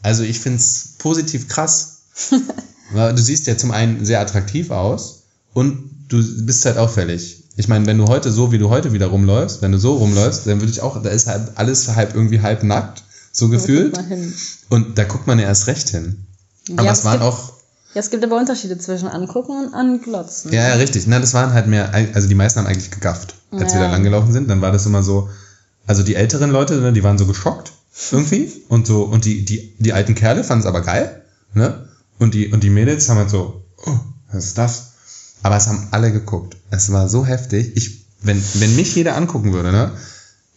also 0.03 0.23
ich 0.23 0.41
find's 0.41 0.95
positiv 0.99 1.49
krass. 1.49 1.99
weil 2.93 3.15
du 3.15 3.23
siehst 3.23 3.47
ja 3.47 3.57
zum 3.57 3.71
einen 3.71 4.05
sehr 4.05 4.21
attraktiv 4.21 4.71
aus 4.71 5.23
und 5.55 5.91
du 6.09 6.23
bist 6.45 6.65
halt 6.67 6.77
auffällig. 6.77 7.45
Ich 7.57 7.69
meine, 7.69 7.87
wenn 7.87 7.99
du 7.99 8.07
heute 8.07 8.31
so, 8.33 8.53
wie 8.53 8.59
du 8.59 8.69
heute 8.71 8.93
wieder 8.93 9.07
rumläufst, 9.09 9.63
wenn 9.63 9.73
du 9.73 9.79
so 9.79 9.95
rumläufst, 9.97 10.47
dann 10.47 10.61
würde 10.61 10.73
ich 10.73 10.81
auch, 10.83 11.03
da 11.03 11.11
ist 11.11 11.27
halt 11.27 11.53
alles 11.57 11.89
halb 11.89 12.15
irgendwie 12.15 12.41
halb 12.41 12.63
nackt, 12.65 13.03
so 13.33 13.49
gefühlt. 13.49 13.95
Mal 13.97 14.05
hin. 14.07 14.35
Und 14.71 14.99
da 14.99 15.05
guckt 15.05 15.27
man 15.27 15.39
ja 15.39 15.47
erst 15.47 15.67
recht 15.67 15.89
hin. 15.91 16.27
Aber 16.77 16.85
Ja, 16.85 16.93
es 16.93 16.99
es 17.01 17.05
waren 17.05 17.21
gibt- 17.21 17.25
auch, 17.25 17.53
Ja, 17.95 18.01
es 18.01 18.11
gibt 18.11 18.25
aber 18.25 18.39
Unterschiede 18.39 18.79
zwischen 18.79 19.09
angucken 19.09 19.53
und 19.67 19.75
anglotzen. 19.75 20.53
ja, 20.53 20.69
ja, 20.69 20.75
richtig. 20.75 21.07
Na, 21.07 21.19
das 21.19 21.35
waren 21.35 21.53
halt 21.53 21.67
mehr, 21.67 21.93
also 22.15 22.29
die 22.29 22.35
meisten 22.35 22.59
haben 22.61 22.67
eigentlich 22.67 22.91
gegafft, 22.91 23.35
als 23.53 23.73
wir 23.75 23.81
Ja. 23.81 23.87
da 23.87 23.93
langgelaufen 23.93 24.33
sind. 24.33 24.49
Dann 24.49 24.61
war 24.63 24.73
das 24.73 24.87
immer 24.87 25.03
so, 25.03 25.29
also 25.87 26.03
die 26.03 26.15
älteren 26.15 26.51
Leute, 26.51 26.77
ne, 26.81 26.93
die 26.93 27.03
waren 27.03 27.19
so 27.19 27.27
geschockt 27.27 27.73
irgendwie. 28.11 28.51
Und 28.69 28.87
so, 28.87 29.03
und 29.03 29.25
die, 29.25 29.45
die, 29.45 29.75
die 29.79 29.93
alten 29.93 30.15
Kerle 30.15 30.45
fanden 30.45 30.63
es 30.63 30.67
aber 30.67 30.83
geil, 30.83 31.23
ne? 31.55 31.89
Und 32.19 32.35
die, 32.35 32.49
und 32.49 32.63
die 32.63 32.71
Mädels 32.71 33.09
haben 33.09 33.19
halt 33.19 33.31
so, 33.31 33.63
oh, 33.85 33.99
was 34.33 34.45
ist 34.45 34.59
das? 34.59 34.93
Aber 35.43 35.57
es 35.57 35.67
haben 35.67 35.89
alle 35.91 36.13
geguckt. 36.13 36.57
Es 36.71 36.93
war 36.93 37.09
so 37.09 37.27
heftig. 37.27 37.73
Ich, 37.77 38.05
wenn, 38.23 38.43
wenn 38.55 38.77
mich 38.77 38.95
jeder 38.95 39.17
angucken 39.17 39.53
würde, 39.53 39.73
ne? 39.73 39.93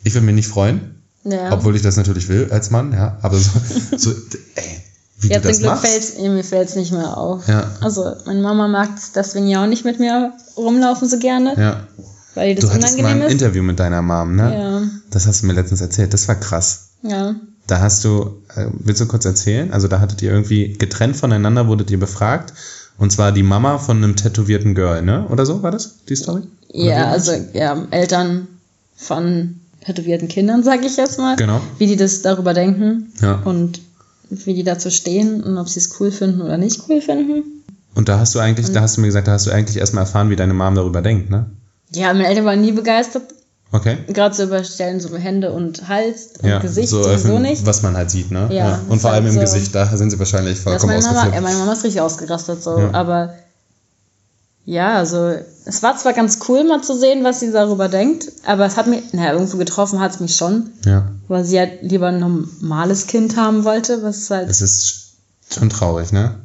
Ich 0.03 0.13
würde 0.13 0.25
mich 0.25 0.35
nicht 0.35 0.47
freuen. 0.47 1.01
Ja. 1.23 1.51
Obwohl 1.51 1.75
ich 1.75 1.81
das 1.81 1.97
natürlich 1.97 2.27
will 2.27 2.49
als 2.51 2.69
Mann, 2.69 2.93
ja. 2.93 3.17
Aber 3.21 3.38
so, 3.38 3.49
so 3.97 4.11
ey, 4.11 4.83
wie 5.17 5.29
ja, 5.29 5.39
du 5.39 5.47
das 5.47 5.57
Glück 5.57 5.71
machst. 5.71 5.88
fällt's, 5.88 6.17
mir 6.19 6.43
fällt's 6.43 6.75
nicht 6.75 6.91
mehr 6.91 7.17
auf. 7.17 7.47
Ja. 7.47 7.71
Also, 7.81 8.13
meine 8.25 8.41
Mama 8.41 8.67
mag 8.67 8.89
es 8.95 9.11
deswegen 9.11 9.47
ja 9.47 9.63
auch 9.63 9.67
nicht 9.67 9.85
mit 9.85 9.99
mir 9.99 10.33
rumlaufen 10.55 11.09
so 11.09 11.17
gerne, 11.17 11.55
Ja. 11.57 11.88
Weil 12.36 12.56
das 12.56 12.65
Du 12.65 12.71
hattest 12.71 12.98
mal 12.98 13.06
unangenehm 13.06 13.21
ein 13.24 13.28
ist. 13.28 13.41
Interview 13.41 13.63
mit 13.63 13.80
deiner 13.80 14.02
Mom, 14.02 14.36
ne? 14.36 14.54
Ja, 14.58 14.82
Das 15.12 15.26
hast 15.28 15.41
du 15.41 15.48
mir 15.48 15.54
letztens 15.54 15.82
erzählt. 15.82 16.13
Das 16.13 16.28
war 16.28 16.36
krass. 16.36 16.89
ja. 17.04 17.36
Da 17.67 17.80
hast 17.80 18.06
du, 18.06 18.43
äh, 18.56 18.67
willst 18.78 19.02
du 19.02 19.08
kurz 19.08 19.26
erzählen? 19.26 19.74
Also 19.74 19.88
da 19.88 20.00
hattet 20.00 20.21
ihr 20.21 20.30
irgendwie 20.32 20.74
getrennt 20.74 21.17
voneinander, 21.17 21.67
wurdet 21.67 21.89
ihr 21.89 22.00
befragt. 22.00 22.54
Und 23.00 23.12
zwar 23.12 23.32
die 23.32 23.41
Mama 23.41 23.80
von 23.80 23.98
einem 23.98 24.15
tätowierten 24.15 24.76
Girl, 24.76 25.02
ne? 25.02 25.26
Oder 25.30 25.48
so 25.48 25.63
war 25.63 25.71
das, 25.71 25.95
die 26.08 26.15
Story? 26.15 26.43
Oder 26.69 26.84
Ja, 26.86 27.06
also, 27.10 27.32
ja, 27.54 27.88
Eltern 27.89 28.48
von 28.95 29.56
tätowierten 29.84 30.28
Kindern, 30.28 30.63
sage 30.63 30.86
ich 30.86 30.95
jetzt 30.98 31.17
mal. 31.17 31.36
Genau. 31.38 31.60
Wie 31.80 31.88
die 31.88 31.95
das 31.95 32.21
darüber 32.21 32.54
denken 32.54 33.12
Ja. 33.19 33.41
und 33.43 33.82
wie 34.30 34.54
die 34.54 34.63
dazu 34.63 34.91
stehen 34.91 35.41
und 35.43 35.58
ob 35.58 35.67
sie 35.67 35.80
es 35.80 36.00
cool 36.00 36.12
finden 36.12 36.41
oder 36.41 36.58
nicht 36.58 36.82
cool 36.88 37.02
finden. 37.02 37.63
Und 37.95 38.10
da 38.10 38.19
hast 38.19 38.36
du 38.36 38.39
eigentlich, 38.39 38.71
da 38.74 38.82
hast 38.82 38.98
du 38.98 39.02
mir 39.02 39.08
gesagt, 39.08 39.28
da 39.28 39.32
hast 39.34 39.48
du 39.48 39.52
eigentlich 39.52 39.78
erstmal 39.78 40.04
erfahren, 40.04 40.30
wie 40.30 40.36
deine 40.36 40.54
Mom 40.54 40.76
darüber 40.76 41.02
denkt, 41.02 41.30
ne? 41.32 41.48
Ja, 41.91 42.08
meine 42.13 42.28
Eltern 42.28 42.45
waren 42.45 42.62
nie 42.62 42.71
begeistert. 42.71 43.24
Okay. 43.71 43.98
Gerade 44.08 44.34
so 44.34 44.43
überstellen 44.43 45.00
so 45.02 45.15
Hände 45.17 45.52
und 45.52 45.88
Hals 45.89 46.34
und 46.41 46.48
Ja, 46.50 46.60
Gesicht 46.60 46.89
so, 46.89 47.04
sowieso 47.04 47.39
nicht. 47.39 47.65
was 47.65 47.82
man 47.82 47.98
halt 47.98 48.10
sieht, 48.10 48.32
ne? 48.32 48.48
Ja, 48.52 48.80
Und 48.88 49.02
vor 49.02 49.12
halt 49.12 49.21
allem 49.24 49.28
im 49.28 49.34
so- 49.34 49.39
Gesicht, 49.41 49.76
da 49.76 49.86
sind 49.98 50.12
sie 50.12 50.19
wahrscheinlich 50.19 50.60
vollkommen 50.60 50.93
meine 50.93 51.02
Mama, 51.04 51.10
ausgeflippt. 51.19 51.36
ja, 51.36 51.41
meine 51.41 51.58
Mama 51.58 51.74
ist 51.74 51.84
richtig 51.84 52.02
ausgerastet 52.02 52.63
so, 52.63 52.78
Ja. 52.80 52.93
aber 52.93 53.34
Ja, 54.67 54.95
also 54.98 55.32
es 55.65 55.84
war 55.84 55.95
zwar 55.95 56.13
ganz 56.13 56.39
cool 56.48 56.63
mal 56.63 56.82
zu 56.82 56.98
sehen, 56.98 57.24
was 57.24 57.39
sie 57.39 57.52
darüber 57.52 57.88
denkt, 57.88 58.32
aber 58.48 58.65
es 58.65 58.78
hat 58.78 58.88
mich, 58.88 59.13
naja, 59.13 59.34
irgendwo 59.34 59.58
getroffen 59.58 60.00
hat 60.00 60.13
es 60.15 60.19
mich 60.19 60.36
schon, 60.36 60.71
Ja. 60.86 61.08
weil 61.28 61.45
sie 61.45 61.60
halt 61.60 61.84
lieber 61.84 62.08
ein 62.08 62.19
normales 62.19 63.06
Kind 63.06 63.38
haben 63.38 63.63
wollte, 63.63 64.02
was 64.02 64.28
halt, 64.32 64.50
Es 64.50 64.62
ist 64.62 65.10
schon 65.54 65.69
traurig, 65.69 66.12
ne? 66.12 66.36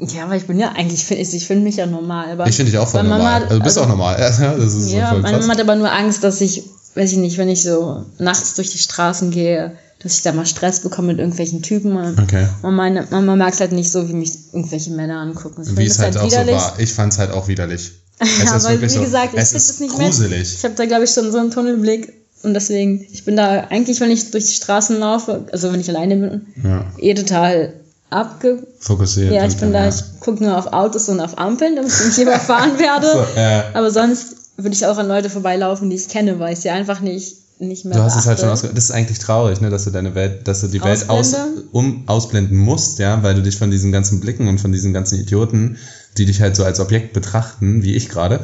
Ja, 0.00 0.24
aber 0.24 0.36
ich 0.36 0.46
bin 0.46 0.58
ja 0.58 0.72
eigentlich, 0.72 1.10
ich, 1.10 1.34
ich 1.34 1.46
finde 1.46 1.64
mich 1.64 1.76
ja 1.76 1.86
normal, 1.86 2.30
aber 2.32 2.46
Ich 2.46 2.56
finde 2.56 2.70
dich 2.70 2.78
auch 2.78 2.88
voll 2.88 3.00
weil 3.00 3.08
Mama 3.08 3.18
normal. 3.24 3.34
hat- 3.34 3.42
Also 3.44 3.58
du 3.58 3.64
bist 3.64 3.78
also- 3.78 3.86
auch 3.86 3.88
normal. 3.88 4.16
Ja, 4.20 4.32
so 4.32 5.18
meine 5.20 5.22
krass. 5.22 5.40
Mama 5.46 5.52
hat 5.54 5.60
aber 5.60 5.74
nur 5.76 5.92
Angst, 5.92 6.22
dass 6.24 6.40
ich, 6.40 6.62
weiß 6.94 7.12
ich 7.12 7.18
nicht, 7.18 7.36
wenn 7.38 7.48
ich 7.48 7.62
so 7.62 8.04
nachts 8.18 8.54
durch 8.54 8.70
die 8.70 8.78
Straßen 8.78 9.30
gehe, 9.30 9.72
dass 10.00 10.14
ich 10.14 10.22
da 10.22 10.30
mal 10.32 10.46
Stress 10.46 10.80
bekomme 10.80 11.08
mit 11.08 11.18
irgendwelchen 11.18 11.62
Typen. 11.62 11.96
Und 11.96 12.20
Okay. 12.20 12.46
und 12.62 12.74
meine 12.76 13.06
Mama 13.10 13.34
mag 13.34 13.52
es 13.52 13.58
halt 13.60 13.72
nicht 13.72 13.90
so, 13.90 14.08
wie 14.08 14.12
mich 14.12 14.32
irgendwelche 14.52 14.90
Männer 14.92 15.18
angucken. 15.18 15.62
Ich 15.62 15.76
Wie 15.76 15.86
es 15.86 15.98
halt 15.98 16.14
halt 16.14 16.18
auch 16.18 16.30
so 16.30 16.36
widerlich. 16.36 16.54
war. 16.54 16.74
Ich 16.78 16.92
fand 16.92 17.12
es 17.12 17.18
halt 17.18 17.32
auch 17.32 17.48
widerlich. 17.48 17.90
Es 18.20 18.44
Ja, 18.44 18.56
ist 18.56 18.64
weil, 18.64 18.74
wirklich 18.80 18.92
wie 18.92 18.96
so, 18.98 19.02
gesagt, 19.02 19.34
ich 19.34 19.40
es 19.40 19.48
finde 19.50 19.56
ist 19.64 19.70
es 19.70 19.80
nicht 19.80 19.98
mehr. 19.98 20.06
gruselig. 20.06 20.54
Ich 20.54 20.64
habe 20.64 20.74
da, 20.74 20.86
glaube 20.86 21.04
ich, 21.04 21.10
schon 21.10 21.30
so 21.32 21.38
einen 21.38 21.50
Tunnelblick. 21.50 22.12
Und 22.44 22.54
deswegen, 22.54 23.04
ich 23.12 23.24
bin 23.24 23.34
da 23.36 23.64
eigentlich, 23.70 24.00
wenn 24.00 24.12
ich 24.12 24.30
durch 24.30 24.46
die 24.46 24.52
Straßen 24.52 24.96
laufe, 25.00 25.46
also 25.50 25.72
wenn 25.72 25.80
ich 25.80 25.88
alleine 25.88 26.16
bin, 26.16 26.46
Ja, 26.62 26.84
eh 26.98 27.14
total 27.14 27.72
abge... 28.10 28.66
fokussiert. 28.78 29.32
Ja, 29.32 29.46
ich 29.46 29.56
bin 29.56 29.72
da, 29.72 29.82
ja. 29.84 29.88
ich 29.88 30.20
gucke 30.20 30.42
nur 30.42 30.56
auf 30.56 30.72
Autos 30.72 31.08
und 31.08 31.20
auf 31.20 31.38
Ampeln, 31.38 31.76
damit 31.76 31.92
ich 31.92 32.06
nicht 32.06 32.18
überfahren 32.22 32.78
werde. 32.78 33.06
So, 33.12 33.40
ja. 33.40 33.64
Aber 33.74 33.90
sonst 33.90 34.36
würde 34.56 34.74
ich 34.74 34.86
auch 34.86 34.98
an 34.98 35.08
Leute 35.08 35.30
vorbeilaufen, 35.30 35.90
die 35.90 35.96
ich 35.96 36.08
kenne, 36.08 36.38
weil 36.38 36.52
ich 36.52 36.60
sie 36.60 36.70
einfach 36.70 37.00
nicht, 37.00 37.36
nicht 37.60 37.84
mehr 37.84 37.96
Du 37.96 38.02
hast 38.02 38.16
es 38.16 38.26
halt 38.26 38.38
schon 38.38 38.48
beachte. 38.48 38.66
ausge 38.66 38.74
Das 38.74 38.84
ist 38.84 38.90
eigentlich 38.90 39.18
traurig, 39.18 39.60
ne, 39.60 39.70
dass 39.70 39.84
du 39.84 39.90
deine 39.90 40.14
Welt, 40.14 40.48
dass 40.48 40.60
du 40.62 40.68
die 40.68 40.82
Welt 40.82 41.08
aus, 41.08 41.34
Ausblende? 41.34 41.64
um, 41.72 42.02
ausblenden 42.06 42.56
musst, 42.58 42.98
ja, 42.98 43.22
weil 43.22 43.34
du 43.34 43.42
dich 43.42 43.56
von 43.56 43.70
diesen 43.70 43.92
ganzen 43.92 44.20
Blicken 44.20 44.48
und 44.48 44.60
von 44.60 44.72
diesen 44.72 44.92
ganzen 44.92 45.18
Idioten, 45.20 45.76
die 46.16 46.26
dich 46.26 46.40
halt 46.40 46.56
so 46.56 46.64
als 46.64 46.80
Objekt 46.80 47.12
betrachten, 47.12 47.82
wie 47.82 47.94
ich 47.94 48.08
gerade, 48.08 48.40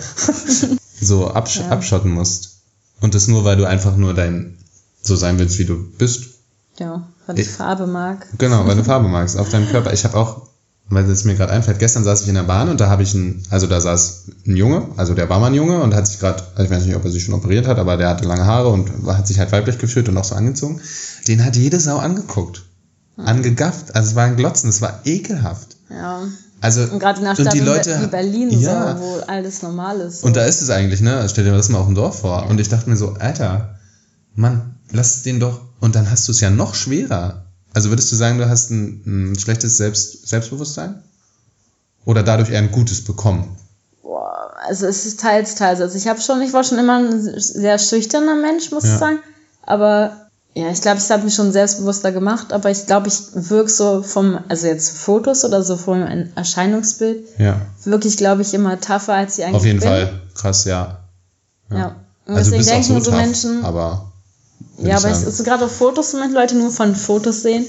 so 1.01 1.29
absch 1.29 1.57
Ja. 1.59 1.69
abschotten 1.71 2.11
musst. 2.13 2.59
Und 3.01 3.15
das 3.15 3.27
nur, 3.29 3.45
weil 3.45 3.57
du 3.57 3.65
einfach 3.67 3.97
nur 3.97 4.15
dein, 4.15 4.57
so 5.03 5.17
sein 5.17 5.39
willst, 5.39 5.59
wie 5.59 5.65
du 5.65 5.77
bist. 5.99 6.27
Ja, 6.79 7.07
weil 7.27 7.39
ich 7.39 7.47
Ich- 7.47 7.53
Farbe 7.53 7.87
mag. 7.87 8.27
Genau, 8.39 8.67
weil 8.67 8.77
du 8.77 8.85
Farbe 8.85 9.09
magst 9.09 9.37
auf 9.39 9.49
deinem 9.49 9.69
Körper. 9.69 9.93
Ich 9.93 10.05
habe 10.05 10.17
auch, 10.17 10.49
weil 10.89 11.05
es 11.09 11.25
mir 11.25 11.35
gerade 11.35 11.53
einfällt, 11.53 11.79
gestern 11.79 12.05
saß 12.05 12.23
ich 12.23 12.29
in 12.29 12.35
der 12.35 12.43
Bahn 12.43 12.69
und 12.69 12.81
da 12.81 12.89
habe 12.91 13.03
ich 13.03 13.15
einen, 13.15 13.43
also 13.51 13.67
da 13.67 13.81
saß 13.81 14.25
ein 14.47 14.57
Junge, 14.57 14.89
also 14.97 15.15
der 15.15 15.29
war 15.31 15.41
mal 15.41 15.47
ein 15.49 15.55
Junge 15.55 15.81
und 15.83 15.95
hat 15.95 16.07
sich 16.07 16.21
gerade, 16.21 16.43
ich 16.63 16.71
weiß 16.71 16.85
nicht, 16.85 16.95
ob 16.97 17.05
er 17.05 17.11
sich 17.11 17.25
schon 17.25 17.35
operiert 17.35 17.67
hat, 17.67 17.79
aber 17.79 17.97
der 17.97 18.09
hatte 18.11 18.25
lange 18.27 18.45
Haare 18.45 18.69
und 18.69 18.91
hat 19.07 19.27
sich 19.27 19.39
halt 19.39 19.51
weiblich 19.53 19.79
gefühlt 19.79 20.09
und 20.09 20.17
auch 20.19 20.25
so 20.25 20.35
angezogen. 20.35 20.81
Den 21.27 21.45
hat 21.45 21.57
jede 21.57 21.81
Sau 21.81 21.97
angeguckt. 21.99 22.63
Angegafft. 23.17 23.95
Also 23.95 24.11
es 24.11 24.15
war 24.17 24.25
ein 24.25 24.37
Glotzen, 24.37 24.69
es 24.71 24.83
war 24.83 25.01
ekelhaft. 25.05 25.77
Ja. 25.89 26.23
Also, 26.61 26.83
Und 26.83 26.99
gerade 26.99 27.21
in 27.21 27.27
einer 27.27 27.35
Stadt 27.37 27.53
die 27.53 27.61
Leute, 27.61 27.99
wie 28.01 28.07
Berlin, 28.07 28.51
ja, 28.59 28.97
so, 28.97 29.03
wo 29.03 29.21
alles 29.27 29.63
normal 29.63 30.01
ist. 30.01 30.21
So. 30.23 30.27
und 30.27 30.35
da 30.37 30.45
ist 30.47 30.63
es 30.63 30.71
eigentlich, 30.71 31.01
ne? 31.03 31.27
Stell 31.29 31.45
dir 31.45 31.53
das 31.53 31.69
mal 31.69 31.79
auf 31.79 31.87
dem 31.87 31.95
Dorf 31.95 32.21
vor. 32.21 32.47
Und 32.49 32.59
ich 32.59 32.69
dachte 32.71 32.89
mir 32.89 32.97
so, 32.97 33.15
Alter, 33.19 33.79
Mann, 34.35 34.75
lass 34.91 35.23
den 35.23 35.41
doch. 35.41 35.61
Und 35.85 35.95
dann 35.95 36.11
hast 36.11 36.27
du 36.29 36.33
es 36.33 36.41
ja 36.41 36.49
noch 36.49 36.75
schwerer. 36.75 37.45
Also 37.75 37.91
würdest 37.91 38.11
du 38.11 38.17
sagen, 38.17 38.39
du 38.39 38.49
hast 38.49 38.71
ein, 38.71 39.03
ein 39.33 39.39
schlechtes 39.39 39.77
Selbst, 39.77 40.27
Selbstbewusstsein? 40.27 41.03
Oder 42.07 42.23
dadurch 42.23 42.49
eher 42.49 42.61
ein 42.61 42.71
gutes 42.73 43.05
bekommen? 43.05 43.55
Boah, 44.03 44.55
also 44.67 44.87
es 44.87 45.05
ist 45.05 45.21
teils, 45.21 45.57
teils. 45.57 45.83
Also 45.83 45.99
ich 45.99 46.09
habe 46.09 46.23
schon, 46.23 46.41
ich 46.41 46.55
war 46.55 46.65
schon 46.65 46.79
immer 46.79 47.01
ein 47.01 47.21
sehr 47.39 47.79
schüchterner 47.79 48.35
Mensch, 48.35 48.71
muss 48.71 48.85
Ja. 48.85 48.95
ich 48.95 48.99
sagen. 48.99 49.19
Aber 49.61 50.29
ja, 50.55 50.71
ich 50.71 50.81
glaube, 50.81 50.97
es 50.97 51.11
hat 51.11 51.23
mich 51.23 51.35
schon 51.35 51.53
selbstbewusster 51.53 52.13
gemacht, 52.13 52.55
aber 52.55 52.71
ich 52.71 52.87
glaube, 52.87 53.09
ich 53.09 53.19
wirke 53.35 53.69
so 53.71 54.03
vom, 54.03 54.39
also 54.49 54.67
jetzt 54.67 54.97
Fotos 54.97 55.45
oder 55.45 55.63
so 55.63 55.77
vom 55.77 56.01
Erscheinungsbild, 56.35 57.27
Ja, 57.39 57.61
wirklich, 57.85 58.17
glaube 58.17 58.41
ich, 58.41 58.55
immer 58.55 58.81
tougher, 58.81 59.13
als 59.13 59.37
ich 59.37 59.45
eigentlich 59.45 59.57
auf 59.57 59.67
jeden 59.67 59.81
bin. 59.81 59.89
Fall. 59.89 60.23
Krass, 60.35 60.65
ja. 60.65 61.01
Ja. 61.71 61.97
Und 62.25 62.37
Also 62.37 62.53
deswegen 62.53 62.71
denken 62.71 63.05
so 63.05 63.11
tough, 63.11 63.21
Menschen, 63.21 63.65
aber 63.67 64.13
ja, 64.79 64.89
ich 64.89 64.95
aber 65.05 65.11
es 65.11 65.19
sagen. 65.21 65.29
ist 65.29 65.45
gerade 65.45 65.65
auf 65.65 65.77
Fotos, 65.77 66.15
wenn 66.15 66.33
Leute 66.33 66.57
nur 66.57 66.71
von 66.71 66.95
Fotos 66.95 67.43
sehen, 67.43 67.67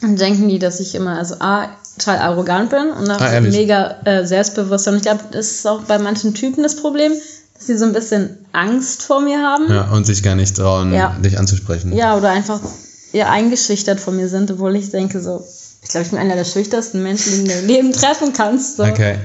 dann 0.00 0.16
denken 0.16 0.48
die, 0.48 0.58
dass 0.58 0.80
ich 0.80 0.94
immer, 0.94 1.16
also 1.18 1.36
A, 1.40 1.68
total 1.98 2.18
arrogant 2.18 2.70
bin 2.70 2.90
und 2.90 3.10
auch 3.10 3.20
Ah, 3.20 3.40
mega 3.40 3.96
äh, 4.04 4.24
selbstbewusst. 4.26 4.88
Und 4.88 4.96
ich 4.96 5.02
glaube, 5.02 5.20
das 5.30 5.50
ist 5.52 5.66
auch 5.66 5.82
bei 5.82 5.98
manchen 5.98 6.34
Typen 6.34 6.62
das 6.62 6.76
Problem, 6.76 7.12
dass 7.54 7.66
sie 7.66 7.76
so 7.76 7.84
ein 7.84 7.92
bisschen 7.92 8.38
Angst 8.52 9.02
vor 9.02 9.20
mir 9.20 9.38
haben. 9.38 9.70
ja, 9.70 9.90
und 9.92 10.04
sich 10.06 10.22
gar 10.22 10.34
nicht 10.34 10.56
trauen, 10.56 10.92
Ja. 10.92 11.16
dich 11.22 11.38
anzusprechen. 11.38 11.92
Ja, 11.92 12.16
oder 12.16 12.30
einfach 12.30 12.60
eher 13.12 13.30
eingeschüchtert 13.30 14.00
von 14.00 14.16
mir 14.16 14.28
sind, 14.28 14.50
obwohl 14.50 14.74
ich 14.74 14.90
denke 14.90 15.20
so, 15.20 15.44
ich 15.82 15.88
glaube, 15.90 16.04
ich 16.04 16.10
bin 16.10 16.18
einer 16.18 16.34
der 16.34 16.44
schüchternsten 16.44 17.02
Menschen, 17.02 17.32
die 17.34 17.42
du 17.44 17.48
deinem 17.54 17.66
Leben 17.66 17.92
treffen 17.92 18.32
kannst. 18.32 18.78
So. 18.78 18.84
Okay. 18.84 19.16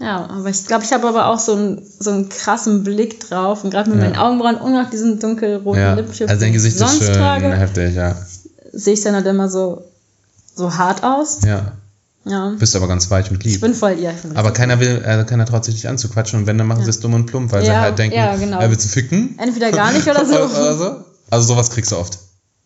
Ja, 0.00 0.26
aber 0.30 0.48
ich 0.48 0.66
glaube, 0.66 0.82
ich 0.84 0.92
habe 0.94 1.06
aber 1.06 1.26
auch 1.26 1.38
so 1.38 1.52
einen, 1.54 1.82
so 1.98 2.10
einen 2.10 2.28
krassen 2.30 2.84
Blick 2.84 3.20
drauf 3.20 3.64
und 3.64 3.70
gerade 3.70 3.90
mit 3.90 3.98
Ja. 4.00 4.06
meinen 4.08 4.16
Augenbrauen 4.18 4.56
und 4.56 4.74
auch 4.76 4.88
diesen 4.88 5.18
dunkelroten 5.20 5.80
Ja, 5.80 5.92
Lippenstift, 5.94 6.30
also 6.30 6.40
dein 6.40 6.48
ich 6.50 6.54
Gesicht 6.54 6.76
ist 6.76 6.80
sonst 6.80 7.04
schön 7.04 7.14
trage, 7.14 7.54
heftig, 7.56 7.94
ja. 7.94 8.16
sehe 8.72 8.94
ich 8.94 9.02
dann 9.02 9.14
halt 9.14 9.26
immer 9.26 9.48
so, 9.50 9.84
so 10.54 10.74
hart 10.78 11.04
aus. 11.04 11.40
Ja, 11.44 11.72
Ja. 12.24 12.54
bist 12.58 12.74
aber 12.76 12.88
ganz 12.88 13.10
weich 13.10 13.30
und 13.30 13.44
Ich 13.44 13.52
lieb. 13.52 13.60
bin 13.60 13.74
voll, 13.74 13.92
ja, 13.98 14.10
ich 14.12 14.22
bin 14.22 14.34
Aber 14.38 14.52
keiner 14.52 14.80
will, 14.80 15.02
äh, 15.04 15.22
keiner 15.24 15.44
traut 15.44 15.66
sich 15.66 15.74
dich 15.74 15.86
anzuquatschen 15.88 16.40
und 16.40 16.46
wenn, 16.46 16.56
dann 16.56 16.66
machen 16.66 16.82
sie 16.84 16.90
es 16.90 17.00
dumm 17.00 17.12
und 17.12 17.26
plump, 17.26 17.52
weil 17.52 17.62
sie 17.62 17.68
Ja, 17.68 17.80
halt 17.80 17.98
denken, 17.98 18.16
ja, 18.16 18.36
genau. 18.36 18.58
äh, 18.60 18.70
willst 18.70 18.86
du 18.86 18.88
ficken? 18.88 19.38
entweder 19.38 19.70
gar 19.70 19.92
nicht 19.92 20.06
oder 20.08 20.24
so. 20.24 20.34
oder 20.34 20.76
so? 20.78 20.96
Also 21.28 21.46
sowas 21.46 21.68
kriegst 21.70 21.92
du 21.92 21.96
oft. 21.98 22.18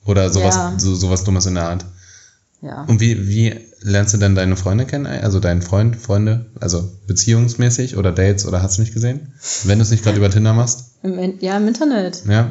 Oder 0.07 0.31
sowas, 0.31 0.55
Ja. 0.55 0.73
so, 0.79 0.94
sowas 0.94 1.25
Dummes 1.25 1.47
in 1.47 1.55
der 1.57 1.64
Art. 1.68 1.85
ja. 2.62 2.85
Und 2.85 3.01
wie, 3.01 3.27
wie 3.27 3.55
lernst 3.85 4.14
du 4.14 4.18
denn 4.18 4.35
deine 4.35 4.57
Freunde 4.57 4.87
kennen? 4.87 5.07
Also 5.07 5.38
deinen 5.38 5.62
Freund, 5.62 5.97
Freunde, 5.97 6.47
also 6.59 6.90
beziehungsmäßig 7.07 7.97
oder 7.97 8.11
Dates 8.11 8.47
oder 8.47 8.62
hast 8.62 8.79
du 8.79 8.83
nicht 8.83 8.94
gesehen? 8.94 9.33
Wenn 9.64 9.79
du 9.79 9.83
es 9.83 9.90
nicht 9.90 10.03
gerade 10.03 10.16
über 10.16 10.31
Tinder 10.31 10.55
machst, 10.55 10.87
Im, 11.03 11.38
ja, 11.40 11.57
im 11.57 11.68
Internet. 11.68 12.23
ja. 12.29 12.51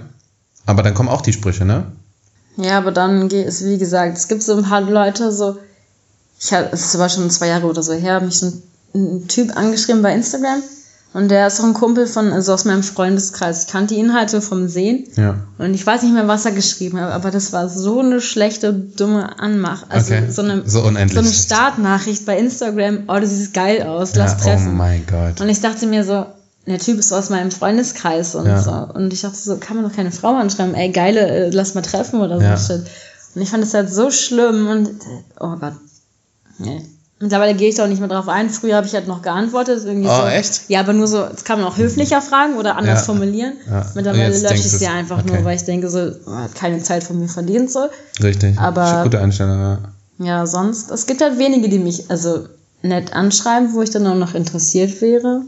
Aber 0.66 0.82
dann 0.82 0.94
kommen 0.94 1.10
auch 1.10 1.20
die 1.22 1.34
Sprüche, 1.34 1.66
ne? 1.66 1.92
Ja, 2.56 2.78
aber 2.78 2.92
dann 2.94 3.28
geht 3.28 3.48
es, 3.48 3.66
wie 3.66 3.78
gesagt, 3.78 4.16
es 4.16 4.30
gibt 4.30 4.44
so 4.44 4.56
ein 4.56 4.64
paar 4.64 4.80
Leute, 4.80 5.32
so, 5.34 5.58
ich 6.40 6.54
hatte, 6.54 6.70
es 6.72 6.98
war 6.98 7.10
schon 7.10 7.30
zwei 7.30 7.48
Jahre 7.48 7.68
oder 7.68 7.84
so 7.84 7.92
her, 7.92 8.22
mich 8.22 8.40
so 8.40 8.46
ein, 8.46 8.62
ein 8.94 9.28
Typ 9.28 9.58
angeschrieben 9.58 10.02
bei 10.02 10.14
Instagram 10.14 10.62
und 11.14 11.30
der 11.30 11.48
ist 11.48 11.60
auch 11.60 11.66
ein 11.66 11.74
Kumpel 11.74 12.08
von, 12.08 12.32
also 12.34 12.54
aus 12.54 12.66
meinem 12.66 12.84
Freundeskreis. 12.84 13.64
Ich 13.66 13.68
kannte 13.72 13.94
ihn 13.94 14.14
halt 14.14 14.30
so 14.30 14.42
vom 14.42 14.68
Sehen 14.68 15.06
Ja. 15.16 15.36
und 15.60 15.74
ich 15.74 15.86
weiß 15.86 16.02
nicht 16.04 16.14
mehr, 16.14 16.28
was 16.28 16.46
er 16.46 16.52
geschrieben 16.52 17.00
hat, 17.00 17.12
aber 17.12 17.30
das 17.32 17.54
war 17.54 17.70
so 17.70 18.00
eine 18.00 18.20
schlechte, 18.22 18.74
dumme 18.74 19.40
Anmach. 19.40 19.86
Also 19.90 20.14
Okay. 20.14 20.32
so 20.32 20.42
eine, 20.42 20.64
So 20.68 20.82
unendlich 20.84 21.14
so 21.14 21.20
eine. 21.20 21.34
Startnachricht 21.34 22.26
bei 22.26 22.38
Instagram, 22.38 23.04
oh, 23.08 23.20
das 23.20 23.30
sieht 23.30 23.54
geil 23.54 23.84
aus, 23.84 24.16
lass 24.16 24.32
ja 24.32 24.38
oh 24.40 24.44
treffen. 24.44 24.76
mein 24.78 25.06
Gott. 25.06 25.40
Und 25.42 25.50
ich 25.50 25.62
dachte 25.62 25.86
mir 25.88 26.04
so, 26.04 26.26
der 26.66 26.80
Typ 26.80 26.98
ist 26.98 27.12
aus 27.12 27.30
meinem 27.30 27.52
Freundeskreis 27.52 28.36
und 28.36 28.46
Ja. 28.46 28.62
so. 28.62 28.72
Und 28.72 29.12
ich 29.12 29.22
dachte 29.22 29.38
so, 29.38 29.58
kann 29.58 29.76
man 29.76 29.88
doch 29.88 29.96
keine 29.96 30.12
Frau 30.12 30.36
anschreiben, 30.36 30.74
ey, 30.76 30.90
geile, 30.92 31.20
äh, 31.28 31.50
lass 31.50 31.76
mal 31.76 31.82
treffen 31.82 32.22
oder 32.22 32.38
so 32.38 32.44
Ja. 32.44 32.58
shit. 32.58 32.84
Und 33.36 33.42
ich 33.42 33.50
fand 33.50 33.64
das 33.64 33.74
halt 33.74 33.94
so 33.94 34.12
schlimm 34.12 34.68
und, 34.70 34.90
oh 35.40 35.56
Gott. 35.60 35.74
Nee. 36.60 36.86
Mittlerweile 37.24 37.56
gehe 37.56 37.70
ich 37.70 37.76
da 37.76 37.86
auch 37.86 37.88
nicht 37.88 38.00
mehr 38.00 38.10
drauf 38.10 38.28
ein. 38.28 38.50
Früher 38.50 38.76
habe 38.76 38.86
ich 38.86 38.94
halt 38.94 39.08
noch 39.08 39.22
geantwortet. 39.22 39.84
Irgendwie 39.86 40.10
Oh, 40.10 40.16
so, 40.22 40.28
echt? 40.28 40.64
Ja, 40.70 40.82
aber 40.82 40.92
nur 40.92 41.08
so, 41.08 41.24
das 41.26 41.46
kann 41.46 41.58
man 41.62 41.70
auch 41.70 41.78
höflicher 41.78 42.22
fragen 42.22 42.56
oder 42.58 42.76
anders 42.76 43.00
Ja. 43.00 43.06
formulieren. 43.06 43.54
Ja. 43.70 43.86
Mittlerweile 43.96 44.28
lösche 44.38 44.54
ich 44.56 44.62
du's. 44.64 44.80
sie 44.80 44.88
einfach 44.88 45.20
Okay. 45.24 45.32
nur, 45.36 45.46
weil 45.46 45.56
ich 45.56 45.64
denke 45.64 45.90
so, 45.90 46.12
oh, 46.28 46.32
hat 46.36 46.54
keine 46.54 46.84
Zeit 46.84 47.04
von 47.06 47.18
mir 47.20 47.30
verdient 47.30 47.72
so. 47.72 47.88
Richtig. 48.22 48.60
Aber- 48.60 49.04
Gute 49.04 49.20
Einstellung, 49.22 49.58
ja. 49.60 49.78
Ja, 50.20 50.46
sonst, 50.46 50.92
es 50.92 51.06
gibt 51.06 51.22
halt 51.22 51.38
wenige, 51.40 51.70
die 51.70 51.80
mich 51.80 52.12
also 52.12 52.46
nett 52.82 53.14
anschreiben, 53.14 53.74
wo 53.74 53.82
ich 53.82 53.90
dann 53.90 54.06
auch 54.06 54.16
noch 54.16 54.34
interessiert 54.36 55.00
wäre. 55.02 55.44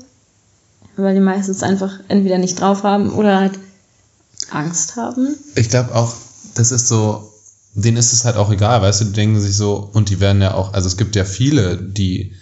Weil 0.96 1.14
die 1.14 1.20
meistens 1.20 1.62
einfach 1.62 1.92
entweder 2.08 2.38
nicht 2.38 2.60
drauf 2.62 2.84
haben 2.84 3.12
oder 3.14 3.38
halt 3.40 3.60
Angst 4.50 4.96
haben. 4.96 5.36
Ich 5.56 5.70
glaube 5.70 5.94
auch, 5.94 6.14
das 6.56 6.72
ist 6.72 6.88
so, 6.88 7.30
denen 7.76 7.98
ist 7.98 8.14
es 8.14 8.26
halt 8.26 8.38
auch 8.38 8.52
egal, 8.52 8.82
weißt 8.82 9.02
du, 9.02 9.06
die 9.06 9.12
denken 9.12 9.40
sich 9.40 9.56
so, 9.56 9.90
und 9.94 10.10
die 10.10 10.20
werden 10.20 10.42
ja 10.42 10.54
auch, 10.54 10.74
also 10.74 10.88
es 10.88 10.98
gibt 10.98 11.16
ja 11.16 11.26
viele, 11.26 11.78
die 11.78 12.34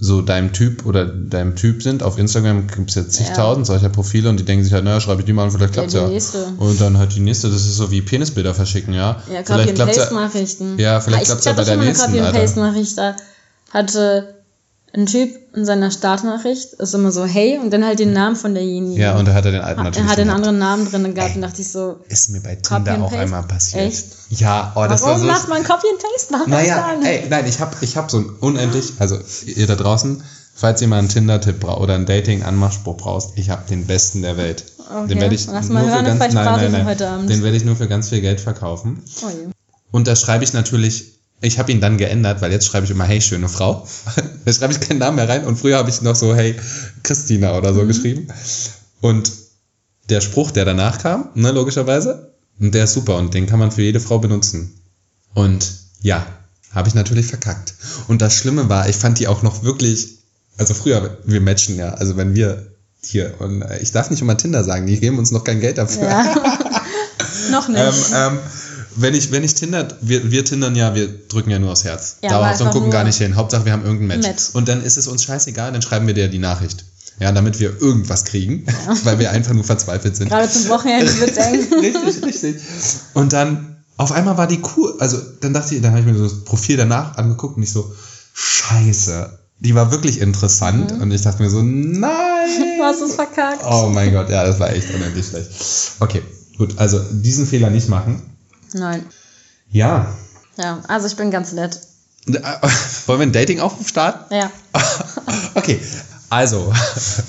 so 0.00 0.22
deinem 0.22 0.52
Typ 0.52 0.86
oder 0.86 1.04
deinem 1.04 1.56
Typ 1.56 1.82
sind. 1.82 2.04
Auf 2.04 2.18
Instagram 2.18 2.68
gibt 2.68 2.90
es 2.90 2.94
ja 2.94 3.08
zigtausend 3.08 3.66
solcher 3.66 3.88
Profile 3.88 4.28
und 4.28 4.38
die 4.38 4.44
denken 4.44 4.62
sich 4.62 4.72
halt, 4.72 4.84
naja, 4.84 5.00
schreibe 5.00 5.22
ich 5.22 5.26
die 5.26 5.32
mal 5.32 5.44
an, 5.44 5.50
vielleicht 5.50 5.72
klappt's 5.72 5.94
ja. 5.94 6.06
nächste. 6.06 6.46
Und 6.58 6.80
dann 6.80 6.98
halt 6.98 7.14
die 7.16 7.20
nächste, 7.20 7.50
das 7.50 7.62
ist 7.62 7.76
so 7.76 7.90
wie 7.90 8.00
Penisbilder 8.00 8.54
verschicken, 8.54 8.94
ja. 8.94 9.20
Ja, 9.32 9.42
vielleicht 9.42 9.46
Copy 9.46 9.60
and 9.60 9.74
klappt's 9.74 9.98
Paste 9.98 10.14
ja. 10.14 10.20
Nachrichten. 10.20 10.78
Ja, 10.78 11.00
vielleicht 11.00 11.22
ich 11.22 11.28
klappt's 11.28 11.44
ja 11.44 11.52
hatte 11.52 11.62
bei 11.62 11.64
der 11.64 11.72
schon 11.72 11.78
mal 11.78 11.82
eine 11.82 11.90
nächsten, 11.90 12.06
Copy 12.06 12.18
and 12.18 12.26
Alter. 12.28 12.38
Paste 12.38 12.60
Nachricht, 12.60 12.98
da 12.98 13.16
hatte 13.72 14.34
ein 14.92 15.06
Typ 15.06 15.36
in 15.54 15.64
seiner 15.66 15.90
Startnachricht 15.90 16.72
ist 16.74 16.94
immer 16.94 17.12
so 17.12 17.24
hey 17.26 17.58
und 17.58 17.70
dann 17.72 17.84
halt 17.84 17.98
den 17.98 18.12
Namen 18.12 18.36
von 18.36 18.54
derjenigen. 18.54 18.96
Ja, 18.96 19.18
und 19.18 19.28
da 19.28 19.34
hat 19.34 19.44
er 19.44 19.52
den 19.52 19.60
alten 19.60 19.80
er 19.80 19.84
natürlich. 19.84 20.08
hat 20.08 20.18
den 20.18 20.30
anderen 20.30 20.58
Namen 20.58 20.90
drin 20.90 21.14
gehabt 21.14 21.36
und 21.36 21.42
dachte 21.42 21.60
ich 21.60 21.70
so, 21.70 22.00
Ist 22.08 22.30
mir 22.30 22.40
bei 22.40 22.54
Tinder 22.54 23.02
auch 23.02 23.12
einmal 23.12 23.42
passiert. 23.42 23.84
Echt? 23.84 24.06
Ja, 24.30 24.72
oh, 24.76 24.86
das 24.88 25.02
warum 25.02 25.20
war 25.20 25.26
macht 25.26 25.42
so. 25.42 25.48
man 25.48 25.62
Copy 25.62 25.86
and 25.90 26.00
Paste 26.00 26.32
Nachrichten? 26.32 26.50
Naja, 26.50 26.94
ey, 27.04 27.26
nein, 27.28 27.46
ich 27.46 27.60
hab, 27.60 27.82
ich 27.82 27.96
hab 27.96 28.10
so 28.10 28.18
ein 28.18 28.30
unendlich, 28.40 28.94
also 28.98 29.18
ihr 29.46 29.66
da 29.66 29.74
draußen, 29.74 30.22
falls 30.54 30.80
ihr 30.80 30.88
mal 30.88 30.98
einen 30.98 31.08
Tinder-Tipp 31.08 31.60
braucht 31.60 31.80
oder 31.80 31.94
einen 31.94 32.06
Dating-Anmachspruch 32.06 32.96
brauchst, 32.96 33.32
ich 33.36 33.50
habe 33.50 33.62
den 33.68 33.86
besten 33.86 34.22
der 34.22 34.38
Welt. 34.38 34.64
Okay, 34.78 35.08
Den 35.08 35.20
werde 35.20 35.34
ich 35.34 35.46
lass 35.46 35.68
nur 35.68 35.74
mal 35.74 35.84
für 35.84 35.94
hören, 35.94 36.04
ganz, 36.06 36.18
nein, 36.18 36.44
nein, 36.44 36.72
nein, 36.72 36.86
heute 36.86 37.08
Abend. 37.10 37.28
den 37.28 37.42
werde 37.42 37.56
ich 37.56 37.64
nur 37.64 37.76
für 37.76 37.88
ganz 37.88 38.08
viel 38.08 38.22
Geld 38.22 38.40
verkaufen. 38.40 39.02
Oh 39.22 39.28
je. 39.28 39.48
Und 39.90 40.06
da 40.06 40.16
schreibe 40.16 40.44
ich 40.44 40.54
natürlich 40.54 41.17
ich 41.40 41.58
habe 41.58 41.70
ihn 41.70 41.80
dann 41.80 41.98
geändert, 41.98 42.40
weil 42.40 42.52
jetzt 42.52 42.66
schreibe 42.66 42.84
ich 42.84 42.90
immer 42.90 43.04
Hey, 43.04 43.20
schöne 43.20 43.48
Frau. 43.48 43.86
da 44.44 44.52
schreibe 44.52 44.72
ich 44.72 44.80
keinen 44.80 44.98
Namen 44.98 45.16
mehr 45.16 45.28
rein. 45.28 45.44
Und 45.44 45.56
früher 45.56 45.78
habe 45.78 45.90
ich 45.90 46.02
noch 46.02 46.16
so 46.16 46.34
Hey, 46.34 46.56
Christina 47.02 47.56
oder 47.56 47.72
so 47.74 47.86
geschrieben. 47.86 48.28
Und 49.00 49.32
der 50.08 50.20
Spruch, 50.20 50.50
der 50.50 50.64
danach 50.64 50.98
kam, 50.98 51.30
ne, 51.34 51.52
logischerweise, 51.52 52.32
der 52.58 52.84
ist 52.84 52.94
super 52.94 53.16
und 53.16 53.34
den 53.34 53.46
kann 53.46 53.58
man 53.58 53.70
für 53.70 53.82
jede 53.82 54.00
Frau 54.00 54.18
benutzen. 54.18 54.80
Und 55.34 55.70
ja, 56.00 56.26
habe 56.72 56.88
ich 56.88 56.94
natürlich 56.94 57.26
verkackt. 57.26 57.74
Und 58.08 58.20
das 58.22 58.36
Schlimme 58.36 58.68
war, 58.68 58.88
ich 58.88 58.96
fand 58.96 59.18
die 59.18 59.28
auch 59.28 59.42
noch 59.42 59.62
wirklich, 59.62 60.18
also 60.56 60.74
früher, 60.74 61.18
wir 61.24 61.40
matchen 61.40 61.76
ja, 61.76 61.90
also 61.90 62.16
wenn 62.16 62.34
wir 62.34 62.72
hier, 63.00 63.34
und 63.38 63.64
ich 63.80 63.92
darf 63.92 64.10
nicht 64.10 64.22
immer 64.22 64.36
Tinder 64.36 64.64
sagen, 64.64 64.86
die 64.86 64.98
geben 64.98 65.18
uns 65.18 65.30
noch 65.30 65.44
kein 65.44 65.60
Geld 65.60 65.78
dafür. 65.78 66.08
Ja. 66.08 66.34
Noch 67.50 67.68
nicht. 67.68 67.80
Ähm, 67.80 67.94
ähm, 68.14 68.38
wenn 69.00 69.14
ich, 69.14 69.30
wenn 69.32 69.44
ich 69.44 69.54
Tinder, 69.54 69.88
wir, 70.00 70.30
wir 70.30 70.44
tindern 70.44 70.74
ja, 70.74 70.94
wir 70.94 71.08
drücken 71.28 71.50
ja 71.50 71.58
nur 71.58 71.72
aufs 71.72 71.84
Herz. 71.84 72.16
Ja, 72.22 72.38
aber 72.38 72.64
und 72.64 72.70
gucken 72.70 72.90
gar 72.90 73.04
nicht 73.04 73.18
hin. 73.18 73.36
Hauptsache, 73.36 73.64
wir 73.64 73.72
haben 73.72 73.84
irgendein 73.84 74.18
Match. 74.18 74.28
Match. 74.28 74.44
Und 74.54 74.68
dann 74.68 74.82
ist 74.82 74.96
es 74.96 75.06
uns 75.06 75.24
scheißegal, 75.24 75.72
dann 75.72 75.82
schreiben 75.82 76.06
wir 76.06 76.14
dir 76.14 76.28
die 76.28 76.38
Nachricht. 76.38 76.84
Ja, 77.20 77.32
damit 77.32 77.58
wir 77.58 77.80
irgendwas 77.80 78.24
kriegen, 78.24 78.64
weil 79.04 79.18
wir 79.18 79.32
einfach 79.32 79.52
nur 79.52 79.64
verzweifelt 79.64 80.16
sind. 80.16 80.28
Gerade 80.28 80.48
zum 80.48 80.68
Wochenende 80.68 81.06
wird 81.20 81.36
eng. 81.36 81.66
richtig, 81.80 82.24
richtig. 82.24 82.56
Und 83.14 83.32
dann 83.32 83.78
auf 83.96 84.12
einmal 84.12 84.38
war 84.38 84.46
die 84.46 84.60
cool. 84.76 84.94
Also 85.00 85.18
dann 85.40 85.52
dachte 85.52 85.74
ich, 85.74 85.82
dann 85.82 85.90
habe 85.90 86.00
ich 86.00 86.06
mir 86.06 86.16
so 86.16 86.24
das 86.24 86.44
Profil 86.44 86.76
danach 86.76 87.16
angeguckt 87.16 87.56
und 87.56 87.62
ich 87.62 87.72
so, 87.72 87.92
scheiße. 88.34 89.38
Die 89.60 89.74
war 89.74 89.90
wirklich 89.90 90.20
interessant. 90.20 90.92
Und 90.92 91.10
ich 91.10 91.22
dachte 91.22 91.42
mir 91.42 91.50
so, 91.50 91.62
nein. 91.62 92.48
Du 92.78 92.84
hast 92.84 93.00
es 93.00 93.16
verkackt. 93.16 93.64
Oh 93.68 93.90
mein 93.92 94.12
Gott, 94.12 94.30
ja, 94.30 94.44
das 94.44 94.60
war 94.60 94.70
echt 94.70 94.88
unendlich 94.94 95.26
schlecht. 95.26 95.50
Okay, 95.98 96.22
gut, 96.56 96.78
also 96.78 97.00
diesen 97.10 97.46
Fehler 97.46 97.70
nicht 97.70 97.88
machen. 97.88 98.22
Nein. 98.74 99.04
Ja. 99.70 100.14
Ja, 100.56 100.82
also 100.88 101.06
ich 101.06 101.16
bin 101.16 101.30
ganz 101.30 101.52
nett. 101.52 101.80
Äh, 102.26 102.32
Wollen 103.06 103.20
wir 103.20 103.26
ein 103.26 103.32
Dating-Aufruf 103.32 103.88
starten? 103.88 104.34
Ja. 104.34 104.50
Okay, 105.54 105.80
also 106.30 106.72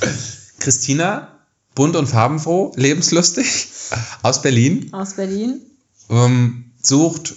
Christina, 0.60 1.40
bunt 1.76 1.96
und 1.96 2.08
farbenfroh, 2.08 2.74
lebenslustig, 2.76 3.68
aus 4.22 4.42
Berlin, 4.42 4.92
Aus 4.94 5.14
Berlin. 5.14 5.62
ähm, 6.10 6.72
sucht, 6.82 7.34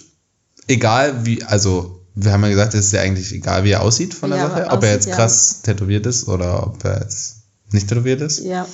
egal 0.67 1.25
wie, 1.25 1.43
also 1.43 1.99
wir 2.15 2.31
haben 2.31 2.43
ja 2.43 2.49
gesagt, 2.49 2.73
es 2.75 2.87
ist 2.87 2.91
ja 2.91 3.01
eigentlich 3.01 3.31
egal, 3.31 3.63
wie 3.63 3.71
er 3.71 3.81
aussieht 3.81 4.13
von 4.13 4.29
der 4.29 4.39
Ja, 4.39 4.49
Sache, 4.49 4.67
ob 4.69 4.83
er 4.83 4.91
jetzt 4.93 5.07
ja. 5.07 5.15
krass 5.15 5.61
tätowiert 5.63 6.05
ist 6.05 6.27
oder 6.27 6.67
ob 6.67 6.83
er 6.83 7.01
jetzt 7.01 7.37
nicht 7.71 7.87
tätowiert 7.87 8.21
ist. 8.21 8.39
Ja. 8.41 8.67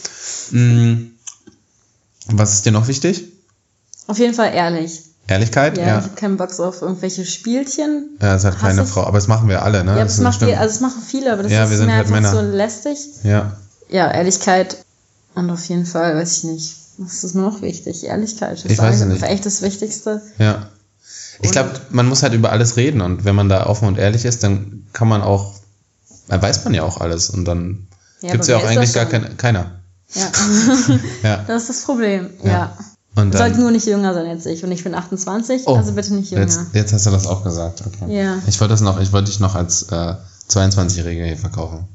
Mm, 0.51 1.11
Was 2.27 2.53
ist 2.55 2.65
dir 2.65 2.71
noch 2.71 2.87
wichtig? 2.87 3.23
Auf 4.07 4.17
jeden 4.19 4.33
Fall 4.33 4.53
ehrlich. 4.53 5.03
Ehrlichkeit? 5.29 5.77
Ja, 5.77 5.85
Ja. 5.87 5.97
ich 5.99 6.05
habe 6.05 6.15
keinen 6.15 6.37
Bock 6.37 6.57
auf 6.59 6.81
irgendwelche 6.81 7.25
Spielchen. 7.25 8.17
Ja, 8.21 8.33
das 8.33 8.45
hat 8.45 8.59
keine. 8.59 8.85
Frau, 8.85 9.03
aber 9.03 9.17
das 9.17 9.27
machen 9.27 9.47
wir 9.49 9.61
alle, 9.63 9.83
ne? 9.83 9.91
Ja, 9.91 9.97
Das 10.03 10.07
das 10.07 10.17
ist 10.17 10.23
macht 10.23 10.39
viel, 10.43 10.53
also 10.55 10.73
das 10.73 10.79
machen 10.81 11.01
viele, 11.05 11.33
aber 11.33 11.43
das 11.43 11.51
Ja, 11.51 11.63
ist 11.65 11.69
wir 11.71 11.77
sind 11.77 11.87
mir 11.87 11.93
halt 11.93 12.07
einfach 12.07 12.15
Männer. 12.15 12.31
so 12.31 12.41
lästig. 12.41 12.97
Ja. 13.23 13.57
Ja, 13.89 14.11
Ehrlichkeit 14.11 14.77
und 15.35 15.49
auf 15.49 15.63
jeden 15.65 15.85
Fall, 15.85 16.15
weiß 16.15 16.37
ich 16.37 16.43
nicht, 16.45 16.75
was 16.97 17.23
ist 17.23 17.33
mir 17.35 17.41
noch 17.41 17.61
wichtig? 17.61 18.03
Ehrlichkeit. 18.05 18.57
Das 18.57 18.65
Ich 18.65 18.71
ist 18.73 18.77
weiß 18.79 19.01
es 19.01 19.05
nicht. 19.07 19.23
echt 19.23 19.45
das 19.45 19.61
Wichtigste. 19.61 20.21
Ja. 20.37 20.69
Ich 21.41 21.51
glaube, 21.51 21.71
man 21.89 22.05
muss 22.07 22.21
halt 22.23 22.33
über 22.33 22.51
alles 22.51 22.75
reden 22.75 22.99
und 23.01 23.23
wenn 23.25 23.33
man 23.35 23.47
da 23.49 23.65
offen 23.65 23.87
und 23.87 23.97
ehrlich 23.97 24.25
ist, 24.25 24.43
dann 24.43 24.85
kann 24.93 25.07
man 25.07 25.21
auch, 25.21 25.53
dann 26.27 26.41
weiß 26.41 26.65
man 26.65 26.73
ja 26.73 26.83
auch 26.83 26.99
alles 26.99 27.29
und 27.29 27.45
dann 27.45 27.87
Ja, 28.21 28.33
gibt's 28.33 28.49
aber 28.49 28.57
ja 28.59 28.65
auch 28.65 28.69
ist 28.69 28.77
eigentlich 28.77 28.93
gar 28.93 29.05
keine, 29.05 29.29
keiner. 29.35 29.71
Ja, 30.13 30.27
Ja. 31.23 31.43
das 31.47 31.63
ist 31.63 31.69
das 31.69 31.81
Problem. 31.83 32.31
Ja. 32.43 32.49
Ja. 32.51 32.77
Und 33.15 33.33
Sollte 33.33 33.51
dann, 33.53 33.61
nur 33.61 33.71
nicht 33.71 33.85
jünger 33.85 34.13
sein 34.13 34.27
als 34.27 34.45
ich 34.45 34.63
und 34.63 34.71
ich 34.71 34.83
bin 34.83 34.93
28, 34.95 35.63
Oh, 35.65 35.75
also 35.75 35.91
bitte 35.93 36.13
nicht 36.13 36.31
jünger. 36.31 36.43
jetzt, 36.43 36.59
jetzt 36.73 36.93
hast 36.93 37.05
du 37.05 37.11
das 37.11 37.27
auch 37.27 37.43
gesagt. 37.43 37.83
Okay. 37.85 38.15
Ja. 38.23 38.37
Ich 38.47 38.59
wollte 38.61 38.73
das 38.73 38.81
noch, 38.81 38.99
ich 39.01 39.11
wollte 39.11 39.29
dich 39.31 39.39
noch 39.39 39.55
als 39.55 39.83
äh, 39.91 40.13
22-Jähriger 40.49 41.25
hier 41.25 41.37
verkaufen. 41.37 41.87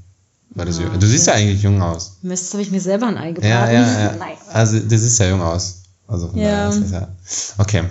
Weil 0.50 0.66
du, 0.66 0.72
so, 0.72 0.82
Ah, 0.82 0.96
du 0.98 1.06
siehst 1.06 1.26
ja 1.26 1.32
eigentlich 1.34 1.62
jung 1.62 1.80
aus. 1.82 2.16
Mist, 2.22 2.52
habe 2.52 2.62
ich 2.62 2.70
mir 2.70 2.80
selber 2.80 3.06
ein 3.06 3.16
Ei 3.16 3.32
gebraten. 3.32 3.48
Ja, 3.48 3.70
ja, 3.70 3.80
ja. 4.00 4.12
Nein. 4.18 4.36
Also 4.52 4.78
du 4.78 4.98
siehst 4.98 5.18
ja 5.18 5.28
jung 5.28 5.40
aus. 5.42 5.82
Also 6.06 6.28
von 6.28 6.38
Ja. 6.38 6.50
daher 6.50 6.68
ist 6.68 6.82
das 6.82 6.90
ja. 6.90 7.08
Okay. 7.58 7.84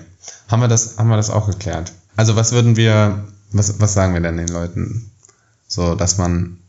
Haben 0.47 0.61
wir 0.61 0.67
das, 0.67 0.97
haben 0.97 1.09
wir 1.09 1.17
das 1.17 1.29
auch 1.29 1.47
geklärt? 1.47 1.91
Also 2.15 2.35
was 2.35 2.51
würden 2.51 2.75
wir, 2.77 3.23
was, 3.51 3.79
was 3.79 3.93
sagen 3.93 4.13
wir 4.13 4.21
denn 4.21 4.37
den 4.37 4.47
Leuten? 4.49 5.09
So, 5.67 5.95
dass 5.95 6.17
man. 6.17 6.59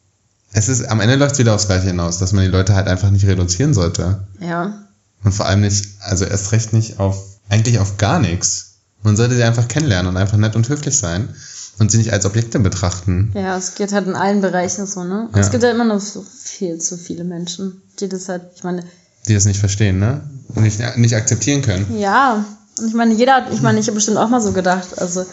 Es 0.53 0.69
ist, 0.69 0.85
am 0.88 1.01
Ende 1.01 1.17
läuft 1.17 1.33
es 1.33 1.38
wieder 1.40 1.55
aufs 1.55 1.67
Gleiche 1.67 1.88
hinaus, 1.88 2.19
dass 2.19 2.33
man 2.33 2.45
die 2.45 2.51
Leute 2.51 2.75
halt 2.77 2.87
einfach 2.87 3.11
nicht 3.11 3.27
reduzieren 3.27 3.75
sollte. 3.75 4.21
Ja. 4.40 4.84
Und 5.24 5.32
vor 5.32 5.46
allem 5.46 5.62
nicht, 5.62 5.88
also 6.00 6.24
erst 6.24 6.52
recht 6.52 6.72
nicht 6.72 7.00
auf, 7.00 7.22
eigentlich 7.48 7.78
auf 7.78 7.96
gar 7.96 8.18
nichts. 8.20 8.74
Man 9.02 9.16
sollte 9.16 9.34
sie 9.34 9.42
einfach 9.42 9.68
kennenlernen 9.68 10.08
und 10.10 10.16
einfach 10.16 10.37
nett 10.37 10.54
und 10.56 10.68
höflich 10.68 10.96
sein 10.96 11.34
und 11.78 11.90
sie 11.90 11.98
nicht 11.98 12.12
als 12.12 12.24
Objekte 12.24 12.58
betrachten. 12.58 13.32
Ja, 13.34 13.56
es 13.56 13.74
geht 13.74 13.92
halt 13.92 14.06
in 14.06 14.14
allen 14.14 14.40
Bereichen 14.40 14.87
so, 14.87 15.02
ne? 15.04 15.28
Ja. 15.34 15.40
Es 15.40 15.50
gibt 15.50 15.62
ja 15.62 15.70
immer 15.70 15.84
noch 15.84 16.00
so 16.00 16.24
viel 16.42 16.78
zu 16.78 16.96
viele 16.96 17.24
Menschen, 17.24 17.82
die 18.00 18.08
das 18.08 18.28
halt, 18.28 18.42
ich 18.54 18.64
meine, 18.64 18.84
Die 19.26 19.34
das 19.34 19.44
nicht 19.46 19.58
verstehen, 19.60 19.98
ne? 19.98 20.28
Und 20.54 20.62
nicht, 20.62 20.78
nicht 20.96 21.14
akzeptieren 21.16 21.62
können. 21.62 21.98
ja. 21.98 22.44
Und 22.78 22.88
ich 22.88 22.94
meine, 22.94 23.14
jeder 23.14 23.34
hat, 23.37 23.52
ich 23.52 23.62
meine, 23.62 23.78
ich 23.78 23.87
habe 23.87 23.94
bestimmt 23.94 24.16
auch 24.16 24.28
mal 24.28 24.40
so 24.40 24.50
gedacht. 24.52 24.98
Also 24.98 25.24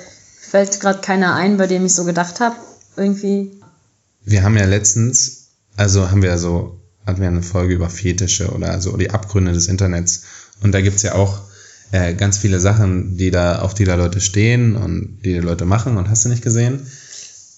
fällt 0.41 0.79
gerade 0.79 0.99
keiner 1.01 1.33
ein, 1.33 1.57
bei 1.57 1.65
dem 1.65 1.83
ich 1.85 1.95
so 1.95 2.03
gedacht 2.05 2.39
habe. 2.39 2.55
Irgendwie. 2.95 3.59
Wir 4.23 4.43
haben 4.43 4.55
ja 4.57 4.65
letztens, 4.65 5.47
also 5.75 6.11
haben 6.11 6.21
wir 6.21 6.37
so, 6.37 6.79
hatten 7.05 7.21
wir 7.21 7.27
eine 7.27 7.43
Folge 7.43 7.73
über 7.73 7.89
Fetische 7.89 8.51
oder 8.51 8.79
so 8.81 8.95
die 8.97 9.11
Abgründe 9.11 9.53
des 9.53 9.67
Internets. 9.67 10.23
Und 10.61 10.73
da 10.73 10.81
gibt's 10.81 11.01
ja 11.01 11.15
auch 11.15 11.41
äh, 11.91 12.13
ganz 12.13 12.37
viele 12.37 12.59
Sachen, 12.59 13.17
die 13.17 13.31
da, 13.31 13.59
auf 13.59 13.73
die 13.73 13.85
da 13.85 13.95
Leute 13.95 14.21
stehen 14.21 14.75
und 14.75 15.19
die 15.23 15.33
die 15.33 15.39
Leute 15.39 15.65
machen 15.65 15.97
und 15.97 16.09
hast 16.09 16.25
du 16.25 16.29
nicht 16.29 16.43
gesehen. 16.43 16.87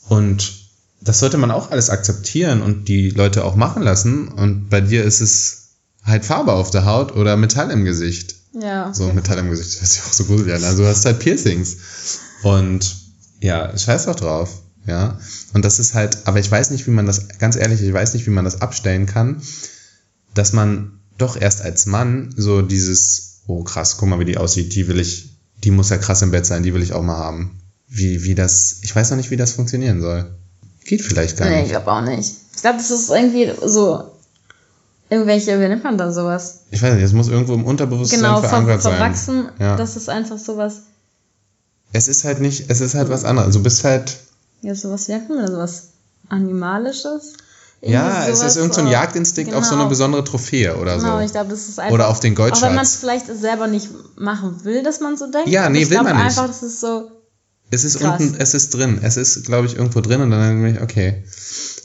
Und 0.09 0.53
das 1.01 1.19
sollte 1.19 1.37
man 1.37 1.51
auch 1.51 1.71
alles 1.71 1.89
akzeptieren 1.89 2.61
und 2.61 2.87
die 2.87 3.09
Leute 3.09 3.43
auch 3.43 3.55
machen 3.55 3.83
lassen. 3.83 4.27
Und 4.29 4.69
bei 4.69 4.81
dir 4.81 5.03
ist 5.03 5.21
es 5.21 5.69
halt 6.03 6.25
Farbe 6.25 6.53
auf 6.53 6.71
der 6.71 6.85
Haut 6.85 7.15
oder 7.15 7.37
Metall 7.37 7.71
im 7.71 7.85
Gesicht. 7.85 8.35
Ja. 8.53 8.93
So 8.93 9.11
Metall 9.11 9.39
im 9.39 9.49
Gesicht, 9.49 9.81
das 9.81 9.89
ist 9.89 9.97
ja 9.97 10.03
auch 10.03 10.13
so 10.13 10.25
gruselig 10.25 10.55
an. 10.55 10.63
Also 10.63 10.83
du 10.83 10.89
hast 10.89 11.05
halt 11.05 11.19
Piercings. 11.19 11.77
Und 12.43 12.95
ja, 13.39 13.77
scheiß 13.77 14.05
doch 14.05 14.15
drauf. 14.15 14.62
Ja. 14.85 15.17
Und 15.53 15.63
das 15.65 15.79
ist 15.79 15.93
halt, 15.93 16.17
aber 16.25 16.39
ich 16.39 16.51
weiß 16.51 16.69
nicht, 16.71 16.85
wie 16.87 16.91
man 16.91 17.05
das, 17.05 17.27
ganz 17.39 17.55
ehrlich, 17.55 17.81
ich 17.81 17.93
weiß 17.93 18.13
nicht, 18.13 18.25
wie 18.25 18.31
man 18.31 18.43
das 18.45 18.61
abstellen 18.61 19.05
kann, 19.05 19.41
dass 20.33 20.51
man 20.53 20.99
doch 21.17 21.39
erst 21.39 21.61
als 21.61 21.85
Mann 21.85 22.33
so 22.35 22.61
dieses, 22.61 23.41
oh 23.47 23.63
krass, 23.63 23.97
guck 23.97 24.09
mal, 24.09 24.19
wie 24.19 24.25
die 24.25 24.37
aussieht, 24.37 24.75
die 24.75 24.87
will 24.87 24.99
ich, 24.99 25.37
die 25.63 25.71
muss 25.71 25.89
ja 25.89 25.97
krass 25.97 26.21
im 26.21 26.31
Bett 26.31 26.45
sein, 26.45 26.63
die 26.63 26.73
will 26.73 26.81
ich 26.83 26.93
auch 26.93 27.03
mal 27.03 27.17
haben. 27.17 27.59
Wie, 27.87 28.23
wie 28.23 28.35
das, 28.35 28.77
ich 28.81 28.95
weiß 28.95 29.11
noch 29.11 29.17
nicht, 29.17 29.29
wie 29.31 29.37
das 29.37 29.51
funktionieren 29.53 30.01
soll. 30.01 30.35
Geht 30.85 31.01
vielleicht 31.01 31.37
gar 31.37 31.47
Nee, 31.47 31.57
ich 31.57 31.61
nicht. 31.63 31.69
glaube 31.71 31.91
auch 31.91 32.01
nicht. 32.01 32.33
Ich 32.55 32.61
glaube, 32.61 32.77
das 32.77 32.91
ist 32.91 33.09
irgendwie 33.09 33.51
so. 33.65 34.09
Irgendwelche, 35.09 35.59
wie 35.59 35.67
nennt 35.67 35.83
man 35.83 35.97
da 35.97 36.11
sowas? 36.11 36.61
Ich 36.71 36.81
weiß 36.81 36.95
nicht, 36.95 37.03
es 37.03 37.13
muss 37.13 37.27
irgendwo 37.27 37.53
im 37.53 37.65
Unterbewusstsein 37.65 38.19
Genau, 38.21 38.39
ver 38.41 38.49
verankert 38.49 38.81
sein. 38.81 38.95
verwachsen. 38.97 39.49
Ja. 39.59 39.75
Das 39.77 39.95
ist 39.95 40.09
einfach 40.09 40.39
sowas. 40.39 40.81
Es 41.91 42.07
ist 42.07 42.23
halt 42.23 42.41
nicht, 42.41 42.65
es 42.69 42.81
ist 42.81 42.95
halt 42.95 43.09
was 43.09 43.23
anderes. 43.23 43.53
Du 43.53 43.61
bist 43.61 43.83
halt, 43.83 44.17
Ja, 44.63 44.73
sowas, 44.75 45.07
nennt 45.07 45.29
man 45.29 45.39
das? 45.39 45.51
Sowas 45.51 45.87
Animalisches? 46.29 47.33
Ja, 47.81 48.25
es 48.27 48.41
ist 48.41 48.55
irgendein 48.55 48.73
so 48.75 48.81
ein 48.81 48.87
äh, 48.87 48.91
Jagdinstinkt 48.91 49.53
auf 49.53 49.65
so 49.65 49.71
eine 49.71 49.79
genau. 49.81 49.89
besondere 49.89 50.23
Trophäe 50.23 50.77
oder 50.77 50.97
Genau, 50.97 51.17
so. 51.17 51.25
ich 51.25 51.31
glaube, 51.31 51.49
das 51.49 51.67
ist 51.67 51.79
einfach. 51.79 51.93
Oder 51.93 52.07
auf 52.07 52.21
den 52.21 52.33
Auch 52.37 52.61
wenn 52.61 52.75
man 52.75 52.85
es 52.85 53.01
Goldschatz. 53.01 53.25
vielleicht 53.25 53.41
selber 53.41 53.67
nicht 53.67 53.89
machen 54.15 54.63
will, 54.63 54.83
dass 54.83 55.01
man 55.01 55.17
so 55.17 55.29
denkt. 55.29 55.49
Ja, 55.49 55.67
nee, 55.69 55.83
ich 55.83 55.89
will 55.89 56.01
man 56.01 56.15
nicht. 56.15 56.25
einfach, 56.25 56.47
das 56.47 56.63
ist 56.63 56.79
so. 56.79 57.11
Es 57.71 57.83
ist 57.83 57.99
krass. 57.99 58.21
unten, 58.21 58.35
es 58.39 58.53
ist 58.53 58.73
drin. 58.73 58.99
Es 59.01 59.17
ist, 59.17 59.45
glaube 59.45 59.67
ich, 59.67 59.75
irgendwo 59.75 59.99
drin 59.99 60.21
und 60.21 60.31
dann 60.31 60.63
denke 60.63 60.77
ich, 60.77 60.81
okay. 60.81 61.23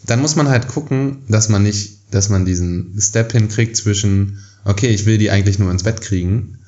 Dann 0.06 0.20
muss 0.20 0.36
man 0.36 0.48
halt 0.48 0.68
gucken, 0.68 1.24
dass 1.28 1.48
man 1.48 1.64
nicht, 1.64 2.14
dass 2.14 2.28
man 2.28 2.44
diesen 2.44 2.96
Step 3.00 3.32
hinkriegt 3.32 3.76
zwischen, 3.76 4.38
okay, 4.64 4.88
ich 4.88 5.04
will 5.04 5.18
die 5.18 5.30
eigentlich 5.32 5.58
nur 5.58 5.72
ins 5.72 5.82
Bett 5.82 6.00
kriegen, 6.00 6.58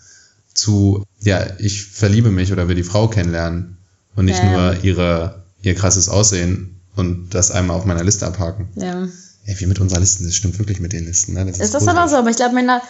zu, 0.54 1.04
ja, 1.20 1.46
ich 1.58 1.84
verliebe 1.84 2.30
mich 2.32 2.50
oder 2.52 2.66
will 2.66 2.74
die 2.74 2.82
Frau 2.82 3.06
kennenlernen 3.06 3.76
und 4.16 4.24
nicht 4.24 4.42
Ja. 4.42 4.50
nur 4.72 4.82
ihre, 4.84 5.44
ihr 5.62 5.74
krasses 5.74 6.08
Aussehen 6.08 6.80
und 6.96 7.30
das 7.34 7.50
einmal 7.50 7.76
auf 7.76 7.84
meiner 7.84 8.04
Liste 8.04 8.26
abhaken. 8.26 8.68
Ja. 8.74 9.06
Ey, 9.46 9.58
wie 9.58 9.66
mit 9.66 9.80
unserer 9.80 10.00
Listen, 10.00 10.24
das 10.24 10.34
stimmt 10.34 10.58
wirklich 10.58 10.80
mit 10.80 10.92
den 10.92 11.06
Listen, 11.06 11.34
ne? 11.34 11.46
Das 11.46 11.58
Ist 11.58 11.74
das 11.74 11.84
gruselig. 11.84 11.98
aber 11.98 12.08
so? 12.08 12.16
Aber 12.16 12.30
ich 12.30 12.36
glaube, 12.36 12.54
Männer, 12.54 12.82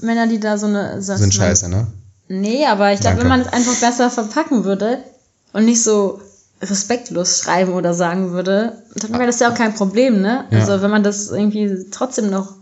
Männer, 0.00 0.26
die 0.26 0.38
da 0.38 0.58
so 0.58 0.66
eine. 0.66 1.00
So 1.00 1.16
Sind 1.16 1.34
scheiße, 1.34 1.68
ne? 1.68 1.86
Nee, 2.28 2.66
aber 2.66 2.92
ich 2.92 3.00
glaube, 3.00 3.20
wenn 3.20 3.28
man 3.28 3.42
es 3.42 3.48
einfach 3.48 3.74
besser 3.80 4.10
verpacken 4.10 4.64
würde 4.64 4.98
und 5.52 5.66
nicht 5.66 5.82
so 5.82 6.20
respektlos 6.62 7.38
schreiben 7.38 7.72
oder 7.74 7.92
sagen 7.92 8.32
würde, 8.32 8.82
dann 8.94 9.12
wäre 9.12 9.26
das 9.26 9.40
ja 9.40 9.50
auch 9.50 9.54
kein 9.54 9.74
Problem, 9.74 10.20
ne? 10.22 10.44
Ja. 10.50 10.60
Also 10.60 10.82
wenn 10.82 10.90
man 10.90 11.02
das 11.02 11.28
irgendwie 11.30 11.86
trotzdem 11.90 12.30
noch 12.30 12.54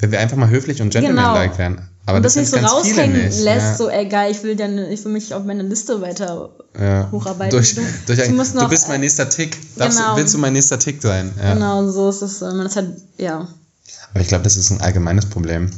Wenn 0.00 0.10
wir 0.12 0.20
einfach 0.20 0.36
mal 0.36 0.48
höflich 0.48 0.80
und 0.82 0.90
gentlemanlike 0.90 1.58
wären. 1.58 1.88
Aber 2.06 2.16
und 2.16 2.24
das, 2.24 2.34
das, 2.34 2.52
nicht 2.52 2.60
so 2.60 2.66
raushängen 2.66 3.24
nicht. 3.24 3.40
lässt, 3.40 3.66
ja. 3.66 3.76
so 3.76 3.88
ey 3.88 4.08
geil, 4.08 4.32
ich 4.32 4.42
will 4.42 4.56
dann, 4.56 4.78
ich 4.78 5.04
will 5.04 5.12
mich 5.12 5.34
auf 5.34 5.44
meine 5.44 5.62
Liste 5.62 6.00
weiter 6.00 6.50
ja. 6.78 7.08
hocharbeiten. 7.12 7.50
Durch, 7.50 7.74
Du- 7.74 7.82
durch 8.06 8.18
du 8.18 8.24
ein, 8.24 8.36
musst 8.36 8.54
du 8.54 8.58
noch, 8.58 8.68
bist 8.70 8.88
mein 8.88 8.96
äh, 8.96 9.04
nächster 9.04 9.28
Tick. 9.28 9.56
Darfst, 9.76 9.98
genau. 9.98 10.16
Willst 10.16 10.34
du 10.34 10.38
mein 10.38 10.54
nächster 10.54 10.78
Tick 10.78 11.02
sein? 11.02 11.30
Ja. 11.40 11.54
Genau, 11.54 11.88
so 11.88 12.08
ist 12.08 12.22
es. 12.22 12.40
Man 12.40 12.66
ist 12.66 12.76
halt, 12.76 12.90
ja. 13.18 13.46
Aber 14.12 14.20
ich 14.20 14.28
glaube, 14.28 14.44
das 14.44 14.56
ist 14.56 14.70
ein 14.70 14.80
allgemeines 14.80 15.26
Problem, 15.26 15.70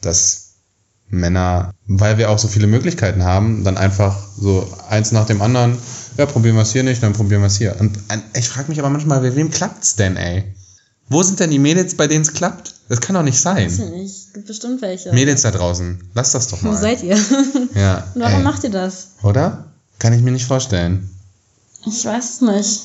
dass 0.00 0.54
Männer, 1.10 1.72
weil 1.86 2.18
wir 2.18 2.30
auch 2.30 2.38
so 2.38 2.48
viele 2.48 2.66
Möglichkeiten 2.66 3.22
haben, 3.22 3.64
dann 3.64 3.76
einfach 3.78 4.16
so 4.36 4.68
eins 4.88 5.12
nach 5.12 5.26
dem 5.26 5.40
anderen 5.42 5.78
ja, 6.16 6.26
probieren 6.26 6.56
wir 6.56 6.62
es 6.62 6.72
hier 6.72 6.82
nicht, 6.82 7.02
dann 7.02 7.12
probieren 7.12 7.42
wir 7.42 7.46
es 7.46 7.56
hier. 7.56 7.76
Und 7.78 7.98
ich 8.34 8.48
frage 8.48 8.68
mich 8.68 8.78
aber 8.80 8.90
manchmal, 8.90 9.20
bei 9.20 9.36
wem 9.36 9.50
klappt's 9.50 9.94
denn, 9.94 10.16
ey? 10.16 10.52
Wo 11.08 11.22
sind 11.22 11.40
denn 11.40 11.50
die 11.50 11.58
Mädels, 11.58 11.94
bei 11.94 12.06
denen 12.08 12.22
es 12.22 12.32
klappt? 12.32 12.74
Das 12.88 13.00
kann 13.00 13.14
doch 13.14 13.22
nicht 13.22 13.44
Weiß 13.44 13.72
ich 13.72 13.76
sein. 13.76 13.90
nicht. 13.90 14.14
Es 14.28 14.32
gibt 14.32 14.46
bestimmt 14.46 14.80
welche. 14.82 15.12
Mädels 15.12 15.42
da 15.42 15.50
draußen, 15.50 16.02
lasst 16.14 16.34
das 16.34 16.48
doch 16.48 16.62
Wo 16.62 16.68
mal. 16.68 16.76
seid 16.80 17.02
ihr? 17.02 17.16
Ja, 17.74 18.06
Und 18.14 18.22
warum 18.22 18.38
ey. 18.38 18.42
macht 18.42 18.64
ihr 18.64 18.70
das? 18.70 19.08
Oder? 19.22 19.66
Kann 19.98 20.12
ich 20.12 20.22
mir 20.22 20.30
nicht 20.30 20.46
vorstellen. 20.46 21.10
Ich 21.86 22.04
weiß 22.04 22.30
es 22.34 22.40
nicht. 22.40 22.80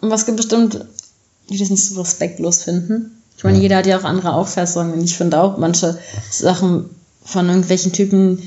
Und 0.00 0.10
was 0.10 0.24
gibt 0.26 0.36
bestimmt, 0.38 0.84
die 1.50 1.58
das 1.58 1.68
nicht 1.70 1.84
so 1.84 2.00
respektlos 2.00 2.62
finden. 2.62 3.22
Ich 3.36 3.44
meine, 3.44 3.56
Ja. 3.58 3.62
jeder 3.62 3.76
hat 3.78 3.86
ja 3.86 3.98
auch 3.98 4.04
andere 4.04 4.32
Auffassungen. 4.32 4.92
Und 4.94 5.04
ich 5.04 5.16
finde 5.16 5.40
auch 5.40 5.58
manche 5.58 5.98
Sachen 6.30 6.88
von 7.24 7.46
irgendwelchen 7.48 7.92
Typen, 7.92 8.42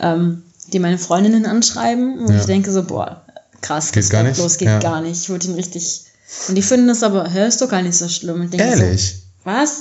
ähm, 0.00 0.42
die 0.72 0.78
meine 0.80 0.98
Freundinnen 0.98 1.46
anschreiben. 1.46 2.18
Und 2.18 2.30
Ja. 2.32 2.40
ich 2.40 2.46
denke 2.46 2.70
so, 2.72 2.82
boah, 2.82 3.22
krass, 3.62 3.92
Geht 3.92 4.10
gar 4.10 4.22
nicht? 4.22 4.32
respektlos, 4.32 4.58
geht 4.58 4.68
Ja. 4.68 4.78
gar 4.80 5.00
nicht. 5.00 5.22
Ich 5.22 5.28
würde 5.30 5.46
ihn 5.48 5.54
richtig. 5.54 6.04
Und 6.48 6.54
die 6.56 6.62
finden 6.62 6.88
das 6.88 7.02
aber, 7.02 7.28
hä, 7.30 7.46
ist 7.46 7.60
doch 7.62 7.68
gar 7.68 7.82
nicht 7.82 7.96
so 7.96 8.08
schlimm. 8.08 8.40
Und 8.42 8.52
denke 8.52 8.66
Ehrlich? 8.66 9.14
So, 9.14 9.50
was? 9.50 9.76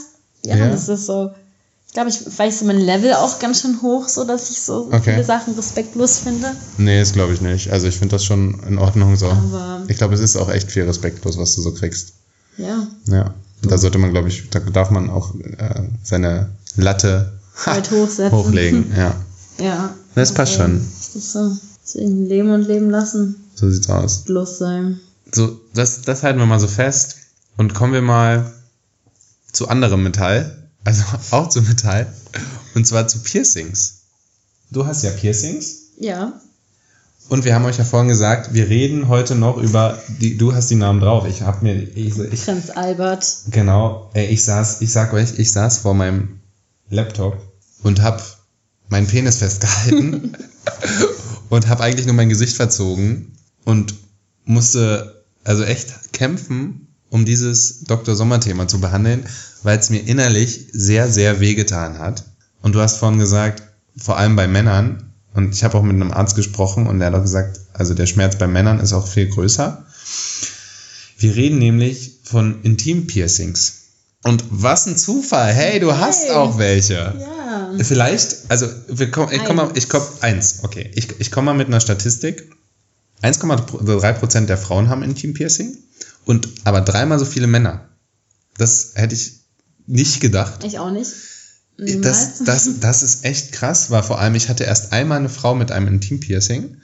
Ja, 0.46 0.56
Ja. 0.58 0.70
das 0.70 0.90
ist 0.90 1.06
so. 1.06 1.32
Ich 1.88 1.94
glaube, 1.94 2.10
ich 2.10 2.40
weiß 2.40 2.64
mein 2.64 2.80
Level 2.80 3.14
auch 3.14 3.38
ganz 3.38 3.62
schön 3.62 3.80
hoch, 3.84 4.08
so 4.10 4.24
dass 4.24 4.50
ich 4.50 4.60
so 4.62 4.88
Okay. 4.92 5.12
viele 5.14 5.24
Sachen 5.24 5.54
respektlos 5.54 6.18
finde. 6.20 6.48
Nee, 6.80 7.00
das 7.00 7.14
glaube 7.14 7.34
ich 7.34 7.42
nicht. 7.42 7.72
Also 7.72 7.88
ich 7.88 7.96
finde 7.98 8.16
das 8.16 8.26
schon 8.26 8.60
in 8.68 8.80
Ordnung 8.80 9.16
so. 9.16 9.28
Aber 9.28 9.84
Ich 9.88 9.98
glaube, 9.98 10.16
es 10.16 10.20
ist 10.20 10.36
auch 10.36 10.50
echt 10.50 10.72
viel 10.72 10.84
respektlos, 10.86 11.38
was 11.38 11.54
du 11.56 11.62
so 11.62 11.72
kriegst. 11.72 12.14
ja, 12.58 12.88
Ja. 13.06 13.34
Und 13.62 13.72
Da 13.72 13.78
sollte 13.78 14.00
man, 14.00 14.10
glaube 14.12 14.28
ich, 14.30 14.50
da 14.50 14.60
darf 14.60 14.90
man 14.90 15.10
auch 15.12 15.36
äh, 15.36 15.84
seine 16.04 16.50
Latte 16.76 17.32
ha, 17.66 17.74
Halt 17.74 17.92
hochsetzen. 17.92 18.32
hochlegen. 18.38 18.92
Ja, 18.98 19.16
Ja. 19.60 19.94
Das 20.16 20.34
passt 20.34 20.54
schon. 20.54 20.80
Das 20.80 21.16
ist 21.16 21.32
so. 21.32 21.52
Deswegen 21.86 22.26
leben 22.26 22.52
und 22.52 22.64
leben 22.68 22.90
lassen. 22.90 23.36
so 23.56 23.70
sieht's 23.70 23.90
aus. 23.90 24.20
Bloß 24.24 24.58
sein. 24.58 25.00
So, 25.32 25.60
das, 25.76 26.02
das 26.02 26.24
halten 26.24 26.40
wir 26.40 26.46
mal 26.48 26.60
so 26.60 26.68
fest. 26.68 27.18
Und 27.56 27.74
kommen 27.76 27.94
wir 27.94 28.02
mal 28.02 28.52
zu 29.54 29.70
anderem 29.70 30.04
Metall. 30.04 30.70
Also 30.84 31.04
auch 31.32 31.48
zu 31.48 31.62
Metall. 31.62 32.14
Und 32.76 32.86
zwar 32.86 33.08
zu 33.08 33.20
Piercings. 33.20 34.02
Du 34.72 34.86
hast 34.86 35.04
ja 35.04 35.12
Piercings. 35.12 35.92
Ja. 35.98 36.42
Und 37.30 37.46
wir 37.46 37.56
haben 37.56 37.64
euch 37.64 37.78
ja 37.78 37.86
vorhin 37.86 38.10
gesagt, 38.10 38.54
wir 38.54 38.68
reden 38.68 39.08
heute 39.08 39.36
noch 39.36 39.58
über 39.58 39.98
die, 40.20 40.38
du 40.38 40.54
hast 40.54 40.70
die 40.70 40.76
Namen 40.76 41.00
drauf. 41.00 41.26
Ich 41.26 41.42
habe 41.42 41.64
mir, 41.64 41.76
ich, 41.76 42.18
ich, 42.20 42.44
Prinz 42.44 42.70
Albert. 42.70 43.26
Genau, 43.50 44.12
ich 44.14 44.44
saß, 44.44 44.82
ich 44.82 44.92
sag 44.92 45.14
euch, 45.14 45.40
ich 45.40 45.52
saß 45.52 45.78
vor 45.78 45.94
meinem 45.94 46.42
Laptop 46.90 47.38
und 47.82 48.02
hab 48.02 48.22
meinen 48.90 49.08
Penis 49.08 49.38
festgehalten 49.38 50.36
und 51.50 51.70
hab 51.70 51.80
eigentlich 51.80 52.06
nur 52.06 52.16
mein 52.16 52.30
Gesicht 52.30 52.58
verzogen 52.58 53.38
und 53.64 53.94
musste 54.44 55.24
also 55.44 55.64
echt 55.64 56.12
kämpfen, 56.12 56.93
um 57.14 57.26
dieses 57.26 57.82
Dr. 57.84 58.16
Sommer-Thema 58.16 58.68
zu 58.68 58.82
behandeln, 58.82 59.28
weil 59.62 59.78
es 59.78 59.92
mir 59.92 60.00
innerlich 60.00 60.66
sehr, 60.74 61.12
sehr 61.12 61.40
wehgetan 61.40 62.00
hat. 62.00 62.24
Und 62.64 62.74
du 62.74 62.82
hast 62.82 62.98
vorhin 62.98 63.20
gesagt, 63.20 63.62
vor 63.96 64.18
allem 64.18 64.36
bei 64.36 64.48
Männern, 64.48 65.14
und 65.36 65.54
ich 65.54 65.64
habe 65.64 65.78
auch 65.78 65.84
mit 65.84 65.94
einem 65.94 66.12
Arzt 66.12 66.36
gesprochen 66.36 66.88
und 66.88 66.98
der 66.98 67.10
hat 67.10 67.14
auch 67.14 67.22
gesagt, 67.22 67.60
also 67.74 67.94
der 67.94 68.08
Schmerz 68.08 68.40
bei 68.40 68.48
Männern 68.48 68.80
ist 68.80 68.94
auch 68.94 69.08
viel 69.08 69.28
größer. 69.28 69.86
Wir 71.20 71.36
reden 71.36 71.60
nämlich 71.60 72.14
von 72.24 72.64
Intim-Piercings. 72.64 73.74
Und 74.24 74.44
was 74.50 74.88
ein 74.88 74.98
Zufall. 74.98 75.54
Hey, 75.54 75.80
du 75.80 75.96
hast 75.96 76.24
Hey. 76.24 76.32
auch 76.32 76.58
welche. 76.58 76.96
Ja. 76.96 77.74
Vielleicht, 77.80 78.50
also 78.50 78.66
wir 78.88 79.12
kommen, 79.12 79.32
ich 79.32 79.46
komme 79.46 79.66
mal, 79.66 79.72
ich 79.78 79.88
komme, 79.88 80.06
eins, 80.22 80.62
okay. 80.64 80.90
Ich, 80.96 81.20
ich 81.20 81.30
komme 81.30 81.46
mal 81.46 81.54
mit 81.54 81.68
einer 81.68 81.80
Statistik. 81.80 82.50
1,3% 83.22 84.48
der 84.48 84.58
Frauen 84.58 84.90
haben 84.90 85.04
Intim-Piercing 85.04 85.78
und 86.26 86.48
aber 86.64 86.82
dreimal 86.82 87.20
so 87.20 87.26
viele 87.26 87.48
Männer. 87.48 87.90
Das 88.58 88.92
hätte 88.96 89.16
ich 89.16 89.42
nicht 89.88 90.20
gedacht. 90.22 90.64
Ich 90.64 90.80
auch 90.80 90.92
nicht. 90.92 91.12
Das, 91.78 91.90
Niemals. 91.90 92.44
das, 92.46 92.80
das 92.80 93.04
ist 93.04 93.26
echt 93.26 93.52
krass, 93.52 93.90
weil 93.90 94.04
vor 94.04 94.20
allem 94.20 94.36
ich 94.36 94.48
hatte 94.48 94.64
erst 94.64 94.94
einmal 94.94 95.18
eine 95.18 95.30
Frau 95.30 95.56
mit 95.56 95.72
einem 95.72 95.88
Intim-Piercing 95.88 96.78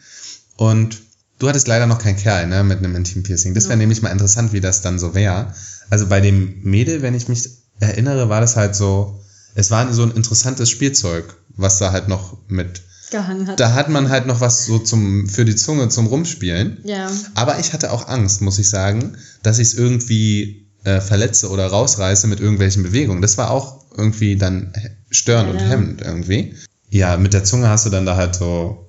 und 0.58 0.98
du 1.38 1.48
hattest 1.48 1.68
leider 1.68 1.86
noch 1.86 2.00
keinen 2.00 2.18
Kerl 2.18 2.48
ne, 2.48 2.64
mit 2.64 2.80
einem 2.80 2.96
Intim-Piercing. 2.96 3.54
Das 3.54 3.68
wäre 3.68 3.78
nämlich 3.78 4.02
mal 4.02 4.10
interessant, 4.10 4.52
wie 4.52 4.62
das 4.62 4.82
dann 4.82 4.98
so 4.98 5.14
wäre. 5.14 5.54
Also 5.90 6.08
bei 6.08 6.22
dem 6.22 6.62
Mädel, 6.64 7.02
wenn 7.02 7.14
ich 7.14 7.28
mich 7.28 7.50
erinnere, 7.80 8.30
war 8.30 8.42
das 8.42 8.56
halt 8.56 8.76
so, 8.76 9.24
es 9.56 9.72
war 9.72 9.92
so 9.94 10.04
ein 10.04 10.12
interessantes 10.12 10.70
Spielzeug, 10.70 11.36
was 11.50 11.78
da 11.78 11.92
halt 11.92 12.08
noch 12.08 12.38
mit, 12.48 12.82
gehangen 13.12 13.48
hat. 13.48 13.60
da 13.60 13.74
hat 13.74 13.90
man 13.90 14.10
halt 14.10 14.26
noch 14.28 14.42
was 14.42 14.66
so 14.66 14.80
zum, 14.80 15.28
für 15.28 15.46
die 15.46 15.56
Zunge 15.56 15.90
zum 15.90 16.08
Rumspielen. 16.08 16.80
Ja. 16.84 17.10
Aber 17.36 17.60
ich 17.60 17.74
hatte 17.74 17.92
auch 17.92 18.08
Angst, 18.08 18.42
muss 18.42 18.60
ich 18.60 18.70
sagen, 18.70 19.18
dass 19.44 19.60
ich 19.60 19.70
es 19.70 19.74
irgendwie 19.74 20.68
äh, 20.84 21.02
verletze 21.02 21.50
oder 21.50 21.68
rausreiße 21.68 22.28
mit 22.28 22.40
irgendwelchen 22.40 22.84
Bewegungen. 22.84 23.22
Das 23.22 23.38
war 23.38 23.52
auch 23.52 23.86
irgendwie 23.98 24.36
dann 24.38 24.74
störend 25.10 25.50
und 25.52 25.60
Ja. 25.60 25.68
hemmend 25.68 26.02
irgendwie. 26.02 26.56
Ja, 26.90 27.18
mit 27.18 27.34
der 27.34 27.44
Zunge 27.44 27.68
hast 27.70 27.86
du 27.86 27.90
dann 27.90 28.06
da 28.06 28.16
halt 28.16 28.36
so, 28.36 28.88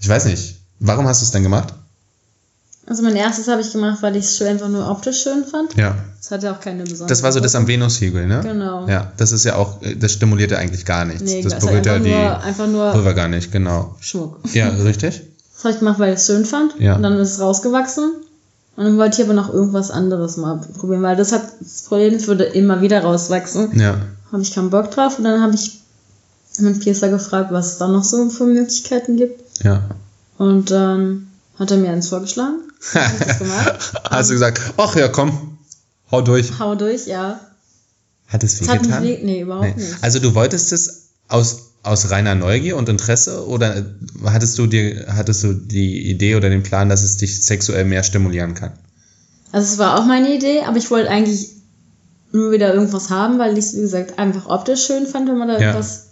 ich 0.00 0.08
weiß 0.08 0.24
nicht, 0.26 0.56
warum 0.80 1.06
hast 1.06 1.20
du 1.20 1.24
es 1.26 1.30
denn 1.32 1.42
gemacht? 1.42 1.74
Also 2.86 3.02
mein 3.04 3.14
erstes 3.14 3.46
habe 3.48 3.60
ich 3.60 3.70
gemacht, 3.72 3.98
weil 4.02 4.16
ich 4.16 4.24
es 4.24 4.42
einfach 4.42 4.68
nur 4.68 4.90
optisch 4.90 5.22
schön 5.22 5.44
fand. 5.44 5.74
Ja, 5.76 5.94
Es 6.20 6.30
hatte 6.32 6.50
auch 6.50 6.58
keine 6.58 6.82
besondere. 6.82 7.08
das 7.08 7.22
war 7.22 7.30
so 7.32 7.38
das 7.38 7.54
am 7.54 7.68
Venushügel, 7.68 8.26
ne? 8.26 8.40
Genau. 8.42 8.88
Ja, 8.88 9.12
das 9.16 9.30
ist 9.30 9.44
ja 9.44 9.54
auch, 9.54 9.80
äh, 9.82 9.94
das 9.94 10.12
stimuliert 10.12 10.50
ja 10.50 10.58
eigentlich 10.58 10.84
gar 10.84 11.04
nichts. 11.04 11.22
Nee, 11.22 11.42
das 11.42 11.54
hat 11.54 11.60
berührt 11.60 11.86
ja 11.86 11.94
einfach, 11.94 12.04
die 12.04 12.10
nur, 12.14 12.40
einfach 12.42 12.66
nur 12.66 12.90
Pulver 12.92 13.14
gar 13.14 13.28
nicht, 13.28 13.52
genau. 13.52 13.94
Schmuck. 14.00 14.40
Ja, 14.52 14.68
richtig? 14.68 15.22
Das 15.54 15.64
habe 15.64 15.74
ich 15.74 15.78
gemacht, 15.78 15.98
weil 16.00 16.12
ich 16.12 16.18
es 16.20 16.26
schön 16.26 16.44
fand. 16.44 16.74
Ja. 16.80 16.96
Und 16.96 17.04
dann 17.04 17.16
ist 17.18 17.34
es 17.34 17.40
rausgewachsen. 17.40 18.12
Und 18.74 18.84
dann 18.84 18.98
wollte 18.98 19.20
ich 19.20 19.24
aber 19.28 19.34
noch 19.34 19.52
irgendwas 19.52 19.90
anderes 19.90 20.36
mal 20.36 20.60
probieren, 20.78 21.02
weil 21.02 21.14
das 21.14 21.30
hat 21.30 21.42
das 21.60 21.82
Problem, 21.82 22.14
es 22.14 22.26
würde 22.26 22.44
immer 22.44 22.80
wieder 22.80 23.02
rauswachsen. 23.02 23.78
Ja. 23.78 23.96
Habe 24.32 24.42
ich 24.42 24.52
keinen 24.52 24.70
Bock 24.70 24.90
drauf. 24.90 25.18
Und 25.18 25.24
dann 25.24 25.40
habe 25.40 25.54
ich 25.54 25.78
meinen 26.58 26.80
Piercer 26.80 27.10
gefragt, 27.10 27.52
was 27.52 27.74
es 27.74 27.78
da 27.78 27.86
noch 27.86 28.02
so 28.02 28.28
für 28.28 28.44
Möglichkeiten 28.44 29.16
gibt. 29.16 29.62
Ja. 29.62 29.82
Und 30.38 30.70
dann 30.72 31.28
hat 31.58 31.70
er 31.70 31.76
mir 31.76 31.90
eins 31.90 32.08
vorgeschlagen. 32.08 32.56
Das 32.94 33.38
gemacht. 33.38 33.92
Hast 34.10 34.30
du 34.30 34.34
gesagt, 34.34 34.60
ach 34.76 34.96
ja, 34.96 35.08
komm, 35.08 35.58
hau 36.10 36.20
durch. 36.20 36.58
Hau 36.58 36.74
durch, 36.74 37.06
ja. 37.06 37.40
Hat 38.28 38.42
es 38.44 38.60
wehgetan? 38.60 39.02
weh. 39.04 39.18
Nee, 39.22 39.40
überhaupt 39.42 39.76
Nee. 39.76 39.82
nicht. 39.82 39.96
Also 40.02 40.18
du 40.18 40.34
wolltest 40.34 40.72
es 40.72 41.08
aus, 41.28 41.70
aus 41.82 42.10
reiner 42.10 42.34
Neugier 42.34 42.76
und 42.76 42.88
Interesse 42.88 43.46
oder 43.46 43.84
hattest 44.24 44.58
du 44.58 44.66
dir, 44.66 45.06
hattest 45.08 45.44
du 45.44 45.52
die 45.52 46.10
Idee 46.10 46.34
oder 46.36 46.48
den 46.50 46.62
Plan, 46.62 46.88
dass 46.88 47.02
es 47.02 47.16
dich 47.18 47.44
sexuell 47.44 47.84
mehr 47.84 48.02
stimulieren 48.02 48.54
kann? 48.54 48.72
Also 49.52 49.72
es 49.74 49.78
war 49.78 49.98
auch 50.00 50.06
meine 50.06 50.34
Idee, 50.34 50.62
aber 50.66 50.78
ich 50.78 50.90
wollte 50.90 51.10
eigentlich 51.10 51.50
nur 52.32 52.50
wieder 52.52 52.72
irgendwas 52.72 53.10
haben, 53.10 53.38
weil 53.38 53.52
ich 53.58 53.66
es, 53.66 53.76
wie 53.76 53.80
gesagt, 53.82 54.18
einfach 54.18 54.46
optisch 54.46 54.86
schön 54.86 55.06
fand, 55.06 55.28
wenn 55.28 55.36
man 55.36 55.48
da 55.48 55.54
Ja. 55.60 55.60
irgendwas 55.68 56.06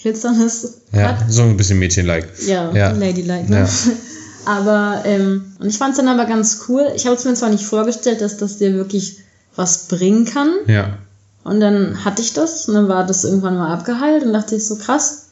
Glitzerndes 0.00 0.82
Ja, 0.92 1.08
hat. 1.18 1.32
so 1.32 1.42
ein 1.42 1.56
bisschen 1.56 1.78
Mädchenlike. 1.80 2.28
Ja, 2.46 2.72
Ja. 2.72 2.90
Ladylike, 2.92 3.50
ne? 3.50 3.60
Ja. 3.60 3.68
Aber, 4.46 5.02
ähm, 5.04 5.44
und 5.58 5.68
ich 5.68 5.76
fand 5.78 5.92
es 5.92 5.96
dann 5.96 6.08
aber 6.08 6.24
ganz 6.26 6.62
cool. 6.68 6.92
Ich 6.94 7.06
habe 7.06 7.16
es 7.16 7.24
mir 7.24 7.34
zwar 7.34 7.50
nicht 7.50 7.64
vorgestellt, 7.64 8.20
dass 8.20 8.36
das 8.36 8.58
dir 8.58 8.74
wirklich 8.74 9.18
was 9.56 9.86
bringen 9.88 10.24
kann. 10.24 10.50
Ja. 10.66 10.98
Und 11.44 11.60
dann 11.60 12.04
hatte 12.04 12.22
ich 12.22 12.32
das 12.32 12.68
und 12.68 12.74
dann 12.74 12.88
war 12.88 13.04
das 13.06 13.24
irgendwann 13.24 13.56
mal 13.56 13.72
abgeheilt 13.72 14.24
und 14.24 14.32
dachte 14.32 14.56
ich 14.56 14.66
so, 14.66 14.76
krass, 14.76 15.26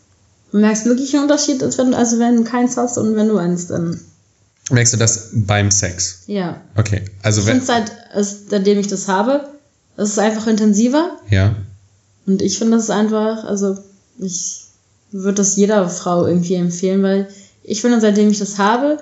du 0.52 0.58
merkst 0.58 0.84
wirklich 0.86 1.14
einen 1.14 1.24
Unterschied, 1.24 1.62
als 1.62 1.78
wenn, 1.78 1.94
also 1.94 2.18
wenn 2.18 2.36
du 2.36 2.44
keins 2.44 2.76
hast 2.76 2.98
und 2.98 3.16
wenn 3.16 3.28
du 3.28 3.36
eins 3.36 3.66
dann, 3.66 4.00
Merkst 4.70 4.94
du 4.94 4.96
das 4.96 5.30
beim 5.32 5.70
Sex? 5.70 6.22
ja. 6.26 6.60
Okay. 6.76 7.04
Also 7.22 7.40
Ich 7.40 7.46
wenn, 7.46 7.60
finde 7.60 7.84
es 8.14 8.22
halt, 8.22 8.46
seitdem 8.48 8.78
ich 8.78 8.86
das 8.86 9.08
habe, 9.08 9.48
es 9.96 10.10
ist 10.10 10.18
einfach 10.18 10.46
intensiver 10.46 11.18
ja. 11.30 11.54
und 12.26 12.42
ich 12.42 12.58
finde 12.58 12.76
das 12.76 12.90
einfach, 12.90 13.44
also 13.44 13.76
ich 14.18 14.62
würde 15.10 15.34
das 15.36 15.56
jeder 15.56 15.88
Frau 15.88 16.26
irgendwie 16.26 16.54
empfehlen, 16.54 17.02
weil 17.02 17.28
ich 17.64 17.80
finde, 17.80 18.00
seitdem 18.00 18.30
ich 18.30 18.38
das 18.38 18.58
habe, 18.58 18.98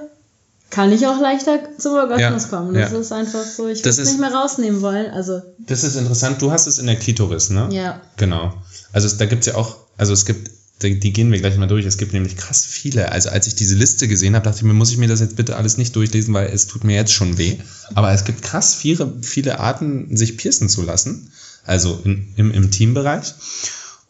kann 0.70 0.90
ich 0.90 1.06
auch 1.06 1.20
leichter 1.20 1.58
zum 1.78 1.92
Orgasmus 1.94 2.44
Ja, 2.44 2.48
kommen. 2.48 2.74
Das 2.74 2.92
ja. 2.92 2.98
ist 2.98 3.12
einfach 3.12 3.44
so, 3.44 3.68
ich 3.68 3.80
würde 3.80 3.90
es 3.90 3.98
nicht 3.98 4.20
mehr 4.20 4.32
rausnehmen 4.32 4.80
wollen, 4.80 5.10
also 5.10 5.42
Das 5.58 5.84
ist 5.84 5.96
interessant. 5.96 6.40
Du 6.40 6.50
hast 6.50 6.66
es 6.66 6.78
in 6.78 6.86
der 6.86 6.96
Klitoris, 6.96 7.50
ne? 7.50 7.68
ja. 7.70 8.00
Genau. 8.16 8.54
Also 8.92 9.06
es, 9.06 9.18
da 9.18 9.26
gibt's 9.26 9.46
ja 9.46 9.56
auch, 9.56 9.76
also 9.98 10.12
es 10.14 10.24
gibt, 10.24 10.50
die, 10.80 10.98
die 10.98 11.12
gehen 11.12 11.30
wir 11.30 11.38
gleich 11.38 11.56
mal 11.58 11.66
durch. 11.66 11.84
Es 11.84 11.98
gibt 11.98 12.14
nämlich 12.14 12.36
krass 12.36 12.64
viele. 12.64 13.12
Also 13.12 13.28
als 13.28 13.46
ich 13.46 13.54
diese 13.54 13.74
Liste 13.74 14.08
gesehen 14.08 14.34
habe, 14.34 14.44
dachte 14.44 14.58
ich 14.58 14.62
mir, 14.64 14.72
muss 14.72 14.90
ich 14.90 14.96
mir 14.96 15.08
das 15.08 15.20
jetzt 15.20 15.36
bitte 15.36 15.56
alles 15.56 15.76
nicht 15.76 15.94
durchlesen, 15.94 16.32
weil 16.32 16.48
es 16.48 16.66
tut 16.66 16.84
mir 16.84 16.96
jetzt 16.96 17.12
schon 17.12 17.36
weh. 17.36 17.58
Aber 17.94 18.12
es 18.12 18.24
gibt 18.24 18.42
krass 18.42 18.74
viele, 18.74 19.12
viele 19.20 19.60
Arten, 19.60 20.16
sich 20.16 20.36
piercen 20.38 20.68
zu 20.68 20.82
lassen. 20.82 21.30
Also 21.64 22.00
in, 22.04 22.32
im, 22.36 22.50
im 22.50 22.70
Teambereich. 22.70 23.34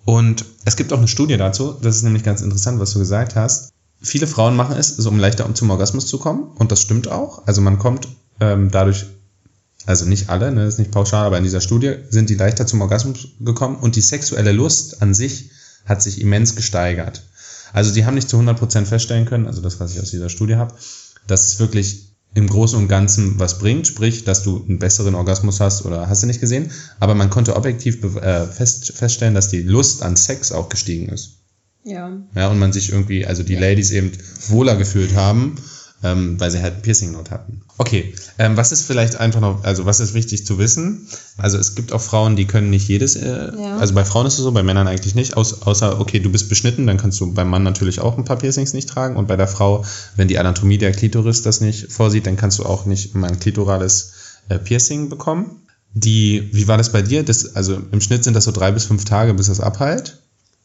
Und 0.05 0.45
es 0.65 0.77
gibt 0.77 0.93
auch 0.93 0.99
eine 0.99 1.09
Studie 1.09 1.37
dazu, 1.37 1.77
das 1.81 1.97
ist 1.97 2.03
nämlich 2.03 2.25
ganz 2.25 2.41
interessant, 2.41 2.81
was 2.81 2.93
du 2.93 2.99
gesagt 2.99 3.37
hast. 3.37 3.72
Viele 4.03 4.27
Frauen 4.27 4.57
machen 4.57 4.77
es, 4.77 4.97
so 4.97 5.09
um 5.09 5.19
leichter 5.19 5.47
um 5.47 5.55
zum 5.55 5.71
Orgasmus 5.71 6.07
zu 6.07 6.19
kommen. 6.19 6.45
Und 6.57 6.73
das 6.73 6.81
stimmt 6.81 7.09
auch. 7.09 7.47
Also 7.47 7.61
man 7.61 7.79
kommt 7.79 8.09
ähm, 8.41 8.71
dadurch 8.71 9.07
also 9.87 10.05
nicht 10.07 10.29
alle, 10.29 10.53
ne, 10.53 10.67
ist 10.67 10.79
nicht 10.79 10.91
pauschal, 10.91 11.27
aber 11.27 11.39
in 11.39 11.45
dieser 11.45 11.61
Studie 11.61 11.97
sind 12.09 12.31
die 12.31 12.35
leichter 12.35 12.67
zum 12.67 12.81
Orgasmus 12.81 13.29
gekommen 13.41 13.77
und 13.77 13.97
die 13.97 14.01
sexuelle 14.01 14.53
Lust 14.53 15.03
an 15.03 15.13
sich 15.15 15.51
hat 15.85 16.03
sich 16.03 16.21
immens 16.21 16.55
gesteigert. 16.55 17.25
Also 17.73 17.93
die 17.93 18.05
haben 18.05 18.15
nicht 18.15 18.29
zu 18.29 18.37
100% 18.39 18.85
feststellen 18.85 19.27
können, 19.27 19.47
also 19.47 19.61
das, 19.61 19.81
was 19.81 19.93
ich 19.93 20.01
aus 20.01 20.11
dieser 20.11 20.29
Studie 20.29 20.57
habe, 20.57 20.75
dass 21.27 21.49
es 21.49 21.59
wirklich 21.59 22.13
im 22.35 22.47
Großen 22.47 22.79
und 22.79 22.89
Ganzen 22.89 23.39
was 23.39 23.59
bringt, 23.59 23.87
sprich, 23.87 24.25
dass 24.25 24.43
du 24.43 24.65
einen 24.65 24.79
besseren 24.79 25.15
Orgasmus 25.15 25.61
hast 25.61 25.85
oder 25.85 26.09
hast 26.09 26.23
du 26.23 26.27
nicht 26.27 26.41
gesehen. 26.41 26.71
Aber 26.99 27.15
man 27.15 27.29
konnte 27.29 27.57
objektiv 27.57 28.03
äh, 28.03 28.47
fest, 28.47 28.93
feststellen, 28.95 29.35
dass 29.35 29.49
die 29.49 29.63
Lust 29.63 30.03
an 30.03 30.17
Sex 30.17 30.53
auch 30.53 30.69
gestiegen 30.69 31.09
ist. 31.09 31.42
Ja. 31.85 32.13
Ja, 32.35 32.49
und 32.49 32.59
man 32.59 32.73
sich 32.73 32.91
irgendwie, 32.93 33.27
also 33.27 33.43
die 33.43 33.57
Ladies 33.57 33.91
eben 33.91 34.13
wohler 34.49 34.77
gefühlt 34.77 35.15
haben, 35.17 35.57
ähm, 36.05 36.39
weil 36.41 36.51
sie 36.51 36.61
halt 36.61 36.77
ein 36.77 36.83
Piercing-Not 36.83 37.31
hatten. 37.31 37.63
Okay, 37.79 38.15
ähm, 38.39 38.57
was 38.57 38.73
ist 38.73 38.83
vielleicht 38.87 39.17
einfach 39.17 39.41
noch, 39.41 39.63
also 39.65 39.85
was 39.87 40.01
ist 40.01 40.15
wichtig 40.15 40.45
zu 40.45 40.59
wissen? 40.59 41.07
Also 41.37 41.59
es 41.59 41.75
gibt 41.75 41.93
auch 41.93 42.01
Frauen, 42.01 42.35
die 42.37 42.47
können 42.47 42.71
nicht 42.71 42.89
jedes, 42.89 43.15
äh, 43.17 43.53
Ja. 43.57 43.77
also 43.79 43.95
bei 43.95 44.05
Frauen 44.05 44.27
ist 44.27 44.35
es 44.35 44.41
so, 44.41 44.51
bei 44.53 44.63
Männern 44.63 44.89
eigentlich 44.89 45.15
nicht, 45.15 45.37
aus, 45.37 45.63
außer, 45.63 46.01
okay, 46.01 46.19
du 46.19 46.31
bist 46.31 46.49
beschnitten, 46.49 46.87
dann 46.87 46.97
kannst 46.99 47.21
du 47.21 47.33
beim 47.33 47.49
Mann 47.49 47.63
natürlich 47.63 48.01
auch 48.01 48.19
ein 48.19 48.25
paar 48.25 48.39
Piercings 48.39 48.73
nicht 48.75 48.89
tragen 48.89 49.17
und 49.17 49.29
bei 49.29 49.37
der 49.37 49.49
Frau, 49.49 49.85
wenn 50.17 50.29
die 50.29 50.39
Anatomie 50.39 50.79
der 50.79 50.93
Klitoris 50.93 51.43
das 51.43 51.61
nicht 51.61 51.93
vorsieht, 51.93 52.27
dann 52.27 52.37
kannst 52.37 52.59
du 52.59 52.65
auch 52.65 52.85
nicht 52.85 53.15
mal 53.15 53.29
ein 53.31 53.39
klitorales 53.41 54.13
äh, 54.49 54.59
Piercing 54.59 55.09
bekommen. 55.09 55.63
Die, 55.95 56.49
wie 56.53 56.67
war 56.69 56.79
das 56.79 56.91
bei 56.91 57.03
dir? 57.03 57.23
Das, 57.23 57.55
also 57.55 57.81
im 57.93 58.01
Schnitt 58.01 58.25
sind 58.25 58.35
das 58.35 58.45
so 58.45 58.51
drei 58.51 58.73
bis 58.73 58.87
fünf 58.87 59.05
Tage, 59.05 59.35
bis 59.35 59.49
das 59.49 59.61
abheilt. 59.61 60.22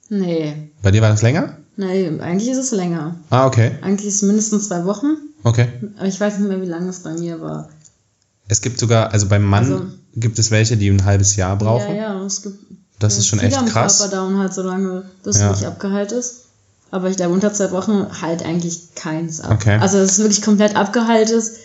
Nee. 0.09 0.71
Bei 0.81 0.91
dir 0.91 1.01
war 1.01 1.09
das 1.09 1.21
länger? 1.21 1.57
Nee, 1.75 2.07
eigentlich 2.19 2.49
ist 2.49 2.57
es 2.57 2.71
länger. 2.71 3.15
Ah, 3.29 3.45
okay. 3.45 3.71
Eigentlich 3.81 4.07
ist 4.07 4.15
es 4.15 4.21
mindestens 4.23 4.67
zwei 4.67 4.85
Wochen. 4.85 5.17
Okay. 5.43 5.67
Aber 5.97 6.07
ich 6.07 6.19
weiß 6.19 6.39
nicht 6.39 6.47
mehr, 6.47 6.61
wie 6.61 6.65
lange 6.67 6.89
es 6.89 6.99
bei 6.99 7.13
mir 7.13 7.39
war. 7.41 7.69
Es 8.47 8.61
gibt 8.61 8.79
sogar, 8.79 9.11
also 9.11 9.27
beim 9.27 9.43
Mann 9.43 9.65
Also- 9.65 9.85
gibt 10.15 10.39
es 10.39 10.49
welche, 10.51 10.77
die 10.77 10.89
ein 10.89 11.05
halbes 11.05 11.35
Jahr 11.35 11.55
brauchen. 11.57 11.95
Ja, 11.95 12.13
ja, 12.15 12.25
es 12.25 12.41
gibt. 12.41 12.57
Das 12.99 13.13
ja, 13.13 13.19
ist 13.19 13.27
schon 13.27 13.39
echt 13.39 13.63
krass. 13.67 13.99
Körper 13.99 14.15
dauern 14.15 14.39
halt 14.39 14.53
so 14.53 14.63
lange, 14.63 15.03
bis 15.23 15.37
Ja. 15.39 15.51
es 15.51 15.59
nicht 15.59 15.67
abgeheilt 15.67 16.11
ist. 16.11 16.45
Aber 16.89 17.09
ich 17.09 17.17
glaube, 17.17 17.33
unter 17.33 17.53
zwei 17.53 17.69
Wochen 17.71 18.07
halt 18.21 18.43
eigentlich 18.43 18.95
keins 18.95 19.41
ab. 19.41 19.51
Okay. 19.51 19.77
Also, 19.79 19.97
dass 19.99 20.11
es 20.13 20.19
wirklich 20.19 20.41
komplett 20.41 20.75
abgeheilt 20.75 21.29
ist. 21.29 21.57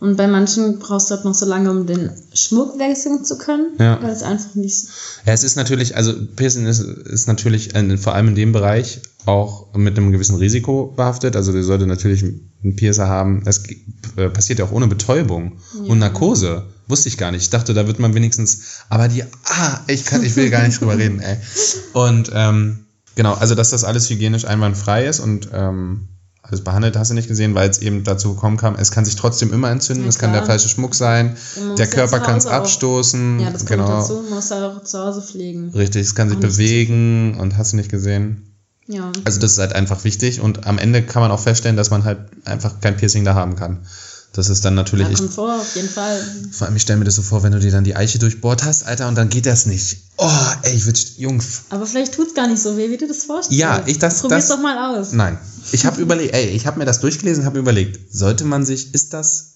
Und 0.00 0.16
bei 0.16 0.26
manchen 0.26 0.78
brauchst 0.78 1.10
du 1.10 1.14
halt 1.14 1.24
noch 1.26 1.34
so 1.34 1.44
lange, 1.44 1.70
um 1.70 1.86
den 1.86 2.10
Schmuck 2.32 2.78
wechseln 2.78 3.22
zu 3.24 3.36
können. 3.36 3.74
Ja. 3.78 4.02
Weil 4.02 4.10
es 4.12 4.22
einfach 4.22 4.54
nicht. 4.54 4.86
Ja, 5.26 5.32
es 5.34 5.44
ist 5.44 5.56
natürlich, 5.56 5.94
also 5.96 6.14
Piercing 6.36 6.64
ist, 6.66 6.80
ist 6.80 7.28
natürlich 7.28 7.74
in, 7.74 7.98
vor 7.98 8.14
allem 8.14 8.28
in 8.28 8.34
dem 8.34 8.52
Bereich 8.52 9.02
auch 9.26 9.74
mit 9.74 9.98
einem 9.98 10.10
gewissen 10.10 10.36
Risiko 10.36 10.86
behaftet. 10.96 11.36
Also 11.36 11.52
der 11.52 11.62
sollte 11.62 11.86
natürlich 11.86 12.22
einen 12.22 12.76
Piercer 12.76 13.08
haben. 13.08 13.42
Es 13.44 13.62
g- 13.62 13.76
äh, 14.16 14.30
passiert 14.30 14.58
ja 14.58 14.64
auch 14.64 14.72
ohne 14.72 14.86
Betäubung 14.86 15.58
und 15.86 15.98
Narkose. 15.98 16.64
Wusste 16.88 17.08
ich 17.10 17.18
gar 17.18 17.30
nicht. 17.30 17.42
Ich 17.42 17.50
dachte, 17.50 17.74
da 17.74 17.86
wird 17.86 17.98
man 17.98 18.14
wenigstens, 18.14 18.62
aber 18.88 19.06
die, 19.08 19.22
ah, 19.44 19.80
ich 19.86 20.06
kann, 20.06 20.22
ich 20.24 20.34
will 20.34 20.48
gar 20.48 20.66
nicht 20.66 20.80
drüber 20.80 20.96
reden, 20.96 21.20
ey. 21.20 21.36
Und 21.92 22.30
ähm, 22.34 22.86
genau, 23.16 23.34
also 23.34 23.54
dass 23.54 23.68
das 23.70 23.84
alles 23.84 24.08
hygienisch 24.08 24.46
einwandfrei 24.46 25.06
ist 25.06 25.20
und 25.20 25.50
ähm, 25.52 26.08
alles 26.50 26.62
behandelt, 26.62 26.96
hast 26.96 27.10
du 27.10 27.14
nicht 27.14 27.28
gesehen, 27.28 27.54
weil 27.54 27.70
es 27.70 27.78
eben 27.78 28.04
dazu 28.04 28.34
gekommen 28.34 28.56
kam, 28.56 28.74
es 28.76 28.90
kann 28.90 29.04
sich 29.04 29.16
trotzdem 29.16 29.52
immer 29.52 29.70
entzünden, 29.70 30.06
es 30.08 30.18
kann 30.18 30.32
der 30.32 30.44
falsche 30.44 30.68
Schmuck 30.68 30.94
sein, 30.94 31.36
der 31.78 31.86
Körper 31.86 32.20
kann 32.20 32.36
es 32.36 32.46
auch- 32.46 32.52
abstoßen. 32.52 33.40
Ja, 33.40 33.50
das 33.50 33.66
kommt 33.66 33.80
genau. 33.80 33.88
dazu. 33.88 34.22
Man 34.22 34.34
muss 34.34 34.50
halt 34.50 34.64
auch 34.64 34.82
zu 34.84 34.98
Hause 34.98 35.22
pflegen. 35.22 35.70
Richtig, 35.70 36.02
es 36.02 36.14
kann 36.14 36.28
sich 36.28 36.38
bewegen 36.38 37.36
und 37.38 37.56
hast 37.56 37.72
du 37.72 37.76
nicht 37.76 37.90
gesehen. 37.90 38.46
Ja. 38.86 39.12
Also 39.24 39.38
das 39.38 39.52
ist 39.52 39.58
halt 39.58 39.74
einfach 39.74 40.02
wichtig 40.04 40.40
und 40.40 40.66
am 40.66 40.78
Ende 40.78 41.02
kann 41.02 41.22
man 41.22 41.30
auch 41.30 41.38
feststellen, 41.40 41.76
dass 41.76 41.90
man 41.90 42.04
halt 42.04 42.18
einfach 42.44 42.80
kein 42.80 42.96
Piercing 42.96 43.24
da 43.24 43.34
haben 43.34 43.54
kann. 43.54 43.86
Das 44.32 44.48
ist 44.48 44.64
dann 44.64 44.76
natürlich, 44.76 45.06
Ja, 45.08 45.12
ich, 45.12 45.18
kommt 45.18 45.32
vor, 45.34 45.56
auf 45.60 45.74
jeden 45.74 45.88
Fall. 45.88 46.22
vor 46.52 46.66
allem 46.68 46.76
ich 46.76 46.82
stelle 46.82 47.00
mir 47.00 47.04
das 47.04 47.16
so 47.16 47.22
vor, 47.22 47.42
wenn 47.42 47.50
du 47.50 47.58
dir 47.58 47.72
dann 47.72 47.82
die 47.82 47.96
Eiche 47.96 48.20
durchbohrt 48.20 48.62
hast, 48.62 48.86
Alter, 48.86 49.08
und 49.08 49.16
dann 49.16 49.28
geht 49.28 49.44
das 49.44 49.66
nicht. 49.66 49.96
Oh, 50.18 50.30
ey, 50.62 50.72
ich 50.76 50.86
würde, 50.86 51.00
Jungs, 51.16 51.62
Aber 51.70 51.84
vielleicht 51.84 52.14
tut's 52.14 52.34
gar 52.34 52.46
nicht 52.46 52.62
so 52.62 52.76
weh, 52.76 52.90
wie 52.90 52.96
du 52.96 53.08
das 53.08 53.24
vorstellst. 53.24 53.58
Ja, 53.58 53.82
ich- 53.86 53.98
das- 53.98 54.20
Probier's 54.20 54.46
das- 54.46 54.56
doch 54.56 54.62
mal 54.62 54.96
aus. 54.96 55.10
nein. 55.12 55.36
Ich 55.72 55.84
habe 55.84 56.00
überlegt, 56.00 56.32
ey, 56.32 56.46
ich 56.50 56.66
habe 56.66 56.78
mir 56.78 56.84
das 56.84 57.00
durchgelesen, 57.00 57.44
habe 57.44 57.58
überlegt, 57.58 58.14
sollte 58.14 58.44
man 58.44 58.64
sich, 58.64 58.94
ist 58.94 59.12
das, 59.14 59.54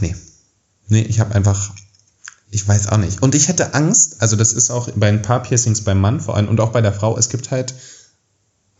nee, 0.00 0.14
nee, 0.88 1.02
ich 1.02 1.18
habe 1.20 1.34
einfach, 1.34 1.72
ich 2.52 2.66
weiß 2.66 2.86
auch 2.88 2.98
nicht. 2.98 3.20
Und 3.22 3.34
ich 3.34 3.48
hätte 3.48 3.74
Angst, 3.74 4.16
also 4.20 4.36
das 4.36 4.52
ist 4.52 4.70
auch 4.70 4.88
bei 4.94 5.08
ein 5.08 5.22
paar 5.22 5.42
Piercings 5.42 5.82
beim 5.82 6.00
Mann 6.00 6.20
vor 6.20 6.36
allem 6.36 6.48
und 6.48 6.60
auch 6.60 6.70
bei 6.70 6.80
der 6.80 6.92
Frau, 6.92 7.16
es 7.18 7.28
gibt 7.28 7.50
halt, 7.50 7.74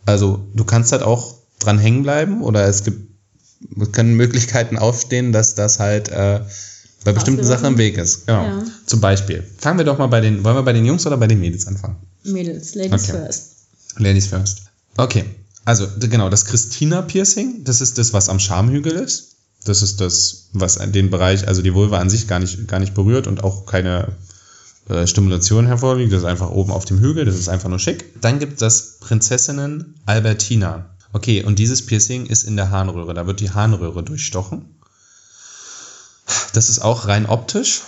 also 0.05 0.45
du 0.55 0.63
kannst 0.63 0.91
halt 0.93 1.03
auch 1.03 1.35
dran 1.59 1.77
hängen 1.77 2.03
bleiben 2.03 2.41
oder 2.41 2.65
es 2.67 2.83
gibt, 2.83 3.10
können 3.91 4.15
Möglichkeiten 4.15 4.77
aufstehen, 4.77 5.31
dass 5.31 5.55
das 5.55 5.79
halt 5.79 6.09
äh, 6.09 6.41
bei 7.03 7.13
bestimmten. 7.13 7.43
Sachen 7.43 7.65
im 7.65 7.77
Weg 7.77 7.97
ist. 7.97 8.27
Genau. 8.27 8.43
Ja. 8.43 8.63
Zum 8.85 9.01
Beispiel. 9.01 9.43
Fangen 9.57 9.77
wir 9.77 9.85
doch 9.85 9.97
mal 9.97 10.07
bei 10.07 10.21
den, 10.21 10.43
wollen 10.43 10.55
wir 10.55 10.63
bei 10.63 10.73
den 10.73 10.85
Jungs 10.85 11.05
oder 11.07 11.17
bei 11.17 11.27
den 11.27 11.39
Mädels 11.39 11.67
anfangen? 11.67 11.95
Mädels, 12.23 12.75
Ladies 12.75 13.09
Okay. 13.09 13.11
first. 13.11 13.43
Ladies 13.97 14.27
first. 14.27 14.63
Okay, 14.97 15.25
also 15.65 15.87
genau, 15.99 16.29
das 16.29 16.45
Christina-Piercing, 16.45 17.63
das 17.63 17.81
ist 17.81 17.97
das, 17.97 18.13
was 18.13 18.29
am 18.29 18.39
Schamhügel 18.39 18.93
ist. 18.93 19.35
Das 19.63 19.81
ist 19.81 20.01
das, 20.01 20.49
was 20.53 20.79
den 20.91 21.09
Bereich, 21.09 21.47
also 21.47 21.61
die 21.61 21.73
Vulva 21.73 21.99
an 21.99 22.09
sich 22.09 22.27
gar 22.27 22.39
nicht, 22.39 22.67
gar 22.67 22.79
nicht 22.79 22.93
berührt 22.95 23.27
und 23.27 23.43
auch 23.43 23.65
keine 23.67 24.15
äh, 24.89 25.05
Stimulation 25.05 25.67
hervorliegt. 25.67 26.11
Das 26.11 26.19
ist 26.19 26.25
einfach 26.25 26.49
oben 26.49 26.71
auf 26.71 26.85
dem 26.85 26.99
Hügel, 26.99 27.25
das 27.25 27.35
ist 27.35 27.47
einfach 27.47 27.69
nur 27.69 27.79
schick. 27.79 28.05
Dann 28.21 28.39
gibt 28.39 28.53
es 28.53 28.59
das 28.59 28.97
Prinzessinnen 28.99 29.95
Albertina. 30.05 30.90
Okay, 31.13 31.43
und 31.43 31.59
dieses 31.59 31.85
Piercing 31.85 32.25
ist 32.25 32.43
in 32.43 32.55
der 32.55 32.69
Harnröhre. 32.69 33.13
Da 33.13 33.27
wird 33.27 33.39
die 33.39 33.51
Harnröhre 33.51 34.03
durchstochen. 34.03 34.75
Das 36.53 36.69
ist 36.69 36.79
auch 36.79 37.07
rein 37.07 37.25
optisch. 37.25 37.81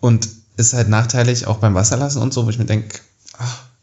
Und 0.00 0.28
ist 0.56 0.72
halt 0.74 0.88
nachteilig 0.88 1.46
auch 1.46 1.58
beim 1.58 1.74
Wasserlassen 1.74 2.22
und 2.22 2.32
so, 2.32 2.46
wo 2.46 2.50
ich 2.50 2.58
mir 2.58 2.64
denke, 2.66 2.98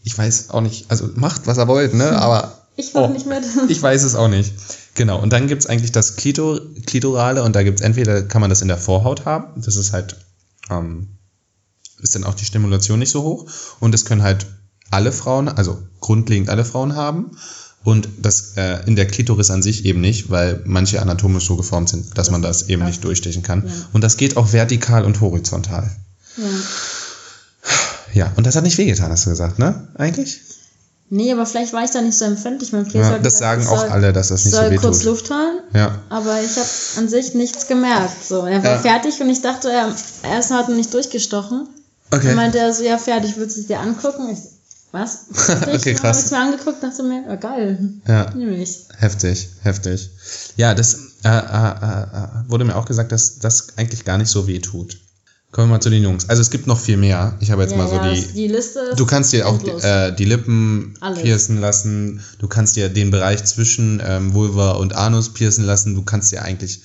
ich 0.03 0.17
weiß 0.17 0.51
auch 0.51 0.61
nicht, 0.61 0.89
also 0.89 1.09
macht, 1.15 1.47
was 1.47 1.57
ihr 1.57 1.67
wollt, 1.67 1.93
ne? 1.93 2.11
Aber 2.21 2.65
Ich 2.75 2.93
mach 2.93 3.01
Oh. 3.03 3.07
nicht 3.07 3.25
mit. 3.25 3.43
ich 3.69 3.81
weiß 3.81 4.03
es 4.03 4.15
auch 4.15 4.27
nicht. 4.27 4.53
Genau, 4.95 5.19
und 5.21 5.31
dann 5.31 5.47
gibt's 5.47 5.67
eigentlich 5.67 5.91
das 5.91 6.15
Klitor 6.15 6.59
Klitorale 6.85 7.43
und 7.43 7.55
da 7.55 7.63
gibt's 7.63 7.81
entweder 7.81 8.23
kann 8.23 8.41
man 8.41 8.49
das 8.49 8.61
in 8.61 8.67
der 8.67 8.77
Vorhaut 8.77 9.25
haben, 9.25 9.61
das 9.61 9.75
ist 9.75 9.93
halt, 9.93 10.15
ähm, 10.71 11.09
ist 11.99 12.15
dann 12.15 12.23
auch 12.23 12.33
die 12.35 12.45
Stimulation 12.45 12.99
nicht 12.99 13.11
so 13.11 13.21
hoch 13.23 13.47
und 13.79 13.91
das 13.91 14.05
können 14.05 14.23
halt 14.23 14.47
alle 14.89 15.11
Frauen, 15.11 15.49
also 15.49 15.83
grundlegend 15.99 16.49
alle 16.49 16.65
Frauen 16.65 16.95
haben 16.95 17.37
und 17.83 18.09
das 18.21 18.53
äh, 18.57 18.79
in 18.85 18.95
der 18.95 19.07
Klitoris 19.07 19.49
an 19.49 19.61
sich 19.63 19.85
eben 19.85 20.01
nicht, 20.01 20.29
weil 20.29 20.61
manche 20.65 21.01
anatomisch 21.01 21.45
so 21.47 21.55
geformt 21.55 21.89
sind, 21.89 22.17
dass 22.17 22.31
man 22.31 22.41
das 22.41 22.69
eben 22.69 22.83
nicht 22.85 23.03
durchstechen 23.03 23.43
kann. 23.43 23.63
Ja. 23.65 23.71
Und 23.93 24.03
das 24.03 24.17
geht 24.17 24.35
auch 24.37 24.51
vertikal 24.51 25.05
und 25.05 25.21
horizontal. 25.21 25.89
Ja. 26.37 26.43
Ja, 28.13 28.31
und 28.35 28.47
das 28.47 28.55
hat 28.55 28.63
nicht 28.63 28.77
wehgetan, 28.77 29.11
hast 29.11 29.25
du 29.25 29.29
gesagt, 29.29 29.59
ne? 29.59 29.87
Eigentlich? 29.95 30.39
Nee, 31.09 31.31
aber 31.31 31.45
vielleicht 31.45 31.71
war 31.73 31.83
ich 31.85 31.91
da 31.91 32.01
nicht 32.01 32.17
so 32.17 32.25
empfindlich. 32.25 32.71
Mein 32.73 32.85
Ja, 32.89 33.17
das 33.19 33.35
gesagt, 33.35 33.61
sagen 33.61 33.67
auch 33.67 33.81
soll, 33.81 33.89
alle, 33.89 34.11
dass 34.11 34.29
das 34.29 34.43
nicht 34.43 34.53
so 34.55 34.61
soll 34.61 34.71
weh 34.71 34.75
kurz 34.75 34.97
tut. 34.99 35.05
Luft 35.05 35.29
holen, 35.29 35.59
Ja. 35.73 35.99
aber 36.09 36.41
ich 36.41 36.51
habe 36.57 36.67
an 36.97 37.07
sich 37.09 37.33
nichts 37.33 37.67
gemerkt. 37.67 38.25
So, 38.27 38.45
er 38.45 38.63
war 38.63 38.75
Ja. 38.75 38.79
fertig 38.79 39.19
und 39.21 39.29
ich 39.29 39.41
dachte, 39.41 39.69
er, 39.71 39.93
erst 40.23 40.51
hat 40.51 40.67
er 40.67 40.75
nicht 40.75 40.93
durchgestochen. 40.93 41.67
Okay. 42.11 42.27
Dann 42.27 42.35
meinte 42.35 42.57
er 42.59 42.73
so, 42.73 42.83
ja 42.83 42.97
fertig, 42.97 43.35
willst 43.37 43.55
du 43.57 43.61
es 43.61 43.67
dir 43.67 43.79
angucken? 43.79 44.29
Ich, 44.31 44.39
was? 44.91 45.25
Okay, 45.61 45.91
Ich 45.91 45.97
krass. 45.97 46.17
habe 46.17 46.25
es 46.25 46.31
mir 46.31 46.37
angeguckt, 46.39 46.81
dachte 46.83 47.03
mir, 47.03 47.23
ja, 47.27 47.35
geil, 47.35 47.77
Ja. 48.07 48.33
nehme 48.33 48.55
ich. 48.55 48.79
Heftig, 48.97 49.49
heftig. 49.61 50.09
Ja, 50.55 50.73
das 50.73 50.95
äh, 51.23 51.29
äh, 51.29 51.31
äh, 51.31 52.03
äh, 52.03 52.27
wurde 52.49 52.65
mir 52.65 52.75
auch 52.75 52.85
gesagt, 52.85 53.11
dass 53.11 53.39
das 53.39 53.77
eigentlich 53.77 54.05
gar 54.05 54.17
nicht 54.17 54.29
so 54.29 54.47
weh 54.47 54.59
tut. 54.59 54.97
Kommen 55.51 55.69
wir 55.69 55.75
mal 55.75 55.81
zu 55.81 55.89
den 55.89 56.03
Jungs. 56.03 56.27
Also 56.29 56.41
es 56.41 56.49
gibt 56.51 56.67
noch 56.67 56.79
viel 56.79 56.97
mehr. 56.97 57.35
Ich 57.39 57.51
habe 57.51 57.61
jetzt 57.63 57.71
Ja, 57.71 57.77
mal 57.77 57.87
so 57.87 57.95
ja, 57.95 58.13
die. 58.13 58.21
die 58.33 58.47
Liste 58.47 58.79
ist 58.79 58.99
Du 58.99 59.05
kannst 59.05 59.31
dir 59.31 59.47
auch 59.47 59.57
die, 59.57 59.69
äh, 59.71 60.13
die 60.13 60.25
Lippen 60.25 60.95
Alles. 60.99 61.21
piercen 61.21 61.59
lassen. 61.59 62.21
Du 62.39 62.47
kannst 62.47 62.75
dir 62.75 62.89
den 62.89 63.11
Bereich 63.11 63.43
zwischen 63.45 64.01
ähm, 64.05 64.33
Vulva 64.33 64.71
und 64.73 64.93
Anus 64.93 65.33
piercen 65.33 65.63
lassen. 65.63 65.95
Du 65.95 66.03
kannst 66.03 66.33
dir 66.33 66.41
eigentlich 66.43 66.81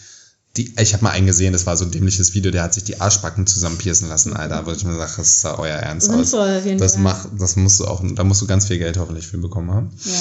die. 0.56 0.74
Ich 0.78 0.92
habe 0.92 1.04
mal 1.04 1.10
einen 1.10 1.26
gesehen, 1.26 1.52
das 1.52 1.66
war 1.66 1.76
so 1.76 1.84
ein 1.84 1.90
dämliches 1.90 2.34
Video, 2.34 2.50
der 2.50 2.62
hat 2.62 2.74
sich 2.74 2.84
die 2.84 3.00
Arschbacken 3.00 3.46
zusammen 3.46 3.78
piercen 3.78 4.08
lassen, 4.08 4.34
Alter. 4.34 4.66
Wo 4.66 4.72
ich 4.72 4.84
mir 4.84 4.96
sage, 4.96 5.12
das 5.16 5.36
ist 5.36 5.44
euer 5.44 5.76
Ernst 5.76 6.10
aus. 6.10 6.30
Sinnvoll 6.30 6.58
auf 6.58 6.64
jeden 6.64 6.78
Das 6.78 6.94
Fall. 6.94 7.02
macht, 7.02 7.28
das 7.38 7.56
musst 7.56 7.80
du 7.80 7.86
auch, 7.86 8.02
da 8.14 8.24
musst 8.24 8.42
du 8.42 8.46
ganz 8.46 8.66
viel 8.66 8.78
Geld 8.78 8.96
hoffentlich 8.98 9.26
für 9.26 9.38
bekommen 9.38 9.70
haben. 9.70 9.90
Ja. 10.04 10.12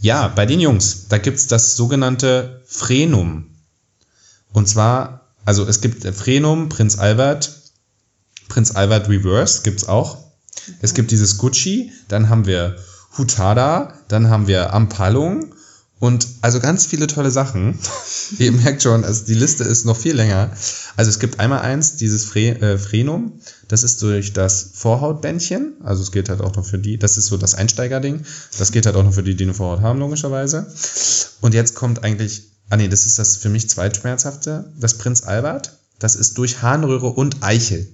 Ja, 0.00 0.28
bei 0.28 0.46
den 0.46 0.60
Jungs, 0.60 1.06
da 1.08 1.18
gibt's 1.18 1.48
das 1.48 1.74
sogenannte 1.74 2.62
Frenum. 2.66 3.46
Und 4.52 4.68
zwar, 4.68 5.22
also 5.44 5.66
es 5.66 5.80
gibt 5.80 6.04
Frenum, 6.14 6.68
Prinz 6.68 6.98
Albert, 6.98 7.50
Prinz 8.48 8.70
Albert 8.70 9.08
Reverse 9.08 9.62
gibt's 9.62 9.88
auch. 9.88 10.18
Es 10.80 10.94
gibt 10.94 11.10
dieses 11.10 11.38
Gucci, 11.38 11.92
dann 12.08 12.28
haben 12.28 12.46
wir 12.46 12.76
Hutada, 13.16 13.94
dann 14.08 14.28
haben 14.30 14.46
wir 14.46 14.72
Ampalung 14.72 15.54
und 15.98 16.26
also 16.42 16.60
ganz 16.60 16.86
viele 16.86 17.06
tolle 17.08 17.30
Sachen. 17.30 17.78
Ihr 18.38 18.52
merkt 18.52 18.82
schon, 18.82 19.04
also 19.04 19.24
die 19.24 19.34
Liste 19.34 19.64
ist 19.64 19.84
noch 19.84 19.96
viel 19.96 20.14
länger. 20.14 20.50
Also 20.96 21.08
es 21.08 21.18
gibt 21.18 21.40
einmal 21.40 21.60
eins, 21.60 21.96
dieses 21.96 22.24
Fre 22.24 22.60
äh, 22.60 22.78
Frenum, 22.78 23.40
das 23.68 23.82
ist 23.82 24.02
durch 24.02 24.32
das 24.32 24.70
Vorhautbändchen, 24.74 25.74
also 25.82 26.02
es 26.02 26.12
geht 26.12 26.28
halt 26.28 26.40
auch 26.40 26.54
noch 26.56 26.64
für 26.64 26.78
die, 26.78 26.98
das 26.98 27.16
ist 27.16 27.26
so 27.26 27.36
das 27.36 27.54
Einsteigerding, 27.54 28.24
das 28.58 28.72
geht 28.72 28.86
halt 28.86 28.96
auch 28.96 29.04
noch 29.04 29.14
für 29.14 29.22
die, 29.22 29.34
die 29.34 29.44
eine 29.44 29.54
Vorhaut 29.54 29.82
haben, 29.82 29.98
logischerweise. 29.98 30.66
Und 31.40 31.54
jetzt 31.54 31.74
kommt 31.74 32.04
eigentlich, 32.04 32.50
ah 32.70 32.76
nee, 32.76 32.88
das 32.88 33.06
ist 33.06 33.18
das 33.18 33.36
für 33.36 33.48
mich 33.48 33.68
zweitschmerzhafte, 33.68 34.72
das 34.78 34.94
Prinz 34.94 35.22
Albert, 35.22 35.78
das 35.98 36.16
ist 36.16 36.38
durch 36.38 36.62
Harnröhre 36.62 37.08
und 37.08 37.42
Eichel. 37.42 37.88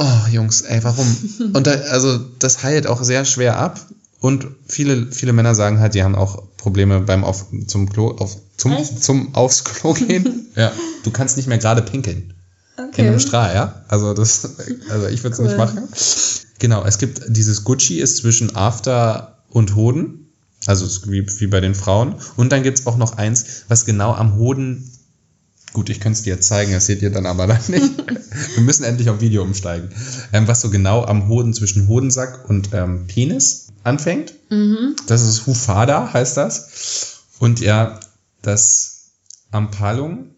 Oh, 0.00 0.28
Jungs, 0.30 0.62
ey, 0.62 0.82
warum? 0.84 1.06
Und 1.54 1.66
da, 1.66 1.72
also 1.72 2.18
das 2.38 2.62
heilt 2.62 2.86
auch 2.86 3.02
sehr 3.02 3.24
schwer 3.24 3.58
ab 3.58 3.84
Und 4.20 4.46
viele, 4.66 5.12
viele 5.12 5.32
Männer 5.32 5.54
sagen 5.54 5.78
halt, 5.78 5.94
die 5.94 6.02
haben 6.02 6.16
auch 6.16 6.42
Probleme 6.56 7.00
beim 7.00 7.24
auf, 7.24 7.46
zum 7.66 7.88
Klo, 7.88 8.10
auf, 8.10 8.36
zum, 8.56 8.72
Echt? 8.72 9.02
zum 9.02 9.34
aufs 9.34 9.64
Klo 9.64 9.94
gehen. 9.94 10.46
ja. 10.56 10.72
Du 11.04 11.10
kannst 11.10 11.36
nicht 11.36 11.46
mehr 11.48 11.58
gerade 11.58 11.82
pinkeln. 11.82 12.34
In 12.76 12.84
Okay. 12.90 13.08
einem 13.08 13.18
Strahl, 13.20 13.54
ja? 13.54 13.82
Also 13.88 14.14
das, 14.14 14.56
also 14.88 15.06
ich 15.08 15.22
würde 15.22 15.34
es 15.34 15.38
Cool. 15.40 15.46
nicht 15.46 15.56
machen. 15.56 15.88
Genau, 16.58 16.84
es 16.84 16.98
gibt 16.98 17.22
dieses 17.28 17.64
Gucci 17.64 18.00
ist 18.00 18.18
zwischen 18.18 18.54
After 18.56 19.38
und 19.50 19.74
Hoden. 19.74 20.26
Also 20.66 20.86
wie, 21.10 21.24
wie 21.40 21.46
bei 21.46 21.60
den 21.60 21.74
Frauen. 21.74 22.16
Und 22.36 22.50
dann 22.50 22.62
gibt's 22.62 22.86
auch 22.86 22.96
noch 22.96 23.16
eins, 23.16 23.64
was 23.68 23.84
genau 23.84 24.12
am 24.14 24.36
Hoden. 24.36 24.90
Gut, 25.72 25.90
ich 25.90 26.00
könnte 26.00 26.18
es 26.18 26.22
dir 26.24 26.34
jetzt 26.34 26.48
zeigen, 26.48 26.72
das 26.72 26.86
seht 26.86 27.02
ihr 27.02 27.10
dann 27.10 27.26
aber 27.26 27.46
dann 27.46 27.60
nicht. 27.68 27.90
Wir 28.54 28.62
müssen 28.62 28.84
endlich 28.84 29.10
auf 29.10 29.20
Video 29.20 29.42
umsteigen. 29.42 29.90
Ähm, 30.32 30.48
was 30.48 30.60
so 30.60 30.70
genau 30.70 31.04
am 31.04 31.28
Hoden 31.28 31.54
zwischen 31.54 31.88
Hodensack 31.88 32.48
und 32.48 32.70
ähm, 32.72 33.06
Penis 33.06 33.67
anfängt. 33.88 34.34
Mhm. 34.50 34.96
Das 35.06 35.22
ist 35.22 35.46
Hufada, 35.46 36.12
heißt 36.12 36.36
das. 36.36 37.24
Und 37.38 37.60
ja, 37.60 37.98
das 38.42 39.10
Ampalum 39.50 40.30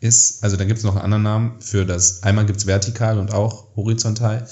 ist, 0.00 0.42
also 0.42 0.56
da 0.56 0.64
gibt 0.64 0.78
es 0.78 0.84
noch 0.84 0.96
einen 0.96 1.04
anderen 1.04 1.22
Namen 1.22 1.60
für 1.60 1.86
das, 1.86 2.22
einmal 2.22 2.46
gibt 2.46 2.58
es 2.58 2.66
vertikal 2.66 3.18
und 3.18 3.32
auch 3.32 3.74
horizontal, 3.76 4.48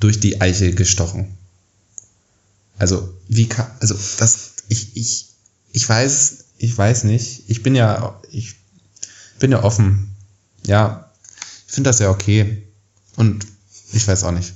durch 0.00 0.20
die 0.20 0.40
Eichel 0.40 0.74
gestochen. 0.74 1.38
Also, 2.76 3.14
wie 3.28 3.48
kann, 3.48 3.70
also 3.80 3.94
das, 4.18 4.54
ich, 4.68 4.96
ich, 4.96 5.28
ich 5.72 5.88
weiß, 5.88 6.38
ich 6.58 6.76
weiß 6.76 7.04
nicht, 7.04 7.44
ich 7.48 7.62
bin 7.62 7.74
ja, 7.74 8.20
ich 8.30 8.56
bin 9.38 9.52
ja 9.52 9.62
offen. 9.62 10.14
Ja, 10.66 11.12
ich 11.68 11.74
finde 11.74 11.90
das 11.90 11.98
ja 11.98 12.10
okay. 12.10 12.66
Und 13.16 13.46
ich 13.92 14.06
weiß 14.06 14.24
auch 14.24 14.32
nicht. 14.32 14.54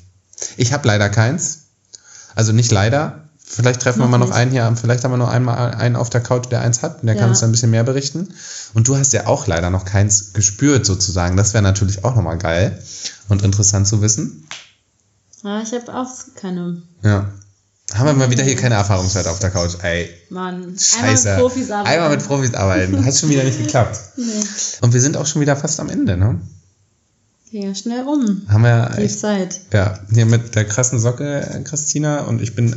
Ich 0.57 0.73
habe 0.73 0.87
leider 0.89 1.09
keins. 1.09 1.66
Also 2.37 2.53
nicht 2.53 2.71
leider. 2.71 3.25
Vielleicht 3.49 3.81
treffen 3.81 3.99
wir 4.01 4.05
Noch 4.07 4.11
mal 4.11 4.19
noch 4.19 4.27
nicht. 4.27 4.37
einen 4.37 4.51
hier. 4.51 4.73
Vielleicht 4.81 5.05
haben 5.05 5.13
wir 5.13 5.19
noch 5.19 5.29
einmal 5.31 5.73
einen 5.75 5.95
auf 5.97 6.11
der 6.11 6.21
Couch, 6.21 6.47
der 6.51 6.63
eins 6.63 6.83
hat. 6.83 7.01
Und 7.01 7.07
der 7.07 7.15
kann 7.15 7.25
Ja. 7.25 7.31
uns 7.31 7.41
da 7.41 7.47
ein 7.47 7.53
bisschen 7.53 7.71
mehr 7.71 7.85
berichten. 7.85 8.29
Und 8.75 8.89
du 8.89 8.97
hast 8.97 9.13
ja 9.13 9.27
auch 9.29 9.47
leider 9.47 9.71
noch 9.71 9.85
keins 9.85 10.33
gespürt 10.33 10.85
sozusagen. 10.85 11.37
Das 11.37 11.55
wäre 11.55 11.63
natürlich 11.63 12.05
auch 12.05 12.17
nochmal 12.17 12.39
geil 12.39 12.77
und 13.29 13.43
interessant 13.43 13.87
zu 13.87 14.03
wissen. 14.03 14.47
Ja, 15.45 15.63
ich 15.63 15.73
habe 15.73 15.95
auch 15.95 16.09
keine. 16.35 16.83
Ja. 17.03 17.31
Haben 17.95 18.07
wir 18.07 18.13
mal 18.15 18.31
wieder 18.31 18.43
hier 18.43 18.57
keine 18.57 18.75
Erfahrungswerte 18.75 19.31
auf 19.31 19.39
der 19.39 19.51
Couch. 19.51 19.77
Ey, 19.83 20.11
Mann. 20.29 20.77
scheiße. 20.77 21.31
Einmal 21.31 21.37
mit 21.37 21.39
Profis 21.39 21.71
arbeiten. 21.71 21.89
Einmal 21.89 22.11
mit 22.17 22.27
Profis 22.27 22.55
arbeiten. 22.55 23.05
Hat 23.07 23.17
schon 23.17 23.29
wieder 23.29 23.45
nicht 23.45 23.59
geklappt. 23.59 23.97
Nee. 24.17 24.25
Und 24.81 24.93
wir 24.93 25.01
sind 25.01 25.17
auch 25.17 25.27
schon 25.27 25.41
wieder 25.41 25.55
fast 25.55 25.79
am 25.79 25.89
Ende, 25.89 26.17
ne? 26.17 26.41
Ja 27.59 27.75
schnell 27.75 28.03
rum. 28.03 28.43
Haben 28.49 28.65
wir 28.65 28.91
Die 28.99 29.03
echt 29.05 29.19
Zeit. 29.19 29.61
Ja, 29.73 29.99
hier 30.13 30.27
mit 30.27 30.55
der 30.55 30.67
krassen 30.67 30.99
Socke, 31.01 31.41
äh, 31.41 31.63
Christina, 31.63 32.21
und 32.25 32.43
ich 32.43 32.55
bin 32.55 32.77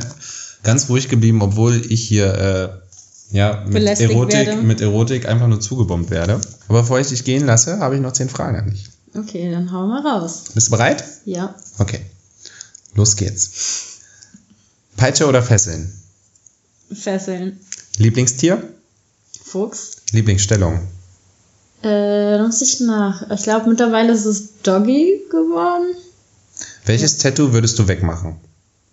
ganz 0.63 0.87
ruhig 0.87 1.09
geblieben, 1.09 1.41
obwohl 1.41 1.81
ich 1.91 2.01
hier 2.07 2.81
äh, 3.31 3.35
ja, 3.35 3.61
mit 3.65 3.73
Belästigt 3.73 4.11
Erotik, 4.11 4.47
werde. 4.47 4.61
mit 4.61 4.79
Erotik 4.79 5.27
einfach 5.27 5.47
nur 5.47 5.59
zugebombt 5.59 6.11
werde. 6.11 6.39
Aber 6.69 6.81
bevor 6.81 6.97
ich 6.97 7.09
dich 7.09 7.25
gehen 7.25 7.45
lasse, 7.45 7.79
habe 7.79 7.95
ich 7.95 8.01
noch 8.01 8.13
zehn 8.13 8.29
Fragen 8.29 8.55
an 8.57 8.69
dich. 8.69 8.85
Okay, 9.15 9.51
dann 9.51 9.69
hau 9.73 9.85
mal 9.85 10.01
raus. 10.01 10.45
Bist 10.53 10.67
du 10.67 10.71
bereit? 10.71 11.03
Ja. 11.25 11.55
Okay. 11.77 11.99
Los 12.95 13.17
geht's. 13.17 13.97
Peitsche 14.95 15.27
oder 15.27 15.43
Fesseln? 15.43 15.93
Fesseln. 16.93 17.59
Lieblingstier? 17.97 18.63
Fuchs. 19.43 19.97
Lieblingsstellung? 20.13 20.79
Äh, 21.83 22.41
muss 22.41 22.61
ich 22.61 22.79
nach. 22.81 23.29
Ich 23.31 23.43
glaube, 23.43 23.69
mittlerweile 23.69 24.11
ist 24.13 24.25
es 24.25 24.61
Doggy 24.63 25.21
geworden. 25.29 25.95
Welches 26.85 27.17
Tattoo 27.17 27.53
würdest 27.53 27.79
du 27.79 27.87
wegmachen? 27.87 28.35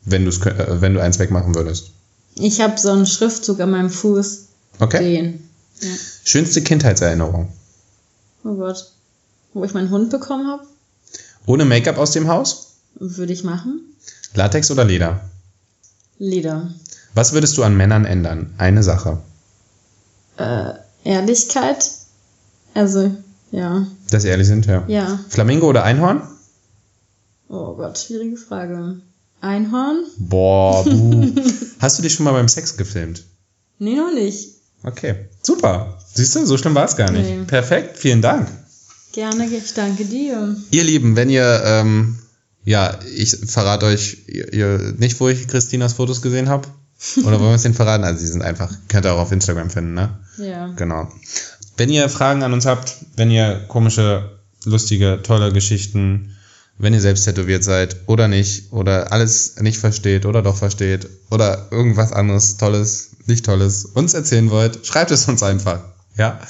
Wenn, 0.05 0.25
du's, 0.25 0.39
äh, 0.47 0.81
wenn 0.81 0.95
du 0.95 1.03
eins 1.03 1.19
wegmachen 1.19 1.55
würdest. 1.55 1.91
Ich 2.37 2.61
habe 2.61 2.79
so 2.79 2.91
einen 2.91 3.07
Schriftzug 3.07 3.59
an 3.61 3.71
meinem 3.71 3.91
Fuß 3.91 4.43
Okay. 4.79 4.99
stehen. 4.99 5.49
Ja. 5.81 5.89
Schönste 6.25 6.63
Kindheitserinnerung? 6.63 7.49
Oh 8.45 8.55
Gott. 8.55 8.93
Wo 9.53 9.65
ich 9.65 9.75
meinen 9.75 9.91
Hund 9.91 10.11
bekommen 10.11 10.47
habe, 10.47 10.65
Ohne 11.47 11.65
Make-up 11.65 11.99
aus 11.99 12.13
dem 12.13 12.29
Haus? 12.29 12.75
würde 12.99 13.33
ich 13.33 13.43
machen. 13.45 13.81
Latex 14.35 14.71
oder 14.71 14.85
Leder? 14.85 15.21
Leder. 16.19 16.73
Was 17.15 17.33
würdest 17.33 17.57
du 17.59 17.63
an 17.63 17.77
Männern 17.77 18.05
ändern? 18.05 18.55
Eine 18.59 18.83
Sache. 18.83 19.19
Äh, 20.37 20.73
Ehrlichkeit. 21.05 21.91
Also, 22.77 23.11
ja. 23.53 23.87
Dass 24.11 24.23
sie 24.23 24.29
ehrlich 24.29 24.47
sind, 24.47 24.67
ja. 24.67 24.85
Ja. 24.87 25.19
Flamingo 25.31 25.67
oder 25.67 25.83
Einhorn? 25.83 26.21
Oh 27.49 27.75
Gott, 27.75 27.99
schwierige 27.99 28.37
Frage. 28.37 29.01
Einhorn? 29.41 30.05
Boah, 30.19 30.85
buh. 30.89 31.33
Hast 31.79 31.99
du 31.99 32.03
dich 32.03 32.13
schon 32.13 32.25
mal 32.25 32.33
beim 32.33 32.49
Sex 32.49 32.77
gefilmt? 32.77 33.25
Nee, 33.79 33.97
noch 33.97 34.13
nicht. 34.13 34.51
Okay, 34.83 35.27
super. 35.43 35.99
Siehst 36.13 36.37
du, 36.37 36.45
so 36.45 36.59
schlimm 36.59 36.75
war 36.75 36.85
es 36.85 36.97
gar 36.97 37.11
nicht. 37.11 37.29
Nee. 37.29 37.45
Perfekt, 37.47 37.97
vielen 37.97 38.21
Dank. 38.21 38.47
Gerne, 39.13 39.47
ich 39.47 39.73
danke 39.73 40.05
dir. 40.05 40.55
Ihr 40.71 40.85
Lieben, 40.85 41.17
wenn 41.17 41.31
ihr, 41.31 41.63
ähm, 41.65 42.19
ja, 42.65 42.99
ich 43.17 43.37
verrate 43.47 43.87
euch 43.87 44.25
ihr, 44.27 44.53
ihr 44.53 44.95
nicht, 44.99 45.19
wo 45.19 45.29
ich 45.31 45.49
Christinas 45.49 45.95
Fotos 45.95 46.21
gesehen 46.21 46.51
habe. 46.51 46.69
Oder 47.19 47.39
wollen 47.41 47.51
wir 47.51 47.55
es 47.55 47.63
denn 47.63 47.75
verraten? 47.75 48.05
Also, 48.05 48.21
sie 48.21 48.27
sind 48.27 48.43
einfach, 48.43 48.75
könnt 48.89 49.07
ihr 49.07 49.13
auch 49.15 49.19
auf 49.19 49.33
Instagram 49.33 49.71
finden, 49.71 49.95
ne? 49.95 50.19
Ja. 50.39 50.69
Genau. 50.77 51.09
Wenn 51.77 51.91
ihr 51.91 52.09
Fragen 52.09 52.43
an 52.43 52.53
uns 52.53 52.67
habt, 52.67 52.97
wenn 53.17 53.31
ihr 53.31 53.65
komische, 53.69 54.39
lustige, 54.65 55.21
tolle 55.23 55.53
Geschichten, 55.53 56.37
wenn 56.79 56.95
ihr 56.95 57.01
selbst 57.01 57.25
tätowiert 57.25 57.65
seid 57.65 57.97
oder 58.07 58.29
nicht, 58.29 58.73
oder 58.73 59.13
alles 59.13 59.57
nicht 59.61 59.79
versteht 59.79 60.27
oder 60.27 60.43
doch 60.43 60.57
versteht, 60.57 61.09
oder 61.31 61.69
irgendwas 61.71 62.13
anderes 62.13 62.57
Tolles, 62.57 63.11
nicht 63.27 63.45
Tolles 63.45 63.85
uns 63.85 64.15
erzählen 64.15 64.51
wollt, 64.51 64.87
schreibt 64.87 65.11
es 65.11 65.29
uns 65.29 65.43
einfach. 65.43 65.81
Ja. 66.17 66.41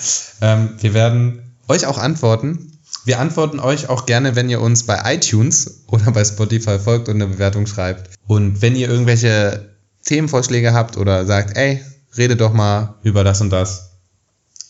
Ähm, 0.41 0.71
wir 0.81 0.95
werden 0.95 1.55
euch 1.69 1.87
auch 1.87 1.99
antworten. 1.99 2.73
Wir 3.05 3.21
antworten 3.21 3.61
euch 3.61 3.89
auch 3.89 4.07
gerne, 4.07 4.37
wenn 4.37 4.51
ihr 4.51 4.61
uns 4.61 4.85
bei 4.85 5.15
iTunes 5.15 5.85
oder 5.87 6.11
bei 6.11 6.25
Spotify 6.25 6.79
folgt 6.79 7.09
und 7.09 7.17
eine 7.17 7.27
Bewertung 7.27 7.67
schreibt. 7.67 8.11
Und 8.27 8.63
wenn 8.63 8.75
ihr 8.75 8.89
irgendwelche 8.89 9.71
Themenvorschläge 10.05 10.73
habt 10.73 10.97
oder 10.97 11.25
sagt, 11.25 11.57
ey, 11.57 11.83
redet 12.17 12.41
doch 12.41 12.53
mal 12.53 12.95
über 13.03 13.25
das 13.25 13.41
und 13.41 13.51
das, 13.51 13.86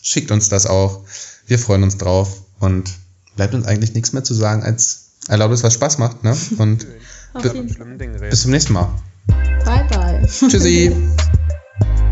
schickt 0.07 0.31
uns 0.31 0.47
das 0.49 0.65
auch. 0.65 1.03
Wir 1.47 1.59
freuen 1.59 1.83
uns 1.83 1.97
drauf 1.97 2.41
und 2.59 2.91
bleibt 3.35 3.53
uns 3.53 3.65
eigentlich 3.67 3.93
nichts 3.93 4.13
mehr 4.13 4.23
zu 4.23 4.33
sagen, 4.33 4.63
als 4.63 5.11
erlaubt 5.27 5.53
es, 5.53 5.63
was 5.63 5.73
Spaß 5.73 5.97
macht, 5.97 6.23
ne? 6.23 6.35
Und 6.57 6.87
Bis- 7.41 7.53
bis 8.29 8.41
zum 8.41 8.51
nächsten 8.51 8.73
Mal. 8.73 8.89
Bye, 9.65 9.85
bye. 9.89 10.25
Tschüssi. 10.27 10.95